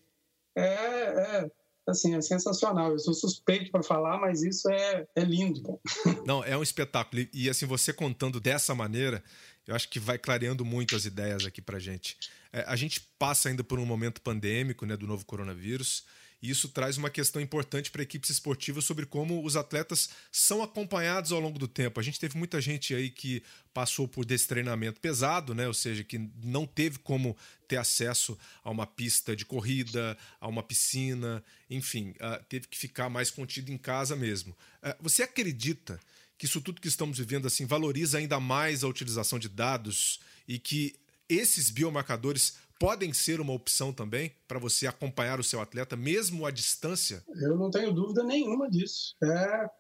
é, 0.57 0.65
é 0.65 1.51
assim, 1.87 2.15
é 2.15 2.21
sensacional. 2.21 2.91
Eu 2.91 2.99
sou 2.99 3.15
suspeito 3.15 3.71
para 3.71 3.83
falar, 3.83 4.19
mas 4.19 4.43
isso 4.43 4.69
é, 4.71 5.07
é 5.15 5.21
lindo. 5.23 5.81
Não, 6.27 6.43
é 6.43 6.57
um 6.57 6.63
espetáculo. 6.63 7.25
E 7.33 7.49
assim, 7.49 7.67
você 7.67 7.93
contando 7.93 8.41
dessa 8.41 8.75
maneira, 8.75 9.23
eu 9.67 9.75
acho 9.75 9.89
que 9.89 10.01
vai 10.01 10.19
clareando 10.19 10.65
muito 10.65 10.97
as 10.97 11.05
ideias 11.05 11.45
aqui 11.47 11.63
para 11.63 11.79
gente. 11.79 12.17
É, 12.57 12.65
a 12.67 12.75
gente 12.75 13.03
passa 13.19 13.51
ainda 13.51 13.63
por 13.63 13.79
um 13.79 13.85
momento 13.85 14.23
pandêmico, 14.23 14.87
né, 14.87 14.97
do 14.97 15.07
novo 15.07 15.27
coronavírus. 15.27 16.05
E 16.41 16.49
isso 16.51 16.71
traz 16.71 16.97
uma 16.97 17.11
questão 17.11 17.41
importante 17.41 17.91
para 17.91 18.03
equipes 18.03 18.31
esportivas 18.31 18.85
sobre 18.85 19.05
como 19.05 19.45
os 19.45 19.57
atletas 19.57 20.09
são 20.33 20.63
acompanhados 20.63 21.33
ao 21.33 21.41
longo 21.41 21.59
do 21.59 21.69
tempo. 21.69 22.01
A 22.01 22.03
gente 22.03 22.19
teve 22.19 22.37
muita 22.37 22.59
gente 22.59 22.95
aí 22.95 23.11
que 23.11 23.43
passou 23.75 24.09
por 24.09 24.25
desse 24.25 24.49
treinamento 24.49 25.01
pesado, 25.01 25.55
né? 25.55 25.67
Ou 25.67 25.75
seja, 25.75 26.03
que 26.03 26.31
não 26.43 26.67
teve 26.67 26.99
como 26.99 27.37
ter 27.69 27.77
acesso 27.77 28.39
a 28.65 28.71
uma 28.71 28.87
pista 28.87 29.37
de 29.37 29.45
corrida, 29.45 30.17
a 30.41 30.49
uma 30.49 30.63
piscina, 30.63 31.45
enfim, 31.69 32.11
uh, 32.13 32.43
teve 32.49 32.69
que 32.69 32.79
ficar 32.79 33.11
mais 33.11 33.31
contido 33.31 33.71
em 33.71 33.79
casa 33.79 34.17
mesmo. 34.17 34.53
Uh, 34.83 34.95
você 35.01 35.23
acredita 35.23 36.01
que 36.39 36.47
isso 36.47 36.61
tudo 36.61 36.81
que 36.81 36.89
estamos 36.89 37.19
vivendo 37.19 37.47
assim 37.47 37.67
valoriza 37.67 38.19
ainda 38.19 38.39
mais 38.39 38.85
a 38.85 38.89
utilização 38.89 39.39
de 39.39 39.49
dados 39.49 40.21
e 40.47 40.59
que 40.59 40.95
esses 41.29 41.71
biomarcadores 41.71 42.57
podem 42.79 43.13
ser 43.13 43.41
uma 43.41 43.53
opção 43.53 43.93
também 43.93 44.35
para 44.47 44.59
você 44.59 44.87
acompanhar 44.87 45.41
o 45.41 45.45
seu 45.45 45.61
atleta, 45.61 45.97
mesmo 45.97 46.47
à 46.47 46.51
distância? 46.51 47.25
Eu 47.41 47.57
não 47.57 47.71
tenho 47.71 47.93
dúvida 47.93 48.23
nenhuma 48.23 48.69
disso. 48.69 49.17
É, 49.23 49.71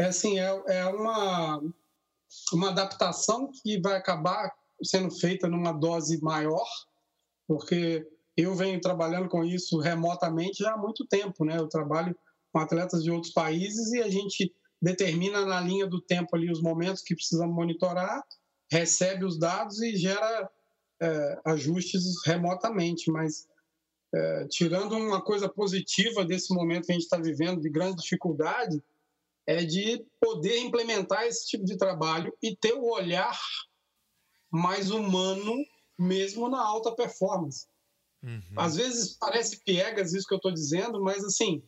é 0.00 0.04
assim, 0.06 0.38
é, 0.38 0.62
é 0.68 0.86
uma, 0.86 1.60
uma 2.52 2.70
adaptação 2.70 3.50
que 3.62 3.80
vai 3.80 3.96
acabar 3.96 4.52
sendo 4.82 5.10
feita 5.10 5.48
numa 5.48 5.72
dose 5.72 6.20
maior, 6.22 6.66
porque 7.46 8.06
eu 8.36 8.54
venho 8.54 8.80
trabalhando 8.80 9.28
com 9.28 9.44
isso 9.44 9.78
remotamente 9.78 10.62
já 10.62 10.74
há 10.74 10.76
muito 10.76 11.06
tempo, 11.06 11.44
né? 11.44 11.58
Eu 11.58 11.68
trabalho 11.68 12.16
com 12.52 12.58
atletas 12.60 13.02
de 13.02 13.10
outros 13.10 13.32
países 13.32 13.92
e 13.92 14.00
a 14.00 14.08
gente 14.08 14.54
determina 14.80 15.44
na 15.44 15.60
linha 15.60 15.86
do 15.86 16.00
tempo 16.00 16.36
ali 16.36 16.50
os 16.50 16.62
momentos 16.62 17.02
que 17.02 17.14
precisamos 17.14 17.54
monitorar, 17.54 18.22
recebe 18.70 19.24
os 19.24 19.38
dados 19.38 19.82
e 19.82 19.96
gera 19.96 20.48
é, 21.00 21.40
ajustes 21.44 22.04
remotamente, 22.24 23.10
mas 23.10 23.48
é, 24.14 24.46
tirando 24.48 24.96
uma 24.96 25.22
coisa 25.22 25.48
positiva 25.48 26.24
desse 26.24 26.52
momento 26.52 26.86
que 26.86 26.92
a 26.92 26.94
gente 26.94 27.04
está 27.04 27.18
vivendo 27.18 27.60
de 27.60 27.68
grande 27.68 28.02
dificuldade, 28.02 28.82
é 29.46 29.64
de 29.64 30.04
poder 30.20 30.58
implementar 30.58 31.24
esse 31.24 31.46
tipo 31.46 31.64
de 31.64 31.76
trabalho 31.76 32.32
e 32.42 32.54
ter 32.54 32.74
o 32.74 32.90
olhar 32.90 33.38
mais 34.50 34.90
humano 34.90 35.54
mesmo 35.98 36.48
na 36.48 36.62
alta 36.62 36.94
performance. 36.94 37.66
Uhum. 38.22 38.42
Às 38.56 38.76
vezes 38.76 39.16
parece 39.18 39.62
piegas 39.64 40.12
isso 40.12 40.26
que 40.26 40.34
eu 40.34 40.38
estou 40.38 40.52
dizendo, 40.52 41.02
mas 41.02 41.24
assim 41.24 41.62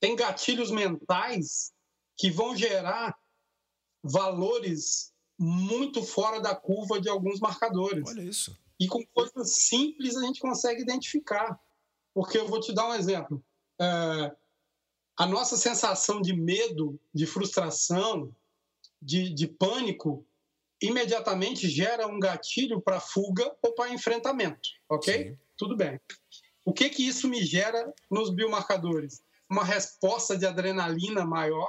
tem 0.00 0.16
gatilhos 0.16 0.72
mentais 0.72 1.72
que 2.16 2.28
vão 2.28 2.56
gerar 2.56 3.16
valores 4.02 5.12
muito 5.38 6.02
fora 6.02 6.40
da 6.40 6.56
curva 6.56 7.00
de 7.00 7.08
alguns 7.08 7.38
marcadores. 7.38 8.08
Olha 8.08 8.22
isso. 8.22 8.58
E 8.78 8.86
com 8.88 9.04
coisas 9.06 9.54
simples 9.56 10.16
a 10.16 10.22
gente 10.22 10.40
consegue 10.40 10.82
identificar. 10.82 11.58
Porque 12.14 12.38
eu 12.38 12.46
vou 12.46 12.60
te 12.60 12.74
dar 12.74 12.88
um 12.88 12.94
exemplo. 12.94 13.42
É, 13.80 14.32
a 15.18 15.26
nossa 15.26 15.56
sensação 15.56 16.20
de 16.20 16.34
medo, 16.34 16.98
de 17.14 17.26
frustração, 17.26 18.34
de, 19.00 19.32
de 19.32 19.46
pânico, 19.46 20.26
imediatamente 20.82 21.68
gera 21.68 22.06
um 22.06 22.18
gatilho 22.18 22.80
para 22.80 23.00
fuga 23.00 23.54
ou 23.62 23.72
para 23.72 23.92
enfrentamento, 23.92 24.68
ok? 24.88 25.30
Sim. 25.30 25.38
Tudo 25.56 25.76
bem. 25.76 26.00
O 26.64 26.72
que 26.72 26.88
que 26.88 27.06
isso 27.06 27.28
me 27.28 27.44
gera 27.44 27.92
nos 28.10 28.30
biomarcadores? 28.30 29.22
Uma 29.48 29.64
resposta 29.64 30.36
de 30.36 30.46
adrenalina 30.46 31.24
maior, 31.24 31.68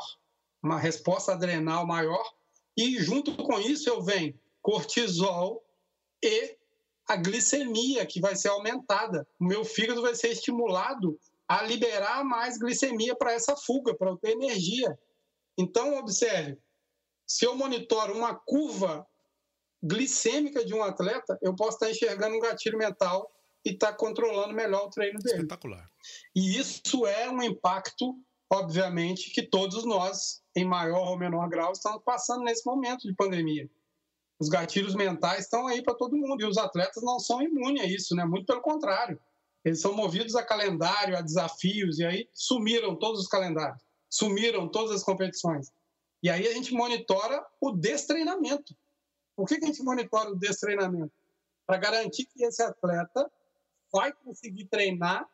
uma 0.61 0.79
resposta 0.79 1.33
adrenal 1.33 1.85
maior, 1.85 2.23
e 2.77 2.97
junto 2.99 3.35
com 3.35 3.59
isso 3.59 3.89
eu 3.89 4.01
venho 4.01 4.33
cortisol 4.61 5.63
e 6.23 6.57
a 7.07 7.15
glicemia 7.15 8.05
que 8.05 8.19
vai 8.19 8.35
ser 8.35 8.49
aumentada. 8.49 9.27
O 9.39 9.45
meu 9.45 9.65
fígado 9.65 10.01
vai 10.01 10.15
ser 10.15 10.29
estimulado 10.29 11.19
a 11.47 11.61
liberar 11.63 12.23
mais 12.23 12.57
glicemia 12.57 13.15
para 13.15 13.33
essa 13.33 13.55
fuga, 13.55 13.93
para 13.95 14.09
eu 14.09 14.17
ter 14.17 14.31
energia. 14.31 14.97
Então, 15.57 15.97
observe, 15.97 16.57
se 17.27 17.45
eu 17.45 17.55
monitoro 17.55 18.15
uma 18.15 18.33
curva 18.33 19.05
glicêmica 19.83 20.63
de 20.63 20.73
um 20.73 20.81
atleta, 20.81 21.37
eu 21.41 21.55
posso 21.55 21.77
estar 21.77 21.91
enxergando 21.91 22.35
um 22.35 22.39
gatilho 22.39 22.77
mental 22.77 23.29
e 23.65 23.71
estar 23.71 23.93
controlando 23.93 24.53
melhor 24.53 24.85
o 24.85 24.89
treino 24.89 25.19
dele. 25.19 25.35
Espetacular. 25.35 25.89
E 26.35 26.57
isso 26.57 27.05
é 27.05 27.29
um 27.29 27.41
impacto, 27.43 28.17
obviamente, 28.49 29.31
que 29.31 29.41
todos 29.41 29.85
nós, 29.85 30.41
em 30.55 30.65
maior 30.65 31.09
ou 31.09 31.17
menor 31.17 31.47
grau, 31.49 31.71
estamos 31.71 32.01
passando 32.03 32.43
nesse 32.43 32.65
momento 32.65 33.07
de 33.07 33.13
pandemia. 33.13 33.69
Os 34.43 34.49
gatilhos 34.49 34.93
mentais 34.93 35.45
estão 35.45 35.67
aí 35.67 35.81
para 35.81 35.95
todo 35.95 36.17
mundo 36.17 36.41
e 36.41 36.45
os 36.45 36.57
atletas 36.57 37.01
não 37.01 37.17
são 37.17 37.41
imunes 37.41 37.81
a 37.81 37.85
isso, 37.85 38.13
né? 38.13 38.25
Muito 38.25 38.45
pelo 38.45 38.59
contrário. 38.59 39.17
Eles 39.63 39.79
são 39.79 39.93
movidos 39.93 40.35
a 40.35 40.43
calendário, 40.43 41.17
a 41.17 41.21
desafios 41.21 41.97
e 41.97 42.05
aí 42.05 42.29
sumiram 42.33 42.93
todos 42.93 43.21
os 43.21 43.27
calendários, 43.29 43.81
sumiram 44.09 44.67
todas 44.67 44.91
as 44.91 45.01
competições. 45.01 45.71
E 46.21 46.29
aí 46.29 46.45
a 46.45 46.51
gente 46.51 46.73
monitora 46.73 47.41
o 47.61 47.71
destreinamento. 47.71 48.75
Por 49.33 49.47
que, 49.47 49.57
que 49.57 49.63
a 49.63 49.67
gente 49.69 49.81
monitora 49.81 50.31
o 50.31 50.35
destreinamento? 50.35 51.13
Para 51.65 51.77
garantir 51.77 52.25
que 52.25 52.43
esse 52.43 52.61
atleta 52.61 53.31
vai 53.93 54.11
conseguir 54.11 54.65
treinar 54.65 55.25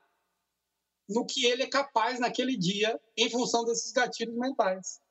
no 1.10 1.26
que 1.26 1.48
ele 1.48 1.64
é 1.64 1.68
capaz 1.68 2.20
naquele 2.20 2.56
dia 2.56 3.02
em 3.18 3.28
função 3.28 3.66
desses 3.66 3.92
gatilhos 3.92 4.36
mentais. 4.36 5.02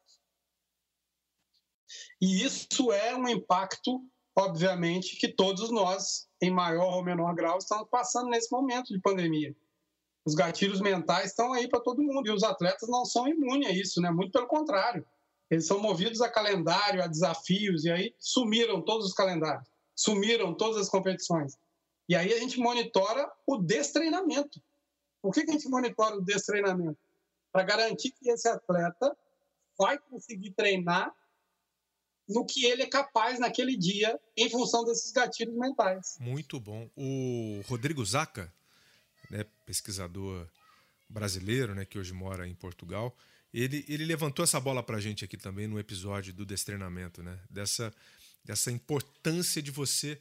E 2.21 2.43
isso 2.45 2.93
é 2.93 3.15
um 3.17 3.29
impacto, 3.29 4.03
obviamente, 4.37 5.17
que 5.17 5.29
todos 5.29 5.71
nós, 5.71 6.29
em 6.41 6.51
maior 6.51 6.95
ou 6.95 7.05
menor 7.05 7.35
grau, 7.35 7.59
estamos 7.59 7.89
passando 7.89 8.29
nesse 8.29 8.51
momento 8.51 8.93
de 8.93 9.01
pandemia. 9.01 9.55
Os 10.25 10.35
gatilhos 10.35 10.81
mentais 10.81 11.31
estão 11.31 11.53
aí 11.53 11.69
para 11.69 11.81
todo 11.81 12.03
mundo 12.03 12.27
e 12.27 12.31
os 12.31 12.43
atletas 12.43 12.89
não 12.89 13.05
são 13.05 13.27
imunes 13.27 13.69
a 13.69 13.73
isso, 13.73 14.01
né? 14.01 14.11
Muito 14.11 14.33
pelo 14.33 14.47
contrário. 14.47 15.05
Eles 15.51 15.67
são 15.67 15.81
movidos 15.81 16.21
a 16.21 16.29
calendário, 16.29 17.03
a 17.03 17.07
desafios 17.07 17.85
e 17.85 17.91
aí 17.91 18.15
sumiram 18.19 18.83
todos 18.83 19.07
os 19.07 19.15
calendários, 19.15 19.67
sumiram 19.97 20.55
todas 20.55 20.77
as 20.77 20.89
competições. 20.91 21.57
E 22.09 22.15
aí 22.15 22.33
a 22.33 22.39
gente 22.39 22.59
monitora 22.59 23.31
o 23.47 23.57
destreinamento. 23.57 24.61
Por 25.23 25.33
que, 25.33 25.45
que 25.45 25.51
a 25.51 25.55
gente 25.55 25.69
monitora 25.69 26.17
o 26.17 26.23
destreinamento? 26.23 26.99
Para 27.51 27.63
garantir 27.63 28.11
que 28.13 28.31
esse 28.31 28.49
atleta 28.49 29.17
vai 29.79 29.99
conseguir 29.99 30.51
treinar 30.51 31.15
no 32.29 32.45
que 32.45 32.67
ele 32.67 32.83
é 32.83 32.87
capaz 32.87 33.39
naquele 33.39 33.77
dia 33.77 34.19
em 34.37 34.51
função 34.51 34.85
desses 34.85 35.11
gatilhos 35.11 35.57
mentais. 35.57 36.17
Muito 36.21 36.61
bom. 36.61 36.89
O 36.95 37.63
Rodrigo 37.67 38.05
Zaca, 38.05 38.53
né, 39.31 39.45
pesquisador 39.65 40.47
brasileiro, 41.09 41.75
né, 41.75 41.85
que 41.85 41.99
hoje 41.99 42.13
mora 42.13 42.47
em 42.47 42.55
Portugal, 42.55 43.17
ele, 43.53 43.85
ele 43.89 44.05
levantou 44.05 44.45
essa 44.45 44.61
bola 44.61 44.83
para 44.83 44.99
a 44.99 45.01
gente 45.01 45.25
aqui 45.25 45.37
também 45.37 45.67
no 45.67 45.79
episódio 45.79 46.33
do 46.35 46.45
destreinamento, 46.45 47.23
né, 47.23 47.39
dessa, 47.49 47.95
dessa 48.45 48.71
importância 48.71 49.63
de 49.63 49.71
você 49.71 50.21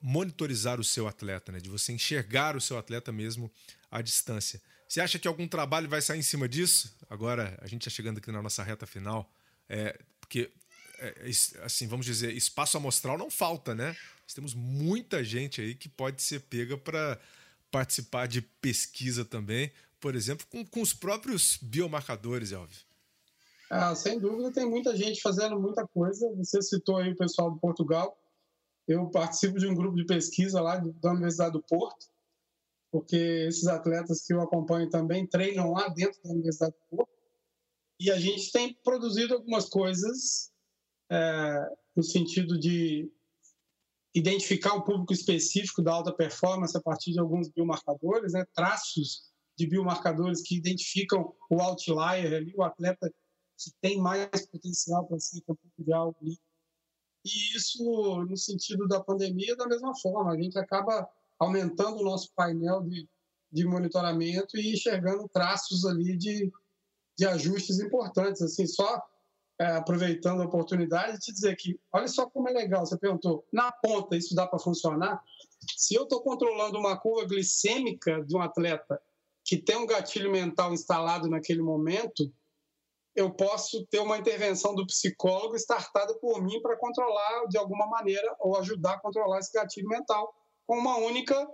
monitorizar 0.00 0.78
o 0.78 0.84
seu 0.84 1.08
atleta, 1.08 1.50
né, 1.50 1.58
de 1.58 1.68
você 1.68 1.92
enxergar 1.92 2.56
o 2.56 2.60
seu 2.60 2.78
atleta 2.78 3.10
mesmo 3.10 3.50
à 3.90 4.00
distância. 4.00 4.62
Você 4.88 5.00
acha 5.00 5.18
que 5.18 5.26
algum 5.26 5.46
trabalho 5.48 5.88
vai 5.88 6.00
sair 6.00 6.20
em 6.20 6.22
cima 6.22 6.48
disso? 6.48 6.96
Agora, 7.10 7.58
a 7.60 7.66
gente 7.66 7.82
está 7.82 7.94
chegando 7.94 8.18
aqui 8.18 8.30
na 8.30 8.40
nossa 8.40 8.62
reta 8.62 8.86
final, 8.86 9.30
é, 9.68 9.98
porque 10.20 10.50
assim, 11.62 11.86
vamos 11.86 12.06
dizer, 12.06 12.32
espaço 12.34 12.76
amostral 12.76 13.16
não 13.16 13.30
falta, 13.30 13.74
né? 13.74 13.96
Nós 14.22 14.34
temos 14.34 14.54
muita 14.54 15.24
gente 15.24 15.60
aí 15.60 15.74
que 15.74 15.88
pode 15.88 16.22
ser 16.22 16.40
pega 16.40 16.76
para 16.76 17.18
participar 17.70 18.26
de 18.26 18.42
pesquisa 18.42 19.24
também, 19.24 19.72
por 20.00 20.14
exemplo, 20.14 20.46
com, 20.50 20.64
com 20.64 20.80
os 20.80 20.92
próprios 20.92 21.58
biomarcadores, 21.60 22.52
Elvio. 22.52 22.88
Ah, 23.70 23.94
sem 23.94 24.18
dúvida, 24.18 24.52
tem 24.52 24.66
muita 24.66 24.96
gente 24.96 25.20
fazendo 25.20 25.60
muita 25.60 25.86
coisa. 25.86 26.26
Você 26.36 26.62
citou 26.62 26.96
aí 26.96 27.12
o 27.12 27.16
pessoal 27.16 27.50
do 27.50 27.58
Portugal. 27.58 28.18
Eu 28.86 29.06
participo 29.10 29.58
de 29.58 29.66
um 29.66 29.74
grupo 29.74 29.96
de 29.96 30.06
pesquisa 30.06 30.60
lá 30.60 30.76
da 30.76 31.10
Universidade 31.10 31.52
do 31.52 31.62
Porto, 31.62 32.06
porque 32.90 33.16
esses 33.16 33.66
atletas 33.66 34.24
que 34.26 34.32
eu 34.32 34.40
acompanho 34.40 34.88
também 34.88 35.26
treinam 35.26 35.72
lá 35.72 35.88
dentro 35.88 36.18
da 36.22 36.30
Universidade 36.30 36.72
do 36.72 36.96
Porto. 36.96 37.12
E 38.00 38.10
a 38.10 38.18
gente 38.18 38.50
tem 38.50 38.72
produzido 38.82 39.34
algumas 39.34 39.68
coisas 39.68 40.50
é, 41.10 41.76
no 41.96 42.02
sentido 42.02 42.58
de 42.58 43.10
identificar 44.14 44.74
o 44.74 44.84
público 44.84 45.12
específico 45.12 45.82
da 45.82 45.92
alta 45.92 46.12
performance 46.12 46.76
a 46.76 46.80
partir 46.80 47.12
de 47.12 47.20
alguns 47.20 47.48
biomarcadores, 47.48 48.32
né, 48.32 48.44
traços 48.54 49.28
de 49.56 49.66
biomarcadores 49.66 50.42
que 50.42 50.56
identificam 50.56 51.34
o 51.50 51.60
outlier 51.60 52.32
ali, 52.34 52.54
o 52.56 52.62
atleta 52.62 53.12
que 53.58 53.72
tem 53.80 53.98
mais 54.00 54.46
potencial 54.46 55.06
para 55.06 55.18
ser 55.18 55.40
campeão 55.40 55.70
mundial. 55.76 56.16
E 56.22 56.36
isso, 57.56 57.82
no 58.24 58.36
sentido 58.36 58.86
da 58.86 59.02
pandemia, 59.02 59.56
da 59.56 59.66
mesma 59.66 59.94
forma, 59.96 60.32
a 60.32 60.40
gente 60.40 60.56
acaba 60.56 61.08
aumentando 61.38 61.98
o 61.98 62.04
nosso 62.04 62.32
painel 62.34 62.82
de, 62.82 63.08
de 63.50 63.64
monitoramento 63.64 64.56
e 64.56 64.72
enxergando 64.72 65.28
traços 65.28 65.84
ali 65.84 66.16
de, 66.16 66.52
de 67.16 67.26
ajustes 67.26 67.80
importantes. 67.80 68.40
Assim, 68.42 68.66
só 68.66 69.02
aproveitando 69.58 70.40
a 70.40 70.46
oportunidade, 70.46 71.18
te 71.18 71.32
dizer 71.32 71.56
que, 71.56 71.78
olha 71.92 72.06
só 72.06 72.28
como 72.30 72.48
é 72.48 72.52
legal, 72.52 72.86
você 72.86 72.96
perguntou, 72.96 73.44
na 73.52 73.72
ponta 73.72 74.16
isso 74.16 74.34
dá 74.34 74.46
para 74.46 74.58
funcionar? 74.58 75.22
Se 75.76 75.94
eu 75.94 76.04
estou 76.04 76.22
controlando 76.22 76.78
uma 76.78 76.96
curva 76.96 77.26
glicêmica 77.26 78.24
de 78.24 78.36
um 78.36 78.40
atleta 78.40 79.00
que 79.44 79.56
tem 79.56 79.76
um 79.76 79.86
gatilho 79.86 80.30
mental 80.30 80.72
instalado 80.72 81.28
naquele 81.28 81.62
momento, 81.62 82.32
eu 83.16 83.30
posso 83.32 83.84
ter 83.86 83.98
uma 83.98 84.16
intervenção 84.16 84.74
do 84.74 84.86
psicólogo 84.86 85.56
startada 85.56 86.14
por 86.14 86.40
mim 86.40 86.62
para 86.62 86.76
controlar 86.76 87.46
de 87.48 87.58
alguma 87.58 87.86
maneira 87.88 88.36
ou 88.38 88.56
ajudar 88.56 88.94
a 88.94 89.00
controlar 89.00 89.40
esse 89.40 89.52
gatilho 89.52 89.88
mental 89.88 90.32
com 90.66 90.78
uma 90.78 90.98
única 90.98 91.48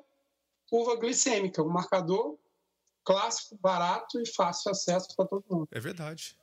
curva 0.68 0.96
glicêmica, 0.96 1.62
um 1.62 1.70
marcador 1.70 2.36
clássico, 3.02 3.56
barato 3.56 4.20
e 4.20 4.26
fácil 4.26 4.72
acesso 4.72 5.08
para 5.16 5.26
todo 5.26 5.44
mundo. 5.48 5.68
É 5.70 5.80
verdade. 5.80 6.36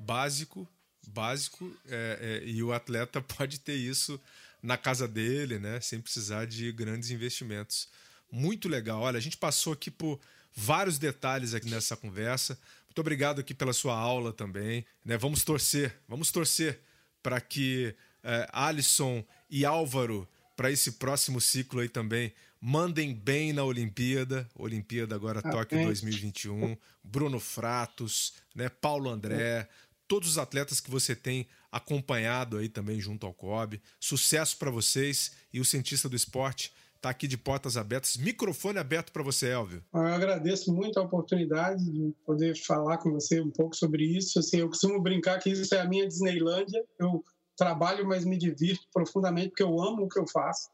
Básico, 0.00 0.66
básico, 1.08 1.74
é, 1.88 2.40
é, 2.44 2.48
e 2.48 2.62
o 2.62 2.72
atleta 2.72 3.20
pode 3.22 3.60
ter 3.60 3.74
isso 3.74 4.20
na 4.62 4.76
casa 4.76 5.08
dele, 5.08 5.58
né, 5.58 5.80
sem 5.80 6.00
precisar 6.00 6.46
de 6.46 6.70
grandes 6.72 7.10
investimentos. 7.10 7.88
Muito 8.30 8.68
legal. 8.68 9.02
Olha, 9.02 9.18
a 9.18 9.20
gente 9.20 9.36
passou 9.36 9.72
aqui 9.72 9.90
por 9.90 10.20
vários 10.54 10.98
detalhes 10.98 11.52
aqui 11.52 11.68
nessa 11.68 11.96
conversa. 11.96 12.58
Muito 12.86 13.00
obrigado 13.00 13.40
aqui 13.40 13.52
pela 13.52 13.72
sua 13.72 13.94
aula 13.94 14.32
também. 14.32 14.84
Né? 15.04 15.16
Vamos 15.18 15.42
torcer, 15.42 15.94
vamos 16.08 16.30
torcer 16.30 16.80
para 17.22 17.40
que 17.40 17.94
é, 18.22 18.48
Alisson 18.52 19.24
e 19.50 19.64
Álvaro, 19.64 20.28
para 20.56 20.70
esse 20.70 20.92
próximo 20.92 21.40
ciclo 21.40 21.80
aí 21.80 21.88
também, 21.88 22.32
mandem 22.60 23.14
bem 23.14 23.52
na 23.52 23.64
Olimpíada. 23.64 24.48
Olimpíada 24.54 25.14
agora 25.14 25.40
ah, 25.44 25.50
Tóquio 25.50 25.84
2021. 25.84 26.76
Bruno 27.02 27.40
Fratos, 27.40 28.34
né? 28.54 28.68
Paulo 28.68 29.10
André, 29.10 29.68
todos 30.12 30.28
os 30.28 30.36
atletas 30.36 30.78
que 30.78 30.90
você 30.90 31.16
tem 31.16 31.46
acompanhado 31.70 32.58
aí 32.58 32.68
também 32.68 33.00
junto 33.00 33.24
ao 33.24 33.32
COB. 33.32 33.80
Sucesso 33.98 34.58
para 34.58 34.70
vocês 34.70 35.32
e 35.50 35.58
o 35.58 35.64
cientista 35.64 36.06
do 36.06 36.14
esporte 36.14 36.70
está 36.94 37.08
aqui 37.08 37.26
de 37.26 37.38
portas 37.38 37.78
abertas, 37.78 38.18
microfone 38.18 38.78
aberto 38.78 39.10
para 39.10 39.22
você, 39.22 39.48
Elvio. 39.48 39.82
Eu 39.90 40.02
agradeço 40.02 40.70
muito 40.70 41.00
a 41.00 41.02
oportunidade 41.02 41.82
de 41.82 42.14
poder 42.26 42.54
falar 42.54 42.98
com 42.98 43.10
você 43.10 43.40
um 43.40 43.48
pouco 43.48 43.74
sobre 43.74 44.04
isso. 44.04 44.38
Assim, 44.38 44.58
eu 44.58 44.68
costumo 44.68 45.00
brincar 45.00 45.38
que 45.38 45.48
isso 45.48 45.74
é 45.74 45.80
a 45.80 45.88
minha 45.88 46.06
Disneylândia. 46.06 46.84
Eu 46.98 47.24
trabalho, 47.56 48.06
mas 48.06 48.26
me 48.26 48.36
divirto 48.36 48.86
profundamente 48.92 49.48
porque 49.48 49.62
eu 49.62 49.80
amo 49.80 50.02
o 50.02 50.08
que 50.10 50.20
eu 50.20 50.26
faço. 50.26 50.68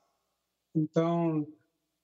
Então, 0.74 1.46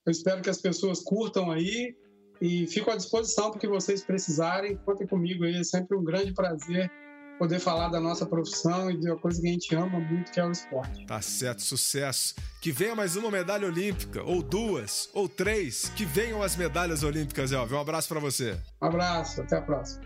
eu 0.07 0.13
espero 0.13 0.41
que 0.41 0.51
as 0.51 0.61
pessoas 0.61 1.03
curtam 1.03 1.51
aí 1.51 1.97
e 2.41 2.69
fico 2.69 2.93
à 2.93 2.97
disposição 2.97 3.51
para 3.51 3.59
que 3.59 3.67
vocês 3.67 4.05
precisarem. 4.05 4.77
Contem 4.77 5.05
comigo 5.09 5.43
aí, 5.43 5.57
é 5.57 5.65
sempre 5.65 5.97
um 5.97 6.05
grande 6.05 6.33
prazer 6.33 6.89
poder 7.39 7.59
falar 7.59 7.89
da 7.89 8.01
nossa 8.01 8.25
profissão 8.25 8.91
e 8.91 8.97
de 8.97 9.11
uma 9.11 9.19
coisa 9.19 9.41
que 9.41 9.49
a 9.49 9.53
gente 9.53 9.75
ama 9.75 10.01
muito, 10.01 10.31
que 10.31 10.41
é 10.41 10.47
o 10.47 10.51
esporte. 10.51 11.07
Tá 11.07 11.21
certo, 11.21 11.63
sucesso. 11.63 12.35
Que 12.61 12.73
venha 12.73 12.95
mais 12.95 13.17
uma 13.17 13.31
medalha 13.31 13.67
olímpica, 13.67 14.23
ou 14.23 14.43
duas, 14.43 15.09
ou 15.13 15.29
três. 15.29 15.91
Que 15.97 16.05
venham 16.05 16.43
as 16.43 16.57
medalhas 16.57 17.03
olímpicas, 17.03 17.53
Elvio. 17.53 17.77
Um 17.77 17.81
abraço 17.81 18.09
para 18.09 18.21
você. 18.21 18.59
Um 18.81 18.87
abraço, 18.87 19.43
até 19.43 19.57
a 19.57 19.63
próxima. 19.63 20.03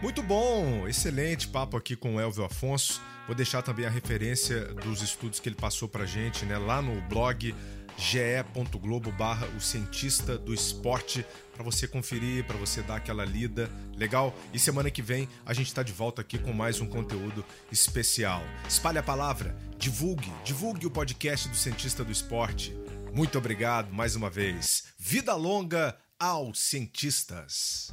Muito 0.00 0.22
bom, 0.22 0.86
excelente 0.86 1.48
papo 1.48 1.76
aqui 1.76 1.96
com 1.96 2.16
o 2.16 2.20
Elvio 2.20 2.44
Afonso. 2.44 3.02
Vou 3.26 3.34
deixar 3.34 3.62
também 3.62 3.84
a 3.84 3.90
referência 3.90 4.64
dos 4.74 5.02
estudos 5.02 5.40
que 5.40 5.48
ele 5.48 5.56
passou 5.56 5.88
pra 5.88 6.06
gente, 6.06 6.46
né, 6.46 6.56
lá 6.56 6.80
no 6.80 7.00
blog 7.08 7.54
ge.globo 7.98 9.10
barra 9.12 9.46
o 9.56 9.60
cientista 9.60 10.38
do 10.38 10.54
esporte 10.54 11.26
para 11.52 11.64
você 11.64 11.88
conferir, 11.88 12.44
para 12.44 12.56
você 12.56 12.80
dar 12.80 12.96
aquela 12.96 13.24
lida. 13.24 13.68
Legal? 13.96 14.34
E 14.54 14.58
semana 14.58 14.90
que 14.90 15.02
vem 15.02 15.28
a 15.44 15.52
gente 15.52 15.66
está 15.66 15.82
de 15.82 15.92
volta 15.92 16.22
aqui 16.22 16.38
com 16.38 16.52
mais 16.52 16.80
um 16.80 16.86
conteúdo 16.86 17.44
especial. 17.72 18.40
Espalhe 18.68 18.98
a 18.98 19.02
palavra, 19.02 19.56
divulgue, 19.76 20.32
divulgue 20.44 20.86
o 20.86 20.90
podcast 20.90 21.48
do 21.48 21.56
cientista 21.56 22.04
do 22.04 22.12
esporte. 22.12 22.72
Muito 23.12 23.36
obrigado 23.36 23.92
mais 23.92 24.14
uma 24.14 24.30
vez. 24.30 24.84
Vida 24.96 25.34
longa 25.34 25.96
aos 26.18 26.60
cientistas. 26.60 27.92